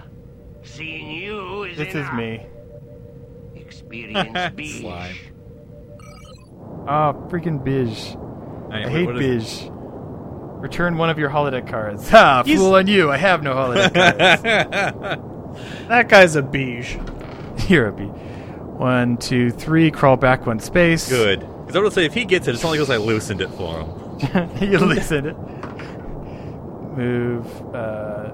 Seeing 0.63 1.11
you 1.11 1.63
is 1.63 1.77
This 1.77 1.93
is 1.93 2.09
me. 2.13 2.45
Experience 3.55 4.53
B. 4.55 4.79
Slime. 4.79 5.15
Oh, 6.87 7.27
freaking 7.29 7.61
Bij. 7.65 8.15
All 8.15 8.69
right, 8.69 8.85
I 8.85 8.89
hate 8.89 9.07
what 9.07 9.21
is- 9.21 9.63
Bij. 9.63 9.71
Return 10.61 10.95
one 10.97 11.09
of 11.09 11.19
your 11.19 11.29
holodeck 11.29 11.69
cards. 11.69 12.09
Ha! 12.11 12.43
He's- 12.45 12.57
Fool 12.57 12.75
on 12.75 12.87
you. 12.87 13.11
I 13.11 13.17
have 13.17 13.43
no 13.43 13.53
holodeck 13.55 13.93
cards. 15.59 15.87
That 15.89 16.07
guy's 16.07 16.37
a 16.37 16.41
beige. 16.41 16.95
You're 17.67 17.87
a 17.89 17.91
B. 17.91 18.03
One, 18.05 19.17
two, 19.17 19.51
three. 19.51 19.91
Crawl 19.91 20.15
back 20.15 20.45
one 20.45 20.61
space. 20.61 21.09
Good. 21.09 21.45
I 21.75 21.79
would 21.79 21.93
say 21.93 22.05
if 22.05 22.13
he 22.13 22.25
gets 22.25 22.47
it, 22.47 22.55
it's 22.55 22.63
only 22.63 22.77
because 22.77 22.89
I 22.89 22.97
loosened 22.97 23.41
it 23.41 23.49
for 23.49 23.79
him. 23.81 23.89
you 24.61 24.77
listen 24.79 25.27
it. 25.27 25.37
Move 26.97 27.75
uh, 27.75 28.31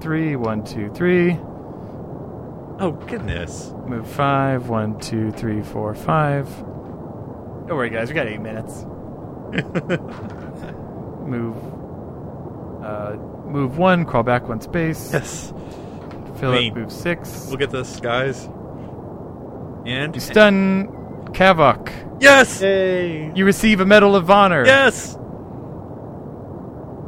three. 0.00 0.36
One, 0.36 0.64
two, 0.64 0.90
three. 0.90 1.32
Oh 2.80 2.92
goodness. 3.08 3.72
Move 3.86 4.08
five. 4.08 4.68
One, 4.68 4.98
two, 5.00 5.32
three, 5.32 5.62
four, 5.62 5.94
five. 5.94 6.48
Don't 7.66 7.76
worry, 7.76 7.90
guys. 7.90 8.08
We 8.08 8.14
got 8.14 8.26
eight 8.28 8.40
minutes. 8.40 8.84
move. 11.24 11.56
Uh, 12.84 13.16
move 13.46 13.78
one. 13.78 14.04
Crawl 14.04 14.22
back 14.22 14.48
one 14.48 14.60
space. 14.60 15.12
Yes. 15.12 15.52
Philip 16.38 16.58
Wait. 16.58 16.74
move 16.74 16.92
six. 16.92 17.48
Look 17.48 17.62
at 17.62 17.70
this, 17.70 17.98
guys. 18.00 18.48
And 19.86 20.14
You 20.14 20.20
stun 20.20 21.03
Kavok. 21.34 21.92
yes, 22.20 22.60
Yay. 22.62 23.32
You 23.34 23.44
receive 23.44 23.80
a 23.80 23.84
Medal 23.84 24.14
of 24.16 24.30
Honor. 24.30 24.64
yes, 24.64 25.14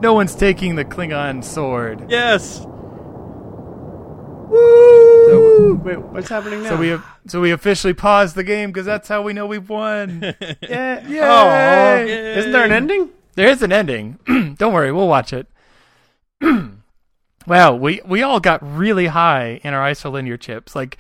No 0.03 0.13
one's 0.15 0.35
taking 0.35 0.75
the 0.75 0.85
Klingon 0.85 1.43
sword. 1.45 2.07
yes. 2.11 2.67
So, 4.49 5.75
Wait, 5.83 5.99
what's 5.99 6.29
happening 6.29 6.63
now? 6.63 6.71
so 6.71 6.77
we 6.77 6.89
have, 6.89 7.05
so 7.27 7.41
we 7.41 7.51
officially 7.51 7.95
paused 7.95 8.37
the 8.37 8.45
game 8.45 8.71
because 8.71 8.87
that's 8.87 9.09
how 9.09 9.23
we 9.23 9.33
know 9.33 9.47
we've 9.47 9.69
won. 9.69 10.21
yeah. 10.63 11.07
Yay. 11.09 11.21
Oh, 11.21 11.51
Yay. 12.05 12.39
isn't 12.39 12.53
there 12.53 12.65
an 12.65 12.73
ending? 12.73 13.11
there 13.35 13.49
is 13.49 13.63
an 13.63 13.73
ending. 13.73 14.19
Don't 14.59 14.73
worry, 14.73 14.93
we'll 14.93 15.09
watch 15.09 15.33
it. 15.33 15.47
wow, 17.47 17.75
we 17.75 18.01
we 18.07 18.23
all 18.23 18.41
got 18.41 18.61
really 18.63 19.07
high 19.07 19.61
in 19.65 19.75
our 19.75 19.91
isolinear 19.91 20.39
chips. 20.41 20.75
Like 20.77 20.97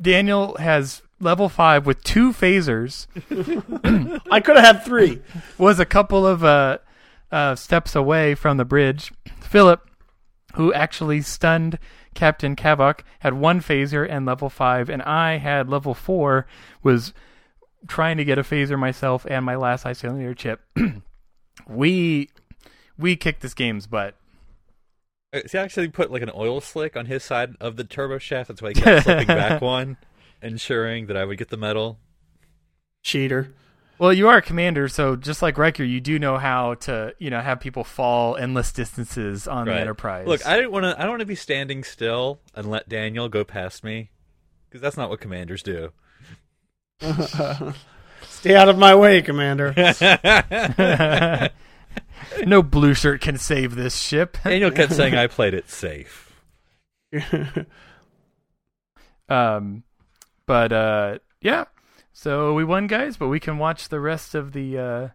Daniel 0.00 0.56
has 0.58 1.02
level 1.20 1.48
five 1.48 1.86
with 1.86 2.02
two 2.02 2.32
phasers. 2.32 3.06
I 4.30 4.40
could 4.40 4.56
have 4.56 4.64
had 4.76 4.84
three. 4.84 5.20
was 5.58 5.78
a 5.78 5.86
couple 5.86 6.26
of 6.26 6.44
uh, 6.44 6.78
uh, 7.30 7.54
steps 7.54 7.94
away 7.94 8.34
from 8.34 8.56
the 8.56 8.64
bridge. 8.64 9.12
Philip, 9.40 9.88
who 10.54 10.72
actually 10.72 11.22
stunned 11.22 11.78
Captain 12.14 12.56
Kavok, 12.56 13.00
had 13.20 13.34
one 13.34 13.60
phaser 13.60 14.06
and 14.08 14.26
level 14.26 14.48
five, 14.50 14.88
and 14.88 15.02
I 15.02 15.38
had 15.38 15.68
level 15.68 15.94
four. 15.94 16.46
Was 16.82 17.12
trying 17.86 18.16
to 18.16 18.24
get 18.24 18.38
a 18.38 18.42
phaser 18.42 18.78
myself 18.78 19.26
and 19.28 19.44
my 19.44 19.56
last 19.56 19.84
isolinear 19.84 20.36
chip. 20.36 20.60
we 21.68 22.30
we 22.98 23.16
kicked 23.16 23.42
this 23.42 23.54
game's 23.54 23.86
butt. 23.86 24.14
Uh, 25.32 25.40
See, 25.46 25.58
I 25.58 25.62
actually 25.62 25.88
put 25.88 26.10
like 26.10 26.22
an 26.22 26.30
oil 26.34 26.60
slick 26.60 26.96
on 26.96 27.06
his 27.06 27.22
side 27.22 27.54
of 27.60 27.76
the 27.76 27.84
turbo 27.84 28.18
shaft. 28.18 28.48
That's 28.48 28.62
why 28.62 28.70
he 28.70 28.74
kept 28.74 29.04
slipping 29.04 29.26
back 29.26 29.60
one, 29.60 29.96
ensuring 30.42 31.06
that 31.06 31.16
I 31.16 31.24
would 31.24 31.38
get 31.38 31.48
the 31.48 31.56
medal. 31.56 31.98
Cheater. 33.02 33.54
Well, 33.98 34.12
you 34.12 34.28
are 34.28 34.36
a 34.36 34.42
commander, 34.42 34.88
so 34.88 35.16
just 35.16 35.40
like 35.40 35.56
Riker, 35.56 35.82
you 35.82 36.00
do 36.00 36.18
know 36.18 36.36
how 36.36 36.74
to, 36.74 37.14
you 37.18 37.30
know, 37.30 37.40
have 37.40 37.60
people 37.60 37.82
fall 37.82 38.36
endless 38.36 38.70
distances 38.72 39.48
on 39.48 39.66
the 39.66 39.74
Enterprise. 39.74 40.26
Look, 40.26 40.46
I 40.46 40.56
didn't 40.56 40.72
want 40.72 40.84
to. 40.84 40.98
I 40.98 41.02
don't 41.02 41.12
want 41.12 41.20
to 41.20 41.26
be 41.26 41.34
standing 41.34 41.82
still 41.82 42.40
and 42.54 42.70
let 42.70 42.90
Daniel 42.90 43.30
go 43.30 43.42
past 43.42 43.82
me, 43.82 44.10
because 44.68 44.82
that's 44.82 44.98
not 44.98 45.08
what 45.08 45.20
commanders 45.20 45.62
do. 45.62 45.92
Stay 48.22 48.54
out 48.54 48.68
of 48.68 48.76
my 48.76 48.94
way, 48.94 49.22
Commander. 49.22 49.72
no 52.46 52.62
blue 52.62 52.92
shirt 52.92 53.22
can 53.22 53.38
save 53.38 53.74
this 53.74 53.96
ship. 53.96 54.36
Daniel 54.44 54.70
kept 54.70 54.92
saying 54.92 55.14
I 55.14 55.26
played 55.26 55.54
it 55.54 55.70
safe. 55.70 56.42
Um, 59.28 59.82
but 60.46 60.72
uh, 60.72 61.18
yeah. 61.40 61.64
So 62.12 62.54
we 62.54 62.64
won, 62.64 62.86
guys. 62.86 63.16
But 63.16 63.28
we 63.28 63.40
can 63.40 63.58
watch 63.58 63.88
the 63.88 64.00
rest 64.00 64.34
of 64.34 64.52
the 64.52 64.78
uh, 64.78 65.08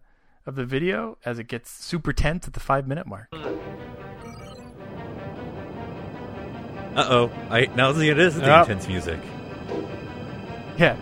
of 0.45 0.55
the 0.55 0.65
video 0.65 1.17
as 1.25 1.39
it 1.39 1.47
gets 1.47 1.69
super 1.71 2.13
tense 2.13 2.47
at 2.47 2.53
the 2.53 2.59
five 2.59 2.87
minute 2.87 3.07
mark. 3.07 3.27
Uh 6.95 7.05
oh. 7.09 7.31
I 7.49 7.67
now 7.75 7.91
it 7.91 8.19
is 8.19 8.35
the 8.35 8.41
Yep. 8.45 8.69
intense 8.69 8.87
music. 8.87 9.19
Yeah. 10.77 10.97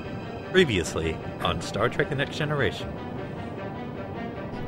Previously 0.52 1.16
on 1.42 1.62
Star 1.62 1.90
Trek: 1.90 2.10
The 2.10 2.16
Next 2.16 2.38
Generation. 2.38 2.92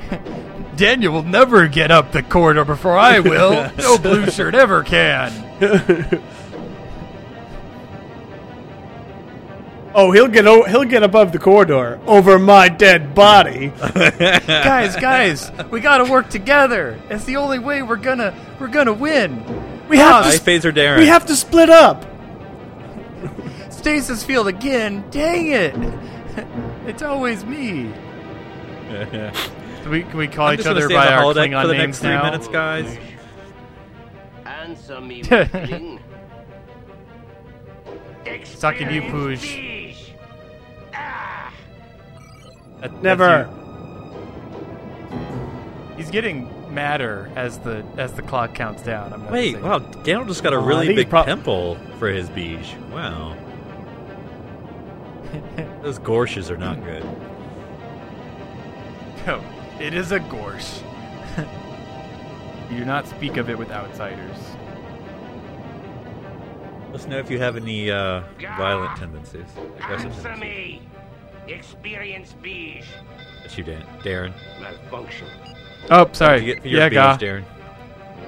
Daniel 0.75 1.13
will 1.13 1.23
never 1.23 1.67
get 1.67 1.91
up 1.91 2.11
the 2.11 2.23
corridor 2.23 2.65
before 2.65 2.97
I 2.97 3.19
will. 3.19 3.71
no 3.77 3.97
blue 3.97 4.29
shirt 4.29 4.55
ever 4.55 4.83
can. 4.83 5.31
Oh, 9.93 10.11
he'll 10.11 10.27
get 10.29 10.47
o- 10.47 10.63
he'll 10.63 10.85
get 10.85 11.03
above 11.03 11.31
the 11.33 11.39
corridor 11.39 11.99
over 12.07 12.39
my 12.39 12.69
dead 12.69 13.13
body. 13.13 13.67
guys, 14.47 14.95
guys, 14.95 15.51
we 15.69 15.79
gotta 15.81 16.09
work 16.09 16.29
together. 16.29 16.97
It's 17.09 17.25
the 17.25 17.35
only 17.37 17.59
way 17.59 17.81
we're 17.83 17.97
gonna 17.97 18.33
we're 18.59 18.69
gonna 18.69 18.93
win. 18.93 19.43
We 19.89 19.97
have 19.97 20.23
Hi, 20.25 20.37
to 20.37 20.41
Phaser 20.41 20.71
Darren. 20.73 20.97
we 20.99 21.07
have 21.07 21.25
to 21.25 21.35
split 21.35 21.69
up. 21.69 22.05
Stasis 23.69 24.23
field 24.23 24.47
again. 24.47 25.03
Dang 25.11 25.47
it! 25.49 25.75
It's 26.87 27.03
always 27.03 27.45
me. 27.45 27.91
Can 28.89 29.89
we, 29.89 30.03
can 30.03 30.17
we 30.17 30.27
call 30.27 30.47
I'm 30.47 30.53
each 30.53 30.59
just 30.59 30.67
gonna 30.67 30.79
other 30.79 30.87
stay 30.87 30.95
by 30.95 31.07
on 31.07 31.07
the 31.07 31.13
our 31.13 31.23
holodeck 31.23 31.49
Klingon 31.49 31.61
for 31.61 31.67
the 31.67 31.73
names 31.73 31.85
next 31.87 31.99
three 31.99 32.09
now? 32.09 32.23
minutes, 32.23 32.47
guys. 32.47 32.97
Answer 34.45 35.01
me, 35.01 35.23
weakling. 35.23 35.99
Sucking 38.45 38.91
you, 38.91 39.01
Experience 39.01 39.41
That- 42.81 43.01
Never. 43.03 43.49
He's 45.97 46.09
getting 46.09 46.49
madder 46.73 47.29
as 47.35 47.59
the 47.59 47.83
as 47.97 48.13
the 48.13 48.21
clock 48.23 48.55
counts 48.55 48.81
down. 48.81 49.13
I'm 49.13 49.29
Wait, 49.29 49.53
noticing. 49.61 49.61
wow, 49.61 49.79
Daniel 50.03 50.25
just 50.25 50.41
got 50.43 50.53
a 50.53 50.57
Uh, 50.57 50.65
really 50.65 50.87
think 50.87 50.97
big 50.97 51.09
prob- 51.09 51.25
pimple 51.27 51.77
for 51.99 52.07
his 52.09 52.29
beige. 52.29 52.73
Wow. 52.91 53.35
Those 55.83 55.99
gorshes 55.99 56.49
are 56.49 56.57
not 56.57 56.83
good. 56.83 57.03
No, 59.27 59.43
it 59.79 59.93
is 59.93 60.11
a 60.11 60.19
gorsh. 60.19 60.81
you 62.71 62.77
do 62.79 62.85
not 62.85 63.07
speak 63.07 63.37
of 63.37 63.49
it 63.49 63.57
with 63.57 63.69
outsiders. 63.71 64.37
Let 66.87 66.95
us 67.01 67.07
know 67.07 67.19
if 67.19 67.29
you 67.29 67.37
have 67.39 67.55
any 67.55 67.91
uh, 67.91 68.21
violent 68.57 68.97
tendencies. 68.97 69.45
Aggressive 69.79 70.07
Answer 70.11 70.21
tendencies. 70.23 70.41
me. 70.41 70.81
Experience 71.53 72.33
Bij. 72.41 72.81
That's 73.41 73.57
you, 73.57 73.63
Dan- 73.63 73.83
Darren. 74.03 74.33
Malfunction. 74.61 75.27
Oh, 75.89 76.07
sorry. 76.13 76.39
Did 76.39 76.47
you 76.47 76.55
get 76.55 76.65
your 76.65 76.79
yeah, 76.81 76.89
beige, 76.89 76.95
ga. 76.97 77.17
Darren. 77.17 77.43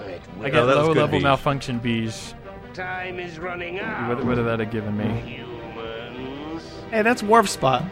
Right, 0.05 0.21
I 0.21 0.39
well, 0.39 0.51
got 0.51 0.63
Oh, 0.63 0.65
that 0.67 0.75
was 0.77 0.87
low 0.87 0.93
good 0.93 0.99
level 1.01 1.17
beige. 1.19 1.23
malfunction 1.23 1.79
beige. 1.79 2.33
time 2.73 3.19
is 3.19 3.37
running 3.39 3.79
out. 3.79 4.09
What, 4.17 4.25
what 4.25 4.35
did 4.35 4.45
that 4.47 4.59
have 4.59 4.71
given 4.71 4.97
me? 4.97 5.05
Humans. 5.37 6.63
Hey, 6.91 7.01
that's 7.03 7.21
Warp 7.23 7.47
Spot. 7.47 7.83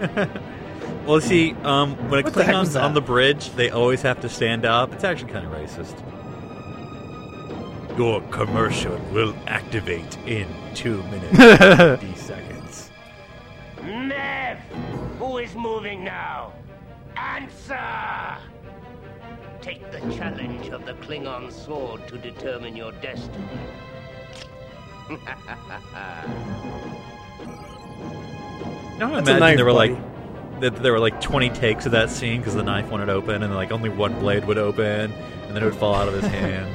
Well, 1.06 1.20
see, 1.22 1.54
um, 1.64 1.96
when 2.10 2.20
a 2.20 2.22
What 2.22 2.34
the 2.34 2.44
heck 2.44 2.54
was 2.54 2.68
Klingon's 2.68 2.72
that? 2.74 2.82
on 2.84 2.92
the 2.94 3.00
bridge, 3.00 3.50
they 3.52 3.70
always 3.70 4.02
have 4.02 4.20
to 4.20 4.28
stand 4.28 4.66
up. 4.66 4.92
It's 4.92 5.04
actually 5.04 5.32
kind 5.32 5.46
of 5.46 5.52
racist. 5.52 5.96
Your 7.96 8.20
commercial 8.30 8.96
will 9.12 9.34
activate 9.46 10.16
in 10.26 10.46
two 10.74 11.02
minutes, 11.04 11.36
50 12.00 12.14
seconds. 12.14 12.47
Nev! 15.28 15.32
Who 15.32 15.38
is 15.38 15.54
moving 15.54 16.04
now? 16.04 16.52
Answer! 17.16 18.38
Take 19.60 19.90
the 19.90 20.00
challenge 20.14 20.68
of 20.68 20.86
the 20.86 20.94
Klingon 20.94 21.52
sword 21.52 22.06
to 22.08 22.18
determine 22.18 22.76
your 22.76 22.92
destiny. 22.92 23.44
Now 28.98 29.14
I 29.14 29.20
That's 29.20 29.28
a 29.28 29.36
imagine 29.36 29.40
knife, 29.40 29.56
there 29.56 29.64
were 29.64 29.72
buddy. 29.72 29.92
like 29.92 30.60
that 30.60 30.82
there 30.82 30.92
were 30.92 30.98
like 30.98 31.20
20 31.20 31.50
takes 31.50 31.86
of 31.86 31.92
that 31.92 32.10
scene 32.10 32.40
because 32.40 32.54
the 32.56 32.64
knife 32.64 32.90
wouldn't 32.90 33.10
open, 33.10 33.44
and 33.44 33.54
like 33.54 33.70
only 33.70 33.88
one 33.90 34.18
blade 34.18 34.44
would 34.44 34.58
open, 34.58 35.12
and 35.12 35.56
then 35.56 35.62
it 35.62 35.66
would 35.66 35.76
fall 35.76 35.94
out 35.94 36.08
of 36.08 36.14
his 36.14 36.24
hand. 36.24 36.66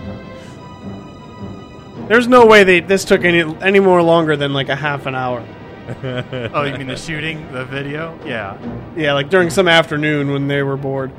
There's 2.08 2.28
no 2.30 2.46
way 2.46 2.64
they 2.64 2.80
this 2.80 3.04
took 3.04 3.26
any 3.26 3.42
any 3.62 3.82
more 3.82 4.02
longer 4.02 4.38
than 4.38 4.54
like 4.54 4.70
a 4.70 4.76
half 4.76 5.06
an 5.06 5.16
hour. 5.16 5.46
Oh, 6.54 6.64
you 6.64 6.78
mean 6.78 6.88
the 6.88 6.96
shooting, 6.96 7.52
the 7.52 7.66
video? 7.66 8.18
Yeah. 8.26 8.58
Yeah, 8.96 9.14
like 9.14 9.30
during 9.30 9.50
some 9.50 9.68
afternoon 9.68 10.32
when 10.32 10.48
they 10.48 10.64
were 10.64 10.78
bored. 10.78 11.12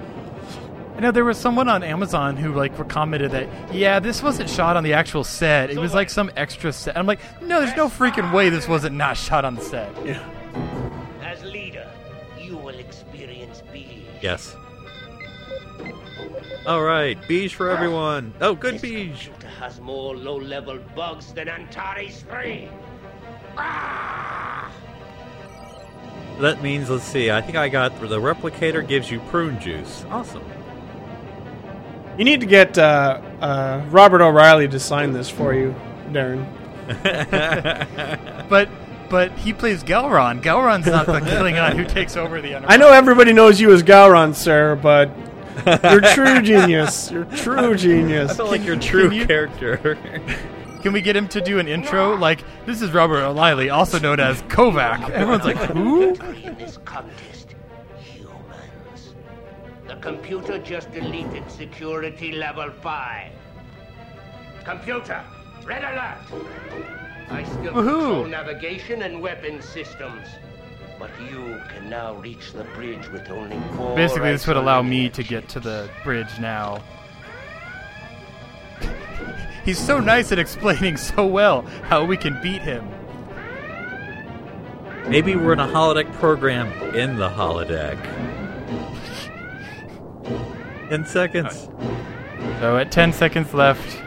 I 0.96 1.00
know 1.00 1.10
there 1.10 1.24
was 1.24 1.36
someone 1.38 1.68
on 1.68 1.82
Amazon 1.82 2.36
who 2.36 2.54
like 2.54 2.88
commented 2.88 3.32
that 3.32 3.74
yeah, 3.74 3.98
this 3.98 4.22
wasn't 4.22 4.48
shot 4.48 4.76
on 4.76 4.84
the 4.84 4.92
actual 4.92 5.24
set. 5.24 5.70
It 5.70 5.78
was 5.78 5.92
like 5.92 6.08
some 6.08 6.30
extra 6.36 6.72
set. 6.72 6.96
I'm 6.96 7.06
like, 7.06 7.18
no, 7.42 7.60
there's 7.60 7.76
no 7.76 7.88
freaking 7.88 8.32
way 8.32 8.48
this 8.48 8.68
wasn't 8.68 8.94
not 8.96 9.16
shot 9.16 9.44
on 9.44 9.56
the 9.56 9.60
set. 9.60 9.90
As 11.22 11.42
leader, 11.42 11.90
you 12.38 12.56
will 12.56 12.78
experience 12.78 13.62
Bij. 13.72 14.04
yes. 14.22 14.56
All 16.66 16.82
right, 16.82 17.18
beige 17.28 17.54
for 17.54 17.68
everyone. 17.70 18.32
Oh, 18.40 18.54
good 18.54 18.74
This 18.74 18.82
beige. 18.82 19.28
has 19.60 19.80
more 19.80 20.16
low-level 20.16 20.78
bugs 20.96 21.32
than 21.34 21.46
Antares 21.48 22.22
3. 22.30 22.68
That 26.40 26.62
means 26.62 26.90
let's 26.90 27.04
see. 27.04 27.30
I 27.30 27.40
think 27.40 27.56
I 27.56 27.68
got 27.68 27.98
the 28.00 28.20
replicator 28.20 28.86
gives 28.86 29.10
you 29.10 29.20
prune 29.20 29.60
juice. 29.60 30.04
Awesome. 30.10 30.42
You 32.18 32.24
need 32.24 32.40
to 32.40 32.46
get 32.46 32.76
uh, 32.78 33.20
uh, 33.40 33.82
Robert 33.90 34.20
O'Reilly 34.20 34.68
to 34.68 34.78
sign 34.80 35.12
this 35.12 35.28
for 35.30 35.54
you, 35.54 35.74
Darren. 36.08 36.46
But 38.48 38.68
but 39.08 39.32
he 39.38 39.52
plays 39.52 39.82
Gowron. 39.82 40.42
Gowron's 40.42 40.86
not 40.86 41.06
the 41.06 41.20
killing 41.20 41.54
Klingon 41.54 41.76
who 41.76 41.84
takes 41.84 42.16
over 42.16 42.40
the 42.42 42.54
Enterprise. 42.54 42.74
I 42.74 42.76
know 42.78 42.90
everybody 42.92 43.32
knows 43.32 43.60
you 43.60 43.72
as 43.72 43.82
Gowron, 43.82 44.34
sir, 44.34 44.76
but 44.76 45.10
you're 45.90 46.00
true 46.00 46.42
genius. 46.42 47.10
You're 47.10 47.24
true 47.24 47.74
genius. 47.76 48.32
I 48.32 48.34
felt 48.34 48.50
like 48.50 48.64
your 48.64 48.76
true 48.78 49.10
you- 49.10 49.26
character. 49.26 49.96
Can 50.84 50.92
we 50.92 51.00
get 51.00 51.16
him 51.16 51.28
to 51.28 51.40
do 51.40 51.58
an 51.58 51.66
intro? 51.66 52.14
Like, 52.14 52.44
this 52.66 52.82
is 52.82 52.90
Robert 52.90 53.22
O'Reilly, 53.22 53.70
also 53.70 53.98
known 53.98 54.20
as 54.20 54.42
Kavok. 54.42 55.08
Everyone's 55.08 55.46
like, 55.46 55.56
who? 55.56 56.10
In 56.10 56.54
this 56.56 56.76
contest, 56.84 57.54
humans. 57.98 59.14
The 59.88 59.94
computer 59.94 60.58
just 60.58 60.92
deleted 60.92 61.50
security 61.50 62.32
level 62.32 62.70
5. 62.82 63.32
Computer, 64.66 65.24
red 65.64 65.84
alert! 65.84 66.44
I 67.30 67.44
still 67.44 67.72
Woohoo. 67.72 67.72
control 67.72 68.24
navigation 68.26 69.00
and 69.04 69.22
weapon 69.22 69.62
systems. 69.62 70.28
But 70.98 71.12
you 71.30 71.62
can 71.70 71.88
now 71.88 72.16
reach 72.16 72.52
the 72.52 72.64
bridge 72.76 73.08
with 73.08 73.30
only 73.30 73.58
four. 73.74 73.96
Basically, 73.96 74.32
this 74.32 74.46
would 74.46 74.58
allow 74.58 74.82
me 74.82 75.08
to 75.08 75.22
get 75.22 75.48
to 75.48 75.60
the 75.60 75.88
bridge 76.04 76.38
now. 76.38 76.82
He's 79.64 79.78
so 79.78 79.98
nice 79.98 80.30
at 80.30 80.38
explaining 80.38 80.96
so 80.96 81.26
well 81.26 81.62
how 81.84 82.04
we 82.04 82.16
can 82.16 82.40
beat 82.42 82.62
him. 82.62 82.88
Maybe 85.08 85.36
we're 85.36 85.52
in 85.52 85.60
a 85.60 85.66
holodeck 85.66 86.12
program 86.14 86.72
in 86.94 87.16
the 87.16 87.28
holodeck. 87.28 87.98
In 90.90 91.04
seconds. 91.06 91.68
So 92.60 92.76
at 92.76 92.92
10 92.92 93.12
seconds 93.12 93.52
left, 93.52 94.00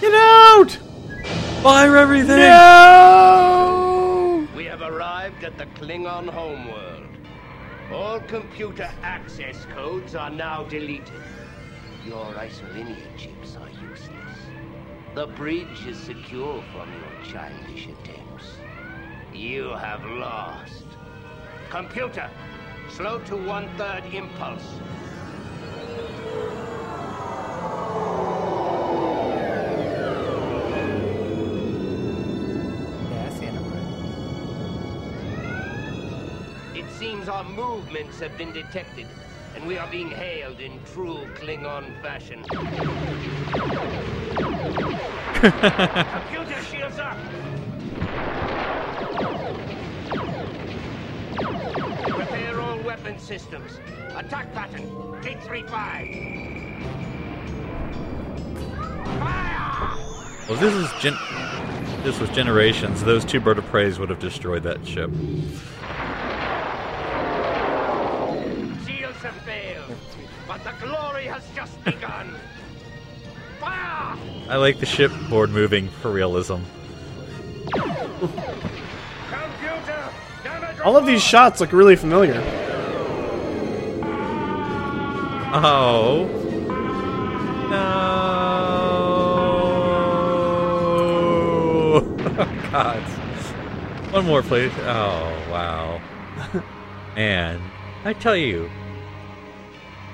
Get 0.00 0.14
out! 0.14 0.78
Fire 1.62 1.96
everything! 1.96 2.38
no! 2.38 4.48
We 4.56 4.64
have 4.64 4.82
arrived 4.82 5.44
at 5.44 5.58
the 5.58 5.66
Klingon 5.66 6.28
homeworld. 6.28 7.06
All 7.92 8.20
computer 8.20 8.88
access 9.02 9.64
codes 9.74 10.14
are 10.14 10.30
now 10.30 10.64
deleted. 10.64 11.10
Your 12.06 12.32
isolinear 12.34 13.16
chips 13.18 13.56
are 13.56 13.68
useless. 13.88 14.36
The 15.14 15.26
bridge 15.26 15.86
is 15.86 15.98
secure 15.98 16.62
from 16.72 16.88
your 16.92 17.24
childish 17.30 17.88
attempts. 17.88 18.56
You 19.34 19.70
have 19.70 20.02
lost. 20.04 20.86
Computer, 21.68 22.30
slow 22.88 23.18
to 23.20 23.36
one-third 23.36 24.04
impulse. 24.14 24.64
It 36.74 36.90
seems 36.98 37.28
our 37.28 37.44
movements 37.44 38.20
have 38.20 38.38
been 38.38 38.52
detected, 38.52 39.06
and 39.54 39.66
we 39.66 39.78
are 39.78 39.90
being 39.90 40.10
hailed 40.10 40.60
in 40.60 40.78
true 40.92 41.26
Klingon 41.34 42.00
fashion. 42.02 42.42
Computer 45.34 46.62
shields 46.64 46.98
up! 46.98 47.16
Prepare 52.14 52.60
all 52.60 52.78
weapon 52.80 53.18
systems. 53.18 53.72
Attack 54.16 54.52
pattern, 54.52 54.82
T-35. 55.22 55.68
Fire! 59.18 59.96
Well, 60.48 60.58
this 60.58 60.74
is 60.74 60.90
gen- 61.00 61.18
this 62.02 62.18
was 62.18 62.30
generations. 62.30 63.04
Those 63.04 63.24
two 63.24 63.40
birds 63.40 63.58
of 63.58 63.66
prey 63.66 63.92
would 63.92 64.10
have 64.10 64.18
destroyed 64.18 64.62
that 64.62 64.86
ship. 64.86 65.10
Has 71.40 71.56
just 71.56 71.84
begun. 71.84 72.34
Fire! 73.58 74.16
I 74.48 74.56
like 74.56 74.78
the 74.80 74.86
shipboard 74.86 75.50
moving 75.50 75.88
for 75.88 76.10
realism. 76.10 76.56
All 80.84 80.96
of 80.96 81.06
these 81.06 81.22
shots 81.22 81.60
look 81.60 81.72
really 81.72 81.96
familiar. 81.96 82.42
Oh. 85.52 86.26
No. 87.70 88.00
God. 92.70 93.02
One 94.12 94.24
more, 94.24 94.42
please. 94.42 94.72
Oh, 94.78 95.46
wow. 95.50 96.00
and 97.16 97.60
I 98.04 98.12
tell 98.14 98.36
you, 98.36 98.70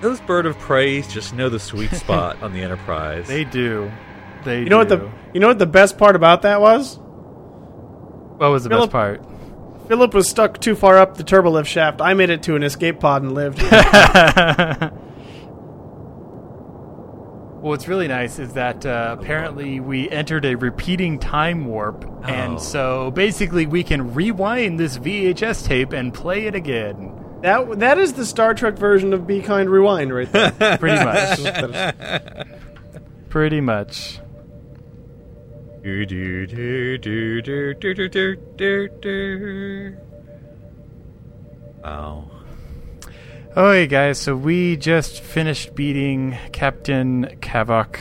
those 0.00 0.20
birds 0.20 0.48
of 0.48 0.58
prey 0.58 1.02
just 1.02 1.34
know 1.34 1.48
the 1.48 1.58
sweet 1.60 1.90
spot 1.92 2.42
on 2.42 2.52
the 2.52 2.62
Enterprise. 2.62 3.26
They 3.26 3.44
do. 3.44 3.90
They 4.44 4.60
You 4.62 4.68
know 4.68 4.78
what 4.78 4.88
the 4.88 5.10
you 5.34 5.40
know 5.40 5.48
what 5.48 5.58
the 5.58 5.66
best 5.66 5.98
part 5.98 6.16
about 6.16 6.42
that 6.42 6.60
was? 6.60 6.98
What 6.98 8.50
was 8.50 8.64
the 8.64 8.70
Philip- 8.70 8.90
best 8.90 8.92
part? 8.92 9.24
Philip 9.88 10.14
was 10.14 10.28
stuck 10.28 10.60
too 10.60 10.74
far 10.74 10.98
up 10.98 11.16
the 11.16 11.22
turbolift 11.24 11.66
shaft. 11.66 12.00
I 12.00 12.14
made 12.14 12.28
it 12.30 12.42
to 12.44 12.56
an 12.56 12.62
escape 12.64 12.98
pod 13.00 13.22
and 13.22 13.32
lived. 13.34 13.62
Well, 17.58 17.70
what's 17.72 17.88
really 17.88 18.06
nice 18.06 18.38
is 18.38 18.52
that 18.52 18.84
uh, 18.86 19.16
apparently 19.18 19.80
we 19.80 20.08
entered 20.10 20.44
a 20.44 20.54
repeating 20.54 21.18
time 21.18 21.64
warp, 21.66 22.04
Oh. 22.06 22.22
and 22.24 22.60
so 22.60 23.10
basically 23.10 23.66
we 23.66 23.82
can 23.82 24.14
rewind 24.14 24.78
this 24.78 24.98
VHS 24.98 25.64
tape 25.66 25.92
and 25.92 26.12
play 26.14 26.46
it 26.46 26.54
again. 26.54 27.15
That 27.42 27.78
that 27.80 27.98
is 27.98 28.14
the 28.14 28.26
Star 28.26 28.54
Trek 28.54 28.74
version 28.76 29.12
of 29.12 29.26
Be 29.26 29.40
Kind 29.40 29.70
Rewind 29.70 30.14
right 30.14 30.30
there. 30.30 30.50
Pretty 30.78 31.04
much. 31.04 32.46
Pretty 33.28 33.60
much. 33.60 34.20
Do, 35.82 36.04
do, 36.04 36.46
do, 36.46 36.98
do, 36.98 37.42
do, 37.42 37.74
do, 37.74 37.94
do, 37.94 38.08
do, 38.08 38.36
do, 38.56 38.88
do. 38.88 39.96
Wow. 41.84 42.30
Okay, 43.56 43.86
guys, 43.86 44.18
so 44.18 44.34
we 44.34 44.76
just 44.76 45.20
finished 45.20 45.74
beating 45.74 46.36
Captain 46.52 47.38
Kavok. 47.40 47.98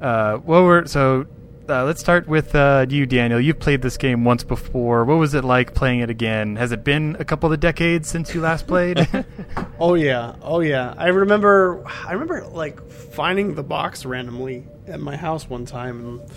Uh, 0.00 0.38
well, 0.44 0.64
we're 0.64 0.86
so. 0.86 1.26
Uh, 1.66 1.82
let's 1.82 2.00
start 2.00 2.28
with 2.28 2.54
uh, 2.54 2.84
you, 2.90 3.06
Daniel. 3.06 3.40
You've 3.40 3.58
played 3.58 3.80
this 3.80 3.96
game 3.96 4.22
once 4.22 4.44
before. 4.44 5.06
What 5.06 5.14
was 5.14 5.32
it 5.32 5.44
like 5.44 5.72
playing 5.74 6.00
it 6.00 6.10
again? 6.10 6.56
Has 6.56 6.72
it 6.72 6.84
been 6.84 7.16
a 7.18 7.24
couple 7.24 7.50
of 7.50 7.58
decades 7.58 8.06
since 8.06 8.34
you 8.34 8.42
last 8.42 8.66
played? 8.66 9.08
oh 9.78 9.94
yeah, 9.94 10.36
oh 10.42 10.60
yeah. 10.60 10.92
I 10.98 11.08
remember. 11.08 11.82
I 11.86 12.12
remember 12.12 12.44
like 12.48 12.90
finding 12.90 13.54
the 13.54 13.62
box 13.62 14.04
randomly 14.04 14.66
at 14.86 15.00
my 15.00 15.16
house 15.16 15.48
one 15.48 15.64
time 15.64 16.00
and 16.00 16.30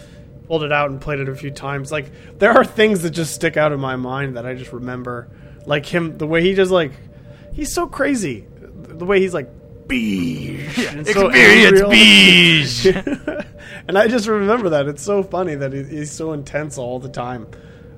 pulled 0.48 0.64
it 0.64 0.72
out 0.72 0.92
and 0.92 1.02
played 1.02 1.20
it 1.20 1.28
a 1.28 1.36
few 1.36 1.52
times. 1.52 1.92
Like 1.92 2.40
there 2.40 2.54
are 2.54 2.64
things 2.64 3.02
that 3.02 3.10
just 3.10 3.36
stick 3.36 3.58
out 3.58 3.74
in 3.74 3.82
my 3.82 3.98
mind 3.98 4.38
that 4.38 4.46
I 4.46 4.54
just 4.54 4.72
remember. 4.72 5.30
Like 5.66 5.86
him, 5.86 6.18
the 6.18 6.28
way 6.28 6.42
he 6.42 6.54
just 6.54 6.72
like, 6.72 6.94
he's 7.52 7.74
so 7.74 7.86
crazy. 7.86 8.48
The 8.54 9.06
way 9.06 9.20
he's 9.20 9.34
like, 9.34 9.50
beige. 9.88 10.78
and 10.88 11.08
so 11.08 11.28
Experience 11.28 11.82
angry 11.82 11.90
beige. 11.90 12.86
and 13.88 13.98
I 13.98 14.08
just 14.08 14.28
remember 14.28 14.70
that. 14.70 14.88
It's 14.88 15.04
so 15.04 15.24
funny 15.24 15.56
that 15.56 15.74
he's 15.74 16.12
so 16.12 16.34
intense 16.34 16.78
all 16.78 17.00
the 17.00 17.10
time. 17.10 17.48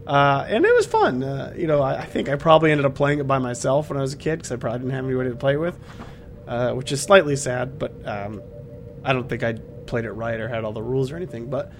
Uh, 0.07 0.45
and 0.47 0.65
it 0.65 0.75
was 0.75 0.87
fun. 0.87 1.23
Uh, 1.23 1.53
you 1.55 1.67
know, 1.67 1.81
I, 1.81 1.99
I 1.99 2.05
think 2.05 2.29
I 2.29 2.35
probably 2.35 2.71
ended 2.71 2.85
up 2.85 2.95
playing 2.95 3.19
it 3.19 3.27
by 3.27 3.37
myself 3.37 3.89
when 3.89 3.97
I 3.97 4.01
was 4.01 4.13
a 4.13 4.17
kid 4.17 4.37
because 4.37 4.51
I 4.51 4.55
probably 4.55 4.79
didn't 4.79 4.93
have 4.93 5.05
anybody 5.05 5.29
to 5.29 5.35
play 5.35 5.55
with, 5.55 5.77
uh, 6.47 6.73
which 6.73 6.91
is 6.91 7.01
slightly 7.01 7.35
sad. 7.35 7.77
But 7.77 7.93
um, 8.07 8.41
I 9.03 9.13
don't 9.13 9.29
think 9.29 9.43
I 9.43 9.53
played 9.85 10.05
it 10.05 10.11
right 10.11 10.39
or 10.39 10.47
had 10.47 10.63
all 10.63 10.73
the 10.73 10.81
rules 10.81 11.11
or 11.11 11.15
anything. 11.15 11.49
But 11.49 11.71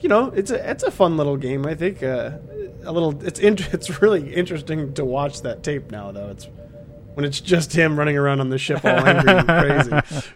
you 0.00 0.08
know, 0.08 0.28
it's 0.28 0.50
a 0.50 0.70
it's 0.70 0.84
a 0.84 0.90
fun 0.90 1.16
little 1.18 1.36
game. 1.36 1.66
I 1.66 1.74
think 1.74 2.02
uh, 2.02 2.38
a 2.84 2.92
little. 2.92 3.22
It's 3.22 3.40
in, 3.40 3.58
it's 3.72 4.00
really 4.00 4.32
interesting 4.34 4.94
to 4.94 5.04
watch 5.04 5.42
that 5.42 5.62
tape 5.62 5.90
now, 5.90 6.12
though. 6.12 6.30
It's 6.30 6.48
when 7.16 7.24
it's 7.24 7.40
just 7.40 7.72
him 7.72 7.98
running 7.98 8.18
around 8.18 8.40
on 8.40 8.50
the 8.50 8.58
ship 8.58 8.84
all 8.84 8.90
angry 8.90 9.32
and 9.32 9.48
crazy. 9.48 10.26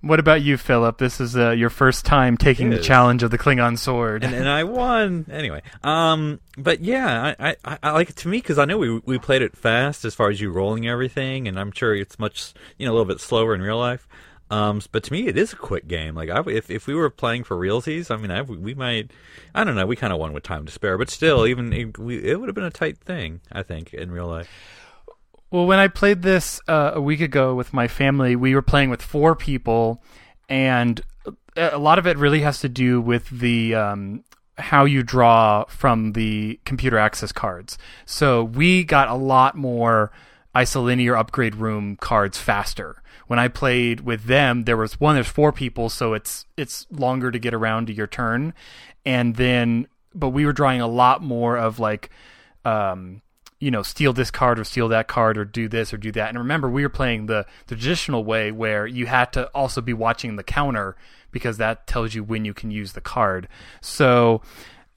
what 0.00 0.18
about 0.18 0.42
you, 0.42 0.56
Philip? 0.56 0.98
This 0.98 1.20
is 1.20 1.36
uh, 1.36 1.50
your 1.50 1.70
first 1.70 2.04
time 2.04 2.36
taking 2.36 2.70
the 2.70 2.80
challenge 2.80 3.22
of 3.22 3.30
the 3.30 3.38
Klingon 3.38 3.78
sword. 3.78 4.24
and, 4.24 4.34
and 4.34 4.48
I 4.48 4.64
won 4.64 5.26
anyway. 5.30 5.62
Um, 5.84 6.40
but 6.58 6.80
yeah, 6.80 7.36
I, 7.38 7.56
I, 7.64 7.78
I 7.84 7.90
like 7.92 8.10
it 8.10 8.16
to 8.16 8.28
me 8.28 8.38
because 8.38 8.58
I 8.58 8.64
know 8.64 8.78
we 8.78 8.98
we 9.06 9.16
played 9.16 9.42
it 9.42 9.56
fast 9.56 10.04
as 10.04 10.12
far 10.12 10.28
as 10.28 10.40
you 10.40 10.50
rolling 10.50 10.88
everything, 10.88 11.46
and 11.46 11.56
I'm 11.56 11.70
sure 11.70 11.94
it's 11.94 12.18
much 12.18 12.52
you 12.78 12.84
know 12.84 12.90
a 12.90 12.94
little 12.94 13.06
bit 13.06 13.20
slower 13.20 13.54
in 13.54 13.62
real 13.62 13.78
life. 13.78 14.08
Um, 14.52 14.82
but 14.92 15.02
to 15.04 15.12
me, 15.14 15.28
it 15.28 15.38
is 15.38 15.54
a 15.54 15.56
quick 15.56 15.88
game. 15.88 16.14
Like 16.14 16.28
I, 16.28 16.42
if 16.50 16.70
if 16.70 16.86
we 16.86 16.94
were 16.94 17.08
playing 17.08 17.44
for 17.44 17.56
realsies, 17.56 18.10
I 18.10 18.18
mean, 18.18 18.30
I, 18.30 18.42
we 18.42 18.74
might, 18.74 19.10
I 19.54 19.64
don't 19.64 19.74
know, 19.74 19.86
we 19.86 19.96
kind 19.96 20.12
of 20.12 20.18
won 20.18 20.34
with 20.34 20.42
time 20.42 20.66
to 20.66 20.72
spare, 20.72 20.98
but 20.98 21.08
still, 21.08 21.46
even 21.46 21.72
it, 21.72 21.96
we, 21.96 22.22
it 22.22 22.38
would 22.38 22.50
have 22.50 22.54
been 22.54 22.64
a 22.64 22.70
tight 22.70 22.98
thing, 22.98 23.40
I 23.50 23.62
think, 23.62 23.94
in 23.94 24.10
real 24.10 24.26
life. 24.28 24.50
Well, 25.50 25.64
when 25.64 25.78
I 25.78 25.88
played 25.88 26.20
this 26.20 26.60
uh, 26.68 26.92
a 26.94 27.00
week 27.00 27.22
ago 27.22 27.54
with 27.54 27.72
my 27.72 27.88
family, 27.88 28.36
we 28.36 28.54
were 28.54 28.60
playing 28.60 28.90
with 28.90 29.00
four 29.00 29.34
people, 29.34 30.02
and 30.50 31.00
a 31.56 31.78
lot 31.78 31.98
of 31.98 32.06
it 32.06 32.18
really 32.18 32.42
has 32.42 32.60
to 32.60 32.68
do 32.68 33.00
with 33.00 33.30
the 33.30 33.74
um, 33.74 34.22
how 34.58 34.84
you 34.84 35.02
draw 35.02 35.64
from 35.64 36.12
the 36.12 36.60
computer 36.66 36.98
access 36.98 37.32
cards. 37.32 37.78
So 38.04 38.44
we 38.44 38.84
got 38.84 39.08
a 39.08 39.14
lot 39.14 39.56
more 39.56 40.12
isolinear 40.54 41.18
upgrade 41.18 41.54
room 41.54 41.96
cards 41.96 42.36
faster. 42.36 43.01
When 43.32 43.38
I 43.38 43.48
played 43.48 44.00
with 44.00 44.24
them, 44.24 44.64
there 44.64 44.76
was 44.76 45.00
one. 45.00 45.14
There's 45.14 45.26
four 45.26 45.52
people, 45.52 45.88
so 45.88 46.12
it's 46.12 46.44
it's 46.58 46.86
longer 46.90 47.30
to 47.30 47.38
get 47.38 47.54
around 47.54 47.86
to 47.86 47.94
your 47.94 48.06
turn, 48.06 48.52
and 49.06 49.36
then 49.36 49.86
but 50.14 50.28
we 50.28 50.44
were 50.44 50.52
drawing 50.52 50.82
a 50.82 50.86
lot 50.86 51.22
more 51.22 51.56
of 51.56 51.78
like. 51.78 52.10
Um, 52.66 53.22
you 53.58 53.70
know, 53.70 53.82
steal 53.82 54.12
this 54.12 54.30
card 54.30 54.58
or 54.58 54.64
steal 54.64 54.88
that 54.88 55.08
card 55.08 55.38
or 55.38 55.46
do 55.46 55.66
this 55.66 55.94
or 55.94 55.96
do 55.96 56.12
that. 56.12 56.28
And 56.28 56.36
remember, 56.36 56.68
we 56.68 56.82
were 56.82 56.90
playing 56.90 57.24
the, 57.24 57.46
the 57.68 57.74
traditional 57.74 58.22
way 58.22 58.52
where 58.52 58.86
you 58.86 59.06
had 59.06 59.32
to 59.32 59.46
also 59.54 59.80
be 59.80 59.94
watching 59.94 60.36
the 60.36 60.42
counter 60.42 60.94
because 61.30 61.56
that 61.56 61.86
tells 61.86 62.14
you 62.14 62.22
when 62.22 62.44
you 62.44 62.52
can 62.52 62.70
use 62.70 62.92
the 62.92 63.00
card. 63.00 63.48
So, 63.80 64.42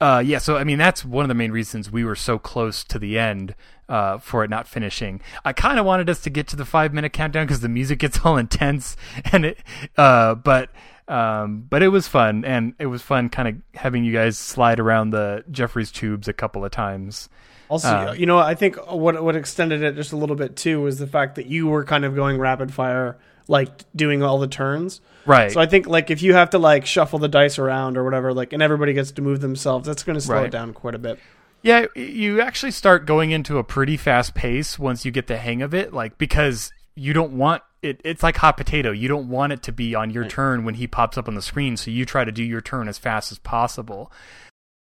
uh, 0.00 0.22
yeah, 0.24 0.38
so 0.38 0.56
I 0.56 0.64
mean, 0.64 0.78
that's 0.78 1.04
one 1.04 1.24
of 1.24 1.28
the 1.28 1.34
main 1.34 1.52
reasons 1.52 1.90
we 1.90 2.04
were 2.04 2.16
so 2.16 2.38
close 2.38 2.84
to 2.84 2.98
the 2.98 3.18
end 3.18 3.54
uh, 3.88 4.18
for 4.18 4.44
it 4.44 4.50
not 4.50 4.68
finishing. 4.68 5.20
I 5.44 5.52
kind 5.52 5.78
of 5.78 5.86
wanted 5.86 6.10
us 6.10 6.20
to 6.22 6.30
get 6.30 6.46
to 6.48 6.56
the 6.56 6.64
five 6.64 6.92
minute 6.92 7.12
countdown 7.12 7.46
because 7.46 7.60
the 7.60 7.68
music 7.68 7.98
gets 8.00 8.20
all 8.24 8.36
intense 8.46 8.96
and 9.32 9.44
it, 9.46 9.58
uh, 9.96 10.34
but. 10.34 10.70
Um, 11.08 11.68
but 11.70 11.84
it 11.84 11.88
was 11.90 12.08
fun, 12.08 12.44
and 12.44 12.74
it 12.80 12.86
was 12.86 13.00
fun 13.00 13.28
kind 13.28 13.46
of 13.46 13.80
having 13.80 14.02
you 14.02 14.12
guys 14.12 14.36
slide 14.36 14.80
around 14.80 15.10
the 15.10 15.44
Jefferies 15.52 15.92
tubes 15.92 16.26
a 16.26 16.32
couple 16.32 16.64
of 16.64 16.72
times. 16.72 17.28
Also, 17.68 17.88
Uh, 17.88 18.12
you 18.12 18.26
know, 18.26 18.38
I 18.38 18.56
think 18.56 18.74
what 18.90 19.22
what 19.22 19.36
extended 19.36 19.84
it 19.84 19.94
just 19.94 20.12
a 20.12 20.16
little 20.16 20.34
bit 20.34 20.56
too 20.56 20.80
was 20.80 20.98
the 20.98 21.06
fact 21.06 21.36
that 21.36 21.46
you 21.46 21.68
were 21.68 21.84
kind 21.84 22.04
of 22.04 22.16
going 22.16 22.38
rapid 22.38 22.74
fire, 22.74 23.18
like 23.48 23.70
doing 23.94 24.22
all 24.22 24.38
the 24.38 24.48
turns. 24.48 25.00
Right. 25.24 25.50
So 25.52 25.60
I 25.60 25.66
think 25.66 25.86
like 25.86 26.10
if 26.10 26.22
you 26.22 26.34
have 26.34 26.50
to 26.50 26.58
like 26.58 26.86
shuffle 26.86 27.18
the 27.18 27.28
dice 27.28 27.58
around 27.58 27.96
or 27.96 28.04
whatever, 28.04 28.32
like, 28.32 28.52
and 28.52 28.62
everybody 28.62 28.92
gets 28.92 29.12
to 29.12 29.22
move 29.22 29.40
themselves, 29.40 29.86
that's 29.86 30.02
going 30.02 30.14
to 30.14 30.20
slow 30.20 30.36
Right. 30.36 30.46
it 30.46 30.52
down 30.52 30.72
quite 30.72 30.94
a 30.94 30.98
bit. 30.98 31.18
Yeah, 31.62 31.86
you 31.96 32.40
actually 32.40 32.70
start 32.70 33.06
going 33.06 33.32
into 33.32 33.58
a 33.58 33.64
pretty 33.64 33.96
fast 33.96 34.34
pace 34.34 34.78
once 34.78 35.04
you 35.04 35.10
get 35.10 35.26
the 35.26 35.36
hang 35.36 35.62
of 35.62 35.74
it, 35.74 35.92
like 35.92 36.16
because 36.18 36.72
you 36.94 37.12
don't 37.12 37.32
want 37.32 37.62
it 37.82 38.00
it's 38.04 38.22
like 38.22 38.36
hot 38.36 38.56
potato. 38.56 38.90
You 38.92 39.08
don't 39.08 39.28
want 39.28 39.52
it 39.52 39.62
to 39.64 39.72
be 39.72 39.94
on 39.94 40.10
your 40.10 40.26
turn 40.26 40.64
when 40.64 40.74
he 40.74 40.86
pops 40.86 41.18
up 41.18 41.28
on 41.28 41.34
the 41.34 41.42
screen, 41.42 41.76
so 41.76 41.90
you 41.90 42.04
try 42.04 42.24
to 42.24 42.32
do 42.32 42.44
your 42.44 42.60
turn 42.60 42.88
as 42.88 42.98
fast 42.98 43.32
as 43.32 43.38
possible. 43.38 44.12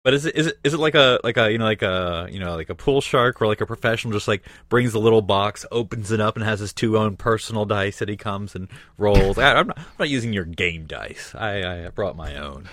But 0.04 0.14
is 0.14 0.26
it 0.26 0.36
is 0.36 0.48
it 0.48 0.60
is 0.66 0.74
it 0.74 0.80
like 0.80 0.96
a 0.96 1.20
like 1.24 1.38
a 1.38 1.50
you 1.50 1.58
know 1.58 1.64
like 1.64 1.82
a 1.82 2.28
you 2.30 2.40
know 2.40 2.56
like 2.56 2.70
a 2.70 2.76
pool 2.76 3.00
shark 3.00 3.42
or 3.42 3.48
like 3.48 3.62
a 3.62 3.66
professional 3.66 4.12
just 4.12 4.28
like 4.28 4.44
brings 4.68 4.92
the 4.92 5.00
little 5.00 5.22
box, 5.22 5.66
opens 5.72 6.12
it 6.12 6.20
up, 6.20 6.36
and 6.36 6.44
has 6.44 6.60
his 6.60 6.74
two 6.74 6.98
own 6.98 7.16
personal 7.16 7.64
dice 7.64 8.00
that 8.00 8.10
he 8.10 8.18
comes 8.18 8.54
and 8.54 8.68
rolls. 8.98 9.38
I, 9.38 9.54
I'm 9.54 9.68
not 9.68 9.78
I'm 9.80 9.86
not 10.00 10.10
using 10.10 10.34
your 10.34 10.44
game 10.44 10.86
dice. 10.88 11.34
I 11.34 11.86
I 11.86 11.90
brought 11.90 12.18
my 12.18 12.36
own. 12.36 12.68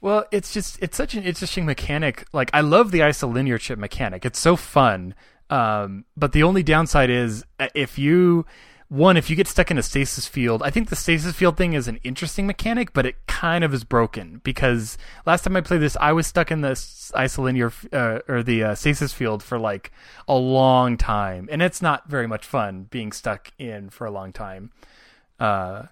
Well, 0.00 0.24
it's 0.32 0.54
just 0.54 0.78
it's 0.80 0.96
such 0.96 1.14
an 1.14 1.24
interesting 1.24 1.66
mechanic. 1.66 2.26
Like 2.32 2.50
I 2.54 2.62
love 2.62 2.90
the 2.90 3.00
isolinear 3.00 3.60
chip 3.60 3.78
mechanic. 3.78 4.24
It's 4.24 4.38
so 4.38 4.56
fun. 4.56 5.14
Um, 5.50 6.06
but 6.16 6.32
the 6.32 6.42
only 6.42 6.62
downside 6.62 7.10
is 7.10 7.44
uh, 7.60 7.68
if 7.74 7.98
you 7.98 8.46
one 8.88 9.16
if 9.16 9.28
you 9.28 9.36
get 9.36 9.48
stuck 9.48 9.70
in 9.70 9.78
a 9.78 9.82
stasis 9.82 10.28
field. 10.28 10.62
I 10.62 10.70
think 10.70 10.88
the 10.88 10.96
stasis 10.96 11.34
field 11.34 11.56
thing 11.56 11.72
is 11.72 11.88
an 11.88 11.98
interesting 12.04 12.46
mechanic, 12.46 12.92
but 12.92 13.04
it 13.04 13.26
kind 13.26 13.64
of 13.64 13.74
is 13.74 13.84
broken 13.84 14.40
because 14.44 14.96
last 15.24 15.42
time 15.42 15.56
I 15.56 15.60
played 15.60 15.80
this, 15.80 15.96
I 16.00 16.12
was 16.12 16.26
stuck 16.26 16.50
in 16.50 16.60
the 16.60 16.70
isolinear 16.70 17.72
uh, 17.92 18.20
or 18.32 18.42
the 18.42 18.62
uh, 18.62 18.74
stasis 18.74 19.12
field 19.12 19.42
for 19.42 19.58
like 19.58 19.90
a 20.28 20.36
long 20.36 20.96
time, 20.96 21.48
and 21.50 21.62
it's 21.62 21.82
not 21.82 22.08
very 22.08 22.26
much 22.26 22.46
fun 22.46 22.86
being 22.90 23.12
stuck 23.12 23.50
in 23.58 23.90
for 23.90 24.06
a 24.06 24.10
long 24.10 24.32
time. 24.32 24.70
Uh, 25.40 25.84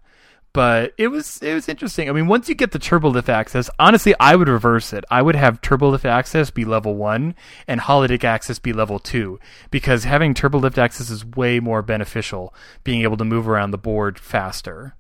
but 0.55 0.95
it 0.97 1.09
was 1.09 1.43
it 1.43 1.53
was 1.53 1.69
interesting. 1.69 2.09
I 2.09 2.13
mean, 2.13 2.29
once 2.29 2.49
you 2.49 2.55
get 2.55 2.71
the 2.71 2.79
turbolift 2.79 3.29
access, 3.29 3.69
honestly, 3.79 4.15
I 4.21 4.37
would 4.37 4.49
reverse 4.49 4.93
it. 4.93 5.05
I 5.11 5.21
would 5.21 5.35
have 5.35 5.61
turbolift 5.61 6.05
access 6.05 6.51
be 6.51 6.65
level 6.65 6.95
one 6.95 7.35
and 7.67 7.81
holodeck 7.81 8.23
access 8.23 8.61
be 8.61 8.73
level 8.73 9.01
two 9.01 9.41
because 9.71 10.05
having 10.05 10.33
turbolift 10.33 10.79
access 10.79 11.11
is 11.11 11.27
way 11.27 11.59
more 11.59 11.83
beneficial. 11.83 12.55
Being 12.85 13.03
able 13.03 13.17
to 13.17 13.25
move 13.25 13.49
around 13.49 13.73
the 13.73 13.79
board 13.79 14.17
faster. 14.19 14.95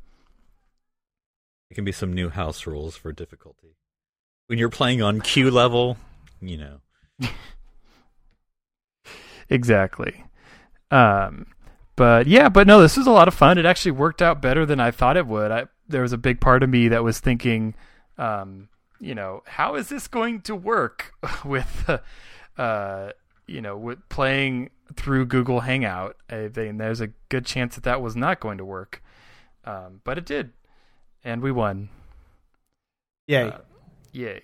It 1.70 1.74
can 1.74 1.84
be 1.84 1.92
some 1.92 2.12
new 2.12 2.30
house 2.30 2.66
rules 2.66 2.96
for 2.96 3.12
difficulty. 3.12 3.76
when 4.48 4.58
you're 4.58 4.68
playing 4.68 5.02
on 5.02 5.20
Q 5.20 5.52
level, 5.52 5.96
you 6.40 6.58
know. 6.58 6.80
exactly. 9.48 10.24
Um, 10.90 11.46
but 11.96 12.26
yeah, 12.26 12.48
but 12.48 12.66
no, 12.66 12.80
this 12.80 12.96
was 12.96 13.06
a 13.06 13.12
lot 13.12 13.28
of 13.28 13.34
fun. 13.34 13.58
It 13.58 13.66
actually 13.66 13.92
worked 13.92 14.22
out 14.22 14.42
better 14.42 14.66
than 14.66 14.80
I 14.80 14.90
thought 14.90 15.16
it 15.16 15.26
would. 15.26 15.50
I 15.50 15.66
there 15.88 16.02
was 16.02 16.12
a 16.12 16.18
big 16.18 16.40
part 16.40 16.62
of 16.62 16.70
me 16.70 16.88
that 16.88 17.04
was 17.04 17.20
thinking, 17.20 17.74
um, 18.18 18.68
you 19.00 19.14
know, 19.14 19.42
how 19.46 19.74
is 19.74 19.88
this 19.88 20.08
going 20.08 20.40
to 20.42 20.54
work 20.54 21.12
with, 21.44 22.00
uh, 22.56 23.10
you 23.46 23.60
know, 23.60 23.76
with 23.76 24.08
playing 24.08 24.70
through 24.94 25.26
Google 25.26 25.60
Hangout? 25.60 26.16
I 26.28 26.48
think 26.48 26.78
there's 26.78 27.00
a 27.00 27.08
good 27.28 27.44
chance 27.44 27.74
that 27.74 27.84
that 27.84 28.00
was 28.00 28.16
not 28.16 28.40
going 28.40 28.58
to 28.58 28.64
work, 28.64 29.02
um, 29.64 30.00
but 30.04 30.18
it 30.18 30.26
did, 30.26 30.52
and 31.22 31.42
we 31.42 31.52
won. 31.52 31.90
Yay! 33.26 33.48
Uh, 33.48 33.58
yay! 34.12 34.42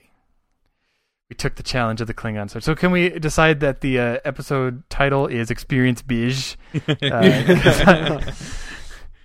We 1.31 1.37
took 1.37 1.55
the 1.55 1.63
challenge 1.63 2.01
of 2.01 2.09
the 2.09 2.15
Klingon 2.15 2.51
sword. 2.51 2.65
So 2.65 2.75
can 2.75 2.91
we 2.91 3.09
decide 3.09 3.61
that 3.61 3.81
the 3.81 3.99
uh, 4.01 4.19
episode 4.25 4.83
title 4.91 5.29
is 5.29 5.51
Experience 5.51 6.03
Bij? 6.03 6.57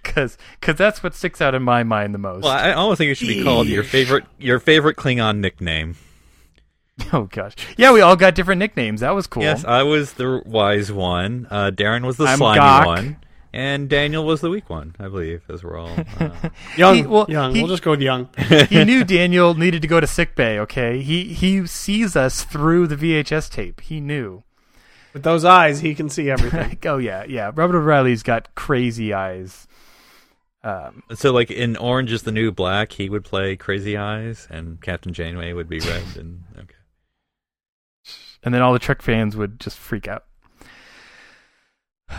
Because 0.06 0.38
because 0.60 0.76
that's 0.76 1.02
what 1.02 1.16
sticks 1.16 1.42
out 1.42 1.56
in 1.56 1.64
my 1.64 1.82
mind 1.84 2.14
the 2.14 2.20
most. 2.20 2.44
Well, 2.44 2.52
I 2.54 2.74
almost 2.74 3.00
think 3.00 3.10
it 3.12 3.16
should 3.16 3.28
be 3.28 3.44
called 3.44 3.66
your 3.68 3.84
favorite 3.84 4.24
your 4.38 4.60
favorite 4.60 4.98
Klingon 4.98 5.40
nickname. 5.40 5.96
Oh 7.12 7.24
gosh, 7.24 7.56
yeah, 7.76 7.92
we 7.92 8.00
all 8.00 8.16
got 8.16 8.36
different 8.36 8.60
nicknames. 8.60 9.02
That 9.02 9.10
was 9.16 9.28
cool. 9.28 9.44
Yes, 9.44 9.66
I 9.66 9.84
was 9.84 10.14
the 10.14 10.42
wise 10.46 10.94
one. 10.94 11.46
Uh, 11.52 11.70
Darren 11.74 12.06
was 12.06 12.16
the 12.16 12.24
I'm 12.24 12.38
slimy 12.38 12.62
Gok. 12.62 12.86
one, 12.86 13.18
and 13.56 13.88
Daniel 13.90 14.26
was 14.26 14.42
the 14.42 14.50
weak 14.50 14.70
one. 14.70 14.96
I 15.00 15.08
believe, 15.08 15.44
as 15.50 15.64
we're 15.64 15.78
all. 15.78 15.90
Uh, 16.20 16.30
Young, 16.78 16.96
He- 16.96 17.02
well, 17.04 17.26
young. 17.30 17.56
he- 17.56 17.62
we'll 17.62 17.70
just 17.72 17.84
go 17.84 17.92
with 17.92 18.02
young. 18.02 18.28
he 18.70 18.84
knew 18.84 19.04
Daniel 19.06 19.54
needed 19.54 19.82
to 19.82 19.88
go 19.88 20.00
to 20.02 20.08
sick 20.08 20.36
bay. 20.36 20.60
Okay, 20.60 21.02
he 21.02 21.34
he 21.34 21.66
sees 21.66 22.16
us 22.16 22.44
through 22.44 22.88
the 22.88 22.96
VHS 22.98 23.50
tape. 23.50 23.80
He 23.82 24.00
knew. 24.02 24.44
With 25.14 25.24
those 25.24 25.46
eyes, 25.46 25.80
he 25.80 25.96
can 25.96 26.10
see 26.10 26.30
everything. 26.30 26.78
Oh 26.86 26.98
yeah, 26.98 27.24
yeah. 27.24 27.52
Robert 27.56 27.78
O'Reilly's 27.78 28.22
got 28.24 28.54
crazy 28.56 29.14
eyes. 29.14 29.66
Um, 30.62 31.04
so, 31.14 31.32
like 31.32 31.50
in 31.52 31.78
Orange 31.78 32.12
is 32.12 32.24
the 32.24 32.32
New 32.34 32.52
Black, 32.52 32.92
he 32.92 33.08
would 33.08 33.24
play 33.24 33.56
Crazy 33.56 33.96
Eyes, 33.96 34.48
and 34.50 34.82
Captain 34.82 35.14
Janeway 35.14 35.54
would 35.54 35.70
be 35.70 35.80
red. 35.80 36.04
And 36.18 36.44
okay, 36.58 36.76
and 38.44 38.54
then 38.54 38.62
all 38.64 38.74
the 38.74 38.80
Trek 38.80 39.02
fans 39.04 39.38
would 39.38 39.60
just 39.60 39.78
freak 39.78 40.08
out. 40.08 40.26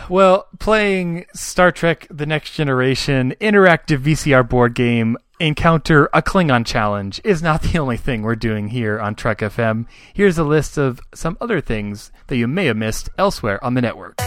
Well, 0.09 0.47
playing 0.59 1.25
Star 1.33 1.71
Trek 1.71 2.07
The 2.09 2.25
Next 2.25 2.53
Generation 2.53 3.35
interactive 3.41 3.99
VCR 3.99 4.47
board 4.47 4.73
game 4.73 5.17
Encounter 5.39 6.05
a 6.13 6.23
Klingon 6.23 6.65
Challenge 6.65 7.21
is 7.23 7.43
not 7.43 7.61
the 7.61 7.77
only 7.77 7.97
thing 7.97 8.23
we're 8.23 8.35
doing 8.35 8.69
here 8.69 8.99
on 8.99 9.13
Trek 9.13 9.37
FM. 9.39 9.85
Here's 10.11 10.39
a 10.39 10.43
list 10.43 10.77
of 10.79 10.99
some 11.13 11.37
other 11.39 11.61
things 11.61 12.11
that 12.25 12.37
you 12.37 12.47
may 12.47 12.65
have 12.65 12.77
missed 12.77 13.09
elsewhere 13.19 13.63
on 13.63 13.75
the 13.75 13.81
network. 13.81 14.17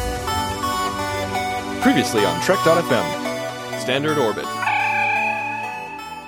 Previously 1.81 2.25
on 2.25 2.41
Trek.fm, 2.43 3.81
Standard 3.81 4.19
Orbit. 4.19 4.45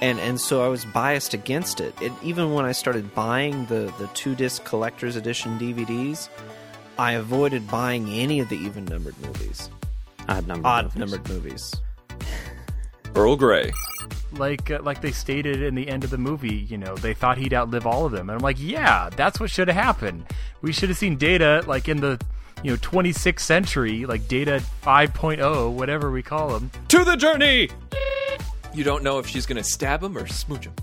and 0.03 0.19
and 0.19 0.41
so 0.41 0.65
I 0.65 0.69
was 0.69 0.85
biased 0.87 1.33
against 1.33 1.81
it. 1.81 1.95
it 2.03 2.11
even 2.25 2.53
when 2.53 2.65
I 2.65 2.73
started 2.73 3.15
buying 3.15 3.67
the 3.67 3.93
the 3.99 4.09
two 4.15 4.35
disc 4.35 4.65
collector's 4.65 5.15
edition 5.15 5.61
DVDs, 5.61 6.29
I 6.99 7.13
avoided 7.13 7.69
buying 7.69 8.09
any 8.11 8.41
of 8.41 8.49
the 8.49 8.57
even 8.57 8.85
numbered 8.85 9.19
movies, 9.21 9.71
Odd 10.29 10.47
number. 10.47 10.67
odd 10.69 10.95
numbered 10.97 11.29
movies. 11.29 11.75
Earl 13.15 13.37
Grey. 13.37 13.73
Like 14.33 14.71
uh, 14.71 14.81
like 14.83 15.03
they 15.03 15.13
stated 15.13 15.63
in 15.63 15.75
the 15.75 15.89
end 15.89 16.05
of 16.05 16.11
the 16.11 16.19
movie, 16.19 16.55
you 16.55 16.79
know, 16.79 16.95
they 16.97 17.13
thought 17.13 17.37
he'd 17.37 17.53
outlive 17.53 17.87
all 17.87 18.07
of 18.07 18.13
them. 18.13 18.31
And 18.31 18.37
I'm 18.39 18.43
like, 18.43 18.57
yeah, 18.59 19.11
that's 19.15 19.39
what 19.39 19.51
should 19.51 19.69
have 19.69 19.77
happened. 19.77 20.25
We 20.63 20.73
should 20.73 20.89
have 20.89 20.97
seen 20.97 21.17
Data 21.17 21.63
like 21.67 21.89
in 21.89 22.01
the 22.01 22.19
you 22.63 22.71
know 22.71 22.77
26th 22.79 23.41
century, 23.41 24.07
like 24.07 24.29
Data 24.29 24.63
5.0, 24.83 25.73
whatever 25.73 26.11
we 26.11 26.23
call 26.23 26.57
him. 26.57 26.71
To 26.89 27.05
the 27.05 27.17
journey! 27.17 27.69
You 28.73 28.85
don't 28.85 29.03
know 29.03 29.19
if 29.19 29.27
she's 29.27 29.45
gonna 29.45 29.65
stab 29.65 30.03
him 30.03 30.17
or 30.17 30.27
smooch 30.27 30.65
him. 30.65 30.75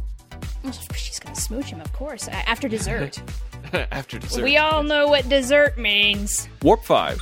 She's 0.95 1.19
gonna 1.19 1.35
smooch 1.35 1.65
him, 1.67 1.81
of 1.81 1.91
course, 1.93 2.27
after 2.27 2.67
dessert. 2.67 3.21
After 3.91 4.19
dessert. 4.19 4.43
we 4.43 4.57
all 4.57 4.83
know 4.83 5.07
what 5.07 5.27
dessert 5.29 5.77
means. 5.77 6.47
Warp 6.61 6.83
5. 6.83 7.19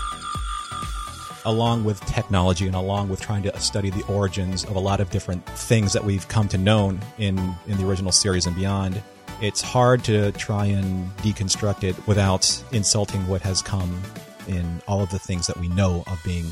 along 1.46 1.84
with 1.86 2.00
technology 2.02 2.68
and 2.68 2.76
along 2.76 3.08
with 3.10 3.22
trying 3.22 3.44
to 3.44 3.60
study 3.60 3.90
the 3.90 4.04
origins 4.08 4.64
of 4.66 4.76
a 4.76 4.80
lot 4.80 5.00
of 5.00 5.10
different 5.12 5.46
things 5.46 5.94
that 5.94 6.04
we've 6.04 6.28
come 6.28 6.48
to 6.50 6.58
know 6.58 6.98
in, 7.18 7.38
in 7.68 7.78
the 7.78 7.88
original 7.88 8.12
series 8.12 8.46
and 8.46 8.56
beyond, 8.56 9.02
it's 9.42 9.62
hard 9.62 10.04
to 10.04 10.32
try 10.34 10.66
and 10.66 11.10
deconstruct 11.18 11.84
it 11.84 11.96
without 12.08 12.62
insulting 12.72 13.26
what 13.28 13.42
has 13.42 13.62
come 13.62 14.02
in 14.48 14.82
all 14.88 15.02
of 15.02 15.10
the 15.10 15.20
things 15.20 15.48
that 15.48 15.58
we 15.58 15.68
know 15.70 16.04
of 16.08 16.20
being 16.26 16.46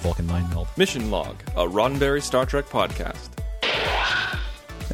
Vulcan 0.00 0.26
mind 0.26 0.48
meld. 0.50 0.66
Mission 0.76 1.10
Log, 1.10 1.36
a 1.56 1.64
Roddenberry 1.66 2.22
Star 2.22 2.46
Trek 2.46 2.66
podcast. 2.66 3.28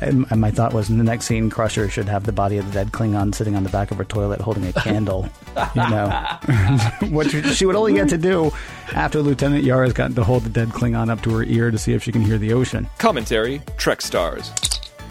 And, 0.01 0.27
and 0.31 0.41
my 0.41 0.51
thought 0.51 0.73
was, 0.75 0.91
in 0.91 0.99
the 0.99 1.05
next 1.05 1.27
scene, 1.27 1.49
Crusher 1.51 1.89
should 1.89 2.09
have 2.09 2.25
the 2.25 2.33
body 2.33 2.59
of 2.59 2.67
the 2.67 2.73
dead 2.73 2.93
Klingon 2.93 3.35
sitting 3.35 3.57
on 3.57 3.63
the 3.63 3.71
back 3.71 3.91
of 3.91 3.97
her 3.97 4.05
toilet 4.05 4.41
holding 4.41 4.67
a 4.67 4.73
candle. 4.73 5.29
you 5.75 5.89
know, 5.89 6.09
what 7.11 7.31
she- 7.31 7.43
she 7.55 7.65
would 7.67 7.77
only 7.77 7.95
get 7.95 8.09
to 8.11 8.19
do 8.19 8.51
after 8.93 9.21
Lieutenant 9.23 9.65
Yara's 9.65 9.93
got 9.93 10.15
to 10.15 10.25
hold 10.25 10.43
the 10.45 10.51
dead 10.51 10.69
Klingon 10.69 11.09
up 11.11 11.23
to 11.23 11.31
her 11.35 11.43
ear 11.45 11.71
to 11.71 11.79
see 11.79 11.93
if 11.95 12.03
she 12.03 12.13
can 12.13 12.21
hear 12.23 12.37
the 12.39 12.53
ocean. 12.53 12.89
Commentary 12.99 13.63
Trek 13.79 14.01
Stars. 14.03 14.53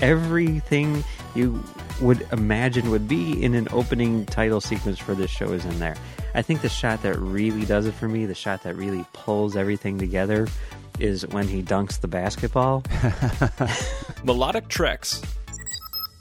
Everything 0.02 1.04
you 1.34 1.64
would 2.02 2.28
imagine 2.32 2.92
would 2.92 3.08
be 3.08 3.42
in 3.44 3.56
an 3.56 3.68
opening 3.72 4.26
title 4.26 4.60
sequence 4.62 5.00
for 5.00 5.16
this 5.16 5.32
show 5.32 5.52
is 5.52 5.66
in 5.66 5.80
there. 5.80 5.96
I 6.34 6.42
think 6.42 6.62
the 6.62 6.70
shot 6.70 7.02
that 7.04 7.18
really 7.18 7.66
does 7.66 7.86
it 7.86 7.94
for 7.94 8.08
me, 8.10 8.26
the 8.26 8.36
shot 8.36 8.64
that 8.64 8.76
really 8.76 9.06
pulls 9.14 9.56
everything 9.56 9.98
together, 9.98 10.48
is 11.00 11.28
when 11.28 11.48
he 11.48 11.62
dunks 11.62 12.00
the 12.00 12.08
basketball. 12.08 12.84
Melodic 14.24 14.68
Treks. 14.68 15.22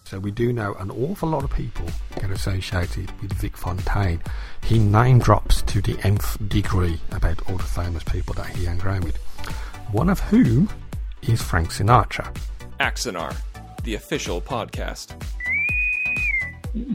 So 0.05 0.19
we 0.19 0.31
do 0.31 0.53
know 0.53 0.75
an 0.75 0.91
awful 0.91 1.29
lot 1.31 1.45
of 1.45 1.51
people 1.51 1.87
get 2.21 2.31
associated 2.31 3.11
with 3.21 3.33
Vic 3.33 3.57
Fontaine. 3.57 4.23
He 4.63 4.79
name 4.79 5.19
drops 5.19 5.63
to 5.63 5.81
the 5.81 5.99
nth 6.05 6.37
degree 6.49 7.01
about 7.11 7.49
all 7.49 7.57
the 7.57 7.65
famous 7.65 8.03
people 8.05 8.35
that 8.35 8.47
he 8.49 8.67
hung 8.67 8.81
around 8.83 9.05
with. 9.05 9.17
One 9.93 10.09
of 10.09 10.21
whom 10.21 10.69
is 11.23 11.41
Frank 11.43 11.71
Sinatra. 11.71 12.35
Axanar, 12.81 13.35
the 13.85 13.95
official 13.95 14.41
podcast. 14.41 15.15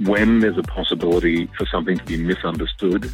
when 0.05 0.39
there's 0.41 0.57
a 0.57 0.63
possibility 0.63 1.47
for 1.57 1.65
something 1.65 1.97
to 1.97 2.03
be 2.03 2.17
misunderstood 2.17 3.09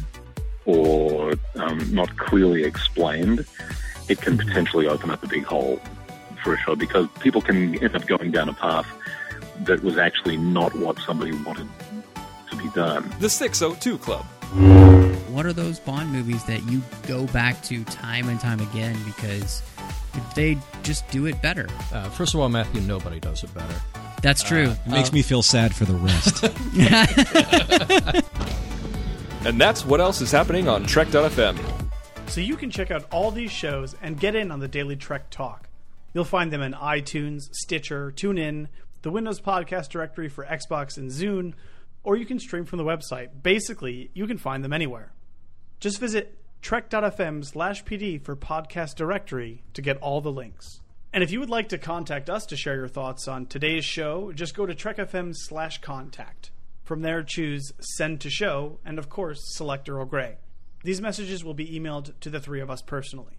or 0.64 1.34
um, 1.54 1.94
not 1.94 2.16
clearly 2.16 2.64
explained, 2.64 3.46
it 4.08 4.20
can 4.20 4.36
potentially 4.38 4.86
open 4.86 5.10
up 5.10 5.22
a 5.22 5.28
big 5.28 5.44
hole 5.44 5.80
for 6.42 6.54
a 6.54 6.58
show 6.58 6.76
because 6.76 7.08
people 7.20 7.40
can 7.40 7.74
end 7.82 7.94
up 7.96 8.06
going 8.06 8.30
down 8.30 8.48
a 8.48 8.52
path 8.54 8.86
that 9.64 9.82
was 9.82 9.98
actually 9.98 10.36
not 10.36 10.74
what 10.76 10.98
somebody 11.00 11.32
wanted 11.42 11.68
to 12.50 12.56
be 12.56 12.68
done. 12.70 13.10
The 13.20 13.28
602 13.30 13.98
Club. 13.98 14.24
What 15.30 15.44
are 15.44 15.52
those 15.52 15.80
Bond 15.80 16.12
movies 16.12 16.44
that 16.44 16.62
you 16.70 16.82
go 17.08 17.26
back 17.26 17.62
to 17.64 17.82
time 17.84 18.28
and 18.28 18.38
time 18.38 18.60
again 18.60 18.96
because 19.04 19.62
they 20.34 20.56
just 20.82 21.08
do 21.10 21.26
it 21.26 21.40
better? 21.42 21.68
Uh, 21.92 22.08
first 22.10 22.32
of 22.34 22.40
all, 22.40 22.48
Matthew, 22.48 22.80
nobody 22.82 23.18
does 23.18 23.42
it 23.42 23.52
better. 23.54 23.74
That's 24.22 24.42
true. 24.42 24.70
It 24.70 24.86
makes 24.90 25.10
Uh, 25.10 25.14
me 25.14 25.22
feel 25.22 25.42
sad 25.42 25.74
for 25.74 25.84
the 25.84 25.94
rest. 25.94 26.44
And 29.46 29.60
that's 29.60 29.84
what 29.86 30.00
else 30.00 30.20
is 30.20 30.32
happening 30.32 30.66
on 30.68 30.84
Trek.fm. 30.86 31.56
So 32.28 32.42
you 32.42 32.56
can 32.56 32.70
check 32.70 32.90
out 32.90 33.06
all 33.10 33.30
these 33.30 33.50
shows 33.50 33.96
and 34.02 34.20
get 34.20 34.34
in 34.34 34.50
on 34.50 34.60
the 34.60 34.68
Daily 34.68 34.96
Trek 34.96 35.30
Talk. 35.30 35.68
You'll 36.12 36.24
find 36.24 36.52
them 36.52 36.60
in 36.60 36.74
iTunes, 36.74 37.42
Stitcher, 37.52 38.12
TuneIn, 38.14 38.68
the 39.00 39.10
Windows 39.10 39.40
Podcast 39.40 39.88
Directory 39.88 40.28
for 40.28 40.44
Xbox 40.44 40.98
and 40.98 41.10
Zune, 41.10 41.54
or 42.04 42.16
you 42.16 42.26
can 42.26 42.38
stream 42.38 42.66
from 42.66 42.76
the 42.78 42.84
website. 42.84 43.28
Basically, 43.42 44.10
you 44.12 44.26
can 44.26 44.36
find 44.36 44.62
them 44.62 44.72
anywhere. 44.74 45.12
Just 45.80 45.98
visit 45.98 46.38
trek.fm 46.60 47.44
slash 47.44 47.84
pd 47.84 48.20
for 48.22 48.36
podcast 48.36 48.96
directory 48.96 49.62
to 49.72 49.80
get 49.80 49.96
all 49.98 50.20
the 50.20 50.32
links. 50.32 50.80
And 51.12 51.22
if 51.22 51.30
you 51.30 51.40
would 51.40 51.48
like 51.48 51.70
to 51.70 51.78
contact 51.78 52.28
us 52.28 52.44
to 52.46 52.56
share 52.56 52.76
your 52.76 52.88
thoughts 52.88 53.26
on 53.28 53.46
today's 53.46 53.84
show, 53.84 54.32
just 54.32 54.54
go 54.54 54.66
to 54.66 54.74
trekfm 54.74 55.32
slash 55.34 55.80
contact. 55.80 56.50
From 56.82 57.00
there, 57.00 57.22
choose 57.22 57.72
send 57.80 58.20
to 58.20 58.30
show, 58.30 58.78
and 58.84 58.98
of 58.98 59.08
course, 59.08 59.40
select 59.54 59.88
Earl 59.88 60.04
Grey. 60.04 60.36
These 60.84 61.00
messages 61.00 61.44
will 61.44 61.54
be 61.54 61.78
emailed 61.78 62.12
to 62.20 62.30
the 62.30 62.40
three 62.40 62.60
of 62.60 62.70
us 62.70 62.82
personally. 62.82 63.38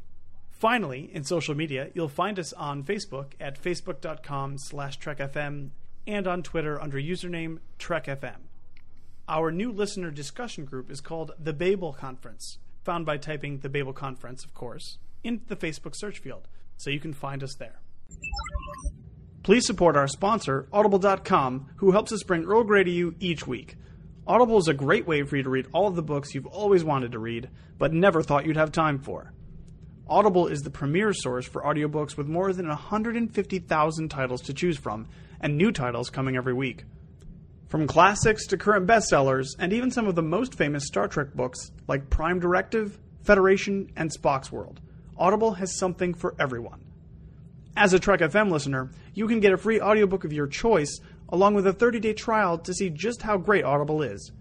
Finally, 0.51 1.09
in 1.13 1.23
social 1.23 1.53
media, 1.53 1.89
you'll 1.93 2.07
find 2.07 2.39
us 2.39 2.51
on 2.53 2.83
Facebook 2.83 3.33
at 3.39 3.61
facebook.com 3.61 4.57
slash 4.57 4.99
trekfm 4.99 5.69
and 6.07 6.27
on 6.27 6.41
Twitter 6.41 6.81
under 6.81 6.97
username 6.97 7.59
trekfm. 7.77 8.37
Our 9.29 9.51
new 9.51 9.71
listener 9.71 10.09
discussion 10.09 10.65
group 10.65 10.89
is 10.89 11.01
called 11.01 11.33
the 11.37 11.53
Babel 11.53 11.93
Conference, 11.93 12.57
found 12.83 13.05
by 13.05 13.17
typing 13.17 13.59
the 13.59 13.69
Babel 13.69 13.93
Conference, 13.93 14.43
of 14.43 14.53
course, 14.53 14.97
into 15.23 15.45
the 15.45 15.55
Facebook 15.55 15.95
search 15.95 16.19
field, 16.19 16.47
so 16.77 16.89
you 16.89 16.99
can 16.99 17.13
find 17.13 17.43
us 17.43 17.53
there. 17.55 17.81
Please 19.43 19.65
support 19.65 19.95
our 19.95 20.07
sponsor, 20.07 20.67
Audible.com, 20.73 21.69
who 21.77 21.91
helps 21.91 22.11
us 22.11 22.23
bring 22.23 22.45
Earl 22.45 22.63
Grey 22.63 22.83
to 22.83 22.91
you 22.91 23.15
each 23.19 23.45
week. 23.45 23.75
Audible 24.27 24.57
is 24.57 24.67
a 24.67 24.73
great 24.73 25.07
way 25.07 25.23
for 25.23 25.37
you 25.37 25.43
to 25.43 25.49
read 25.49 25.67
all 25.71 25.87
of 25.87 25.95
the 25.95 26.03
books 26.03 26.35
you've 26.35 26.45
always 26.47 26.83
wanted 26.83 27.13
to 27.13 27.19
read, 27.19 27.49
but 27.77 27.93
never 27.93 28.21
thought 28.21 28.45
you'd 28.45 28.57
have 28.57 28.73
time 28.73 28.99
for. 28.99 29.31
Audible 30.09 30.47
is 30.47 30.63
the 30.63 30.69
premier 30.69 31.13
source 31.13 31.47
for 31.47 31.61
audiobooks 31.61 32.17
with 32.17 32.27
more 32.27 32.51
than 32.51 32.67
150,000 32.67 34.09
titles 34.09 34.41
to 34.41 34.53
choose 34.53 34.77
from, 34.77 35.07
and 35.39 35.55
new 35.55 35.71
titles 35.71 36.09
coming 36.09 36.35
every 36.35 36.53
week. 36.53 36.83
From 37.69 37.87
classics 37.87 38.45
to 38.47 38.57
current 38.57 38.85
bestsellers, 38.85 39.47
and 39.59 39.71
even 39.71 39.91
some 39.91 40.07
of 40.07 40.15
the 40.15 40.21
most 40.21 40.55
famous 40.55 40.85
Star 40.85 41.07
Trek 41.07 41.33
books 41.33 41.71
like 41.87 42.09
Prime 42.09 42.41
Directive, 42.41 42.99
Federation, 43.23 43.89
and 43.95 44.11
Spock's 44.11 44.51
World, 44.51 44.81
Audible 45.17 45.53
has 45.53 45.77
something 45.77 46.13
for 46.13 46.35
everyone. 46.37 46.83
As 47.77 47.93
a 47.93 47.99
Trek 47.99 48.19
FM 48.19 48.51
listener, 48.51 48.89
you 49.13 49.27
can 49.27 49.39
get 49.39 49.53
a 49.53 49.57
free 49.57 49.79
audiobook 49.79 50.25
of 50.25 50.33
your 50.33 50.47
choice 50.47 50.99
along 51.29 51.55
with 51.55 51.67
a 51.67 51.73
30-day 51.73 52.13
trial 52.13 52.57
to 52.59 52.73
see 52.73 52.89
just 52.89 53.21
how 53.21 53.37
great 53.37 53.63
Audible 53.63 54.01
is. 54.01 54.31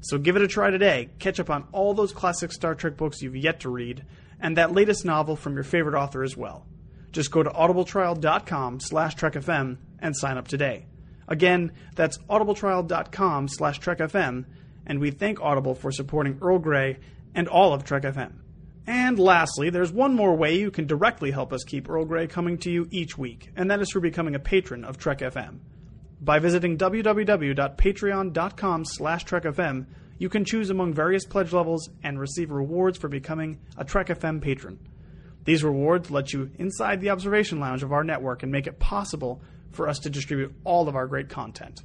So 0.00 0.18
give 0.18 0.36
it 0.36 0.42
a 0.42 0.48
try 0.48 0.70
today. 0.70 1.08
Catch 1.18 1.40
up 1.40 1.50
on 1.50 1.66
all 1.72 1.94
those 1.94 2.12
classic 2.12 2.52
Star 2.52 2.74
Trek 2.74 2.96
books 2.96 3.22
you've 3.22 3.36
yet 3.36 3.60
to 3.60 3.70
read 3.70 4.04
and 4.40 4.56
that 4.56 4.72
latest 4.72 5.04
novel 5.04 5.36
from 5.36 5.54
your 5.54 5.64
favorite 5.64 5.98
author 5.98 6.22
as 6.22 6.36
well. 6.36 6.66
Just 7.12 7.30
go 7.30 7.42
to 7.42 7.50
audibletrial.com 7.50 8.80
slash 8.80 9.16
trekfm 9.16 9.78
and 9.98 10.16
sign 10.16 10.36
up 10.36 10.48
today. 10.48 10.86
Again, 11.28 11.72
that's 11.94 12.18
audibletrial.com 12.18 13.48
slash 13.48 13.80
trekfm, 13.80 14.44
and 14.86 15.00
we 15.00 15.10
thank 15.10 15.40
Audible 15.40 15.74
for 15.74 15.90
supporting 15.90 16.38
Earl 16.40 16.58
Grey 16.58 16.98
and 17.34 17.48
all 17.48 17.72
of 17.72 17.84
Trek 17.84 18.02
FM. 18.02 18.32
And 18.86 19.18
lastly, 19.18 19.70
there's 19.70 19.90
one 19.90 20.14
more 20.14 20.36
way 20.36 20.56
you 20.56 20.70
can 20.70 20.86
directly 20.86 21.32
help 21.32 21.52
us 21.52 21.64
keep 21.64 21.88
Earl 21.88 22.04
Grey 22.04 22.28
coming 22.28 22.58
to 22.58 22.70
you 22.70 22.86
each 22.92 23.18
week, 23.18 23.50
and 23.56 23.70
that 23.70 23.80
is 23.80 23.90
through 23.90 24.02
becoming 24.02 24.36
a 24.36 24.40
patron 24.40 24.84
of 24.84 24.98
Trek 24.98 25.18
FM. 25.18 25.58
By 26.20 26.38
visiting 26.38 26.78
www.patreon.com 26.78 28.84
slash 28.84 29.24
trekfm, 29.24 29.86
you 30.18 30.28
can 30.28 30.44
choose 30.44 30.70
among 30.70 30.94
various 30.94 31.26
pledge 31.26 31.52
levels 31.52 31.90
and 32.02 32.18
receive 32.18 32.50
rewards 32.50 32.98
for 32.98 33.08
becoming 33.08 33.60
a 33.76 33.84
Trek 33.84 34.08
FM 34.08 34.40
patron. 34.40 34.78
These 35.44 35.62
rewards 35.62 36.10
let 36.10 36.32
you 36.32 36.50
inside 36.58 37.00
the 37.00 37.10
observation 37.10 37.60
lounge 37.60 37.82
of 37.82 37.92
our 37.92 38.02
network 38.02 38.42
and 38.42 38.50
make 38.50 38.66
it 38.66 38.78
possible 38.78 39.42
for 39.70 39.88
us 39.88 39.98
to 40.00 40.10
distribute 40.10 40.54
all 40.64 40.88
of 40.88 40.96
our 40.96 41.06
great 41.06 41.28
content. 41.28 41.82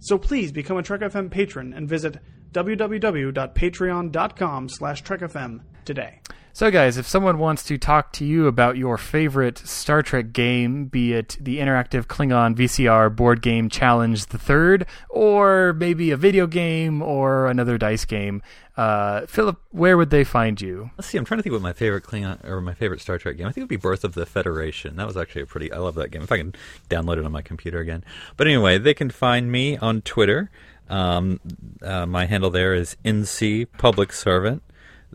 So 0.00 0.18
please 0.18 0.52
become 0.52 0.78
a 0.78 0.82
Trek 0.82 1.02
FM 1.02 1.30
patron 1.30 1.74
and 1.74 1.88
visit 1.88 2.18
www.patreon.com 2.52 4.68
slash 4.68 5.04
trekfm 5.04 5.60
today. 5.84 6.20
So, 6.56 6.70
guys, 6.70 6.96
if 6.96 7.06
someone 7.06 7.38
wants 7.38 7.64
to 7.64 7.76
talk 7.76 8.14
to 8.14 8.24
you 8.24 8.46
about 8.46 8.78
your 8.78 8.96
favorite 8.96 9.58
Star 9.58 10.00
Trek 10.00 10.32
game, 10.32 10.86
be 10.86 11.12
it 11.12 11.36
the 11.38 11.58
interactive 11.58 12.06
Klingon 12.06 12.56
VCR 12.56 13.14
board 13.14 13.42
game 13.42 13.68
Challenge 13.68 14.24
the 14.24 14.38
Third, 14.38 14.86
or 15.10 15.74
maybe 15.74 16.12
a 16.12 16.16
video 16.16 16.46
game 16.46 17.02
or 17.02 17.48
another 17.48 17.76
dice 17.76 18.06
game, 18.06 18.40
uh, 18.78 19.26
Philip, 19.26 19.60
where 19.72 19.98
would 19.98 20.08
they 20.08 20.24
find 20.24 20.58
you? 20.58 20.90
Let's 20.96 21.08
see. 21.08 21.18
I'm 21.18 21.26
trying 21.26 21.40
to 21.40 21.42
think 21.42 21.52
what 21.52 21.60
my 21.60 21.74
favorite 21.74 22.04
Klingon 22.04 22.42
or 22.48 22.62
my 22.62 22.72
favorite 22.72 23.02
Star 23.02 23.18
Trek 23.18 23.36
game. 23.36 23.46
I 23.46 23.50
think 23.50 23.58
it 23.58 23.64
would 23.64 23.68
be 23.68 23.76
Birth 23.76 24.02
of 24.02 24.14
the 24.14 24.24
Federation. 24.24 24.96
That 24.96 25.06
was 25.06 25.18
actually 25.18 25.42
a 25.42 25.46
pretty. 25.46 25.70
I 25.70 25.76
love 25.76 25.94
that 25.96 26.10
game. 26.10 26.22
If 26.22 26.32
I 26.32 26.38
can 26.38 26.54
download 26.88 27.18
it 27.18 27.26
on 27.26 27.32
my 27.32 27.42
computer 27.42 27.80
again. 27.80 28.02
But 28.38 28.46
anyway, 28.46 28.78
they 28.78 28.94
can 28.94 29.10
find 29.10 29.52
me 29.52 29.76
on 29.76 30.00
Twitter. 30.00 30.50
Um, 30.88 31.38
uh, 31.82 32.06
my 32.06 32.24
handle 32.24 32.48
there 32.48 32.74
is 32.74 32.96
NC 33.04 33.66
Public 33.76 34.14
Servant. 34.14 34.62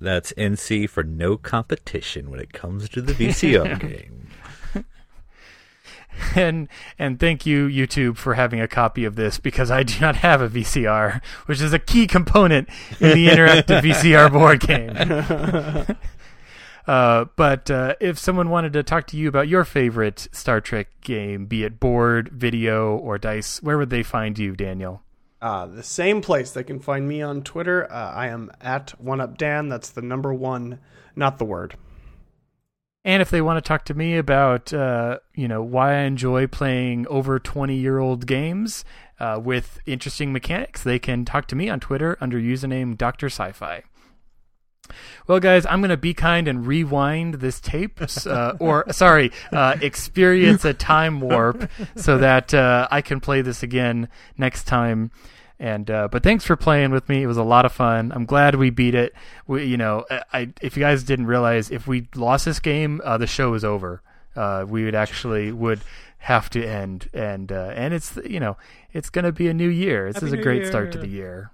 That's 0.02 0.34
NC 0.34 0.89
for 0.89 1.04
no 1.04 1.38
competition 1.38 2.32
when 2.32 2.39
it 2.39 2.52
comes 2.54 2.89
to 2.89 3.02
the 3.02 3.14
VCR 3.14 3.80
game. 4.74 4.84
and 6.36 6.68
and 6.97 7.20
thank 7.20 7.45
you 7.45 7.68
YouTube 7.68 8.18
for 8.18 8.34
having 8.34 8.60
a 8.60 8.68
copy 8.68 9.06
of 9.06 9.16
this 9.16 9.38
because 9.38 9.70
I 9.70 9.84
do 9.84 9.99
not 10.02 10.18
have 10.18 10.41
a 10.41 10.49
VCR, 10.49 11.22
which 11.45 11.62
is 11.62 11.72
a 11.72 11.80
key 11.80 12.08
component 12.08 12.68
in 12.99 13.16
the 13.16 13.28
interactive 13.28 13.82
VCR 13.84 14.32
board 14.32 14.60
game. 14.60 15.97
Uh, 16.88 17.26
but 17.36 17.70
uh, 17.70 17.93
if 17.99 18.18
someone 18.18 18.49
wanted 18.49 18.74
to 18.74 18.82
talk 18.82 19.06
to 19.06 19.16
you 19.16 19.28
about 19.28 19.47
your 19.47 19.64
favorite 19.64 20.28
Star 20.32 20.60
Trek 20.60 20.88
game, 21.02 21.45
be 21.45 21.64
it 21.64 21.80
board, 21.80 22.30
video, 22.30 22.95
or 22.97 23.20
dice, 23.20 23.62
where 23.62 23.78
would 23.78 23.91
they 23.91 24.02
find 24.02 24.38
you, 24.39 24.56
Daniel? 24.56 25.04
Uh, 25.42 25.66
the 25.66 25.84
same 25.84 26.22
place 26.22 26.52
they 26.52 26.64
can 26.64 26.80
find 26.80 27.08
me 27.08 27.22
on 27.22 27.42
Twitter. 27.42 27.92
Uh, 27.92 28.12
I 28.12 28.28
am 28.28 28.52
at 28.62 28.94
OneUpDan. 29.04 29.70
That's 29.70 29.89
the 29.89 30.02
number 30.02 30.34
one, 30.34 30.80
not 31.16 31.39
the 31.39 31.46
word. 31.46 31.76
And 33.04 33.22
if 33.22 33.32
they 33.32 33.42
want 33.42 33.58
to 33.58 33.68
talk 33.68 33.84
to 33.86 33.96
me 33.96 34.16
about, 34.18 34.72
uh, 34.72 35.18
you 35.34 35.48
know, 35.48 35.64
why 35.64 35.96
I 35.96 36.02
enjoy 36.02 36.46
playing 36.46 37.08
over 37.08 37.39
20 37.39 37.76
year 37.76 37.98
old 37.98 38.28
games 38.28 38.86
uh, 39.20 39.39
with 39.44 39.80
interesting 39.88 40.32
mechanics, 40.32 40.84
they 40.84 41.00
can 41.00 41.26
talk 41.26 41.48
to 41.48 41.56
me 41.56 41.68
on 41.70 41.80
Twitter 41.80 42.16
under 42.22 42.39
username 42.39 42.96
Dr. 42.96 43.26
Sci-Fi. 43.28 43.84
Well, 45.28 45.39
guys, 45.39 45.66
I'm 45.66 45.82
going 45.82 45.89
to 45.89 45.98
be 45.98 46.14
kind 46.14 46.48
and 46.48 46.66
rewind 46.66 47.36
this 47.36 47.60
tape, 47.60 48.00
uh, 48.26 48.54
or 48.60 48.86
sorry, 48.92 49.32
uh, 49.52 49.78
experience 49.82 50.66
a 50.66 50.74
time 50.74 51.20
warp 51.22 51.70
so 51.96 52.18
that 52.18 52.54
uh, 52.54 52.88
I 52.92 53.02
can 53.02 53.20
play 53.20 53.42
this 53.42 53.64
again 53.64 54.08
next 54.38 54.66
time. 54.66 55.12
And 55.60 55.92
uh, 55.92 56.08
but 56.12 56.24
thanks 56.24 56.44
for 56.44 56.56
playing 56.56 56.89
with 56.92 57.08
me. 57.08 57.22
It 57.22 57.28
was 57.28 57.38
a 57.38 57.44
lot 57.44 57.66
of 57.66 57.72
fun. 57.72 58.12
I'm 58.12 58.26
glad 58.26 58.56
we 58.56 58.72
beat 58.72 58.96
it. 58.96 59.14
We, 59.46 59.66
you 59.66 59.78
know, 59.78 60.06
I 60.34 60.50
if 60.60 60.76
you 60.76 60.82
guys 60.82 61.04
didn't 61.04 61.28
realize, 61.28 61.70
if 61.70 61.86
we 61.86 62.08
lost 62.16 62.46
this 62.46 62.60
game, 62.60 63.00
uh, 63.04 63.20
the 63.20 63.28
show 63.28 63.54
is 63.54 63.64
over. 63.64 64.02
Uh, 64.36 64.66
we 64.68 64.86
would 64.86 64.96
actually 64.96 65.52
would 65.52 65.82
have 66.18 66.50
to 66.52 66.66
end, 66.66 67.10
and 67.14 67.52
and 67.52 67.94
it's 67.94 68.18
you 68.26 68.39
know 68.39 68.58
it's 68.92 69.12
going 69.12 69.26
to 69.26 69.32
be 69.32 69.50
a 69.50 69.54
new 69.54 69.70
year. 69.70 70.08
This 70.08 70.16
Happy 70.16 70.28
is 70.28 70.34
a 70.34 70.38
great 70.38 70.62
Year. 70.62 70.72
start 70.72 70.92
to 70.94 70.98
the 70.98 71.08
year. 71.08 71.52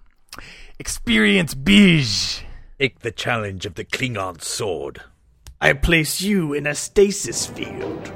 Experience 0.80 1.54
Bij. 1.54 2.44
Take 2.80 3.00
the 3.00 3.12
challenge 3.12 3.66
of 3.66 3.74
the 3.74 3.84
Klingon 3.84 4.40
sword. 4.40 5.02
I 5.60 5.74
place 5.74 6.22
you 6.22 6.54
in 6.54 6.68
a 6.68 6.76
stasis 6.76 7.48
field. 7.48 8.12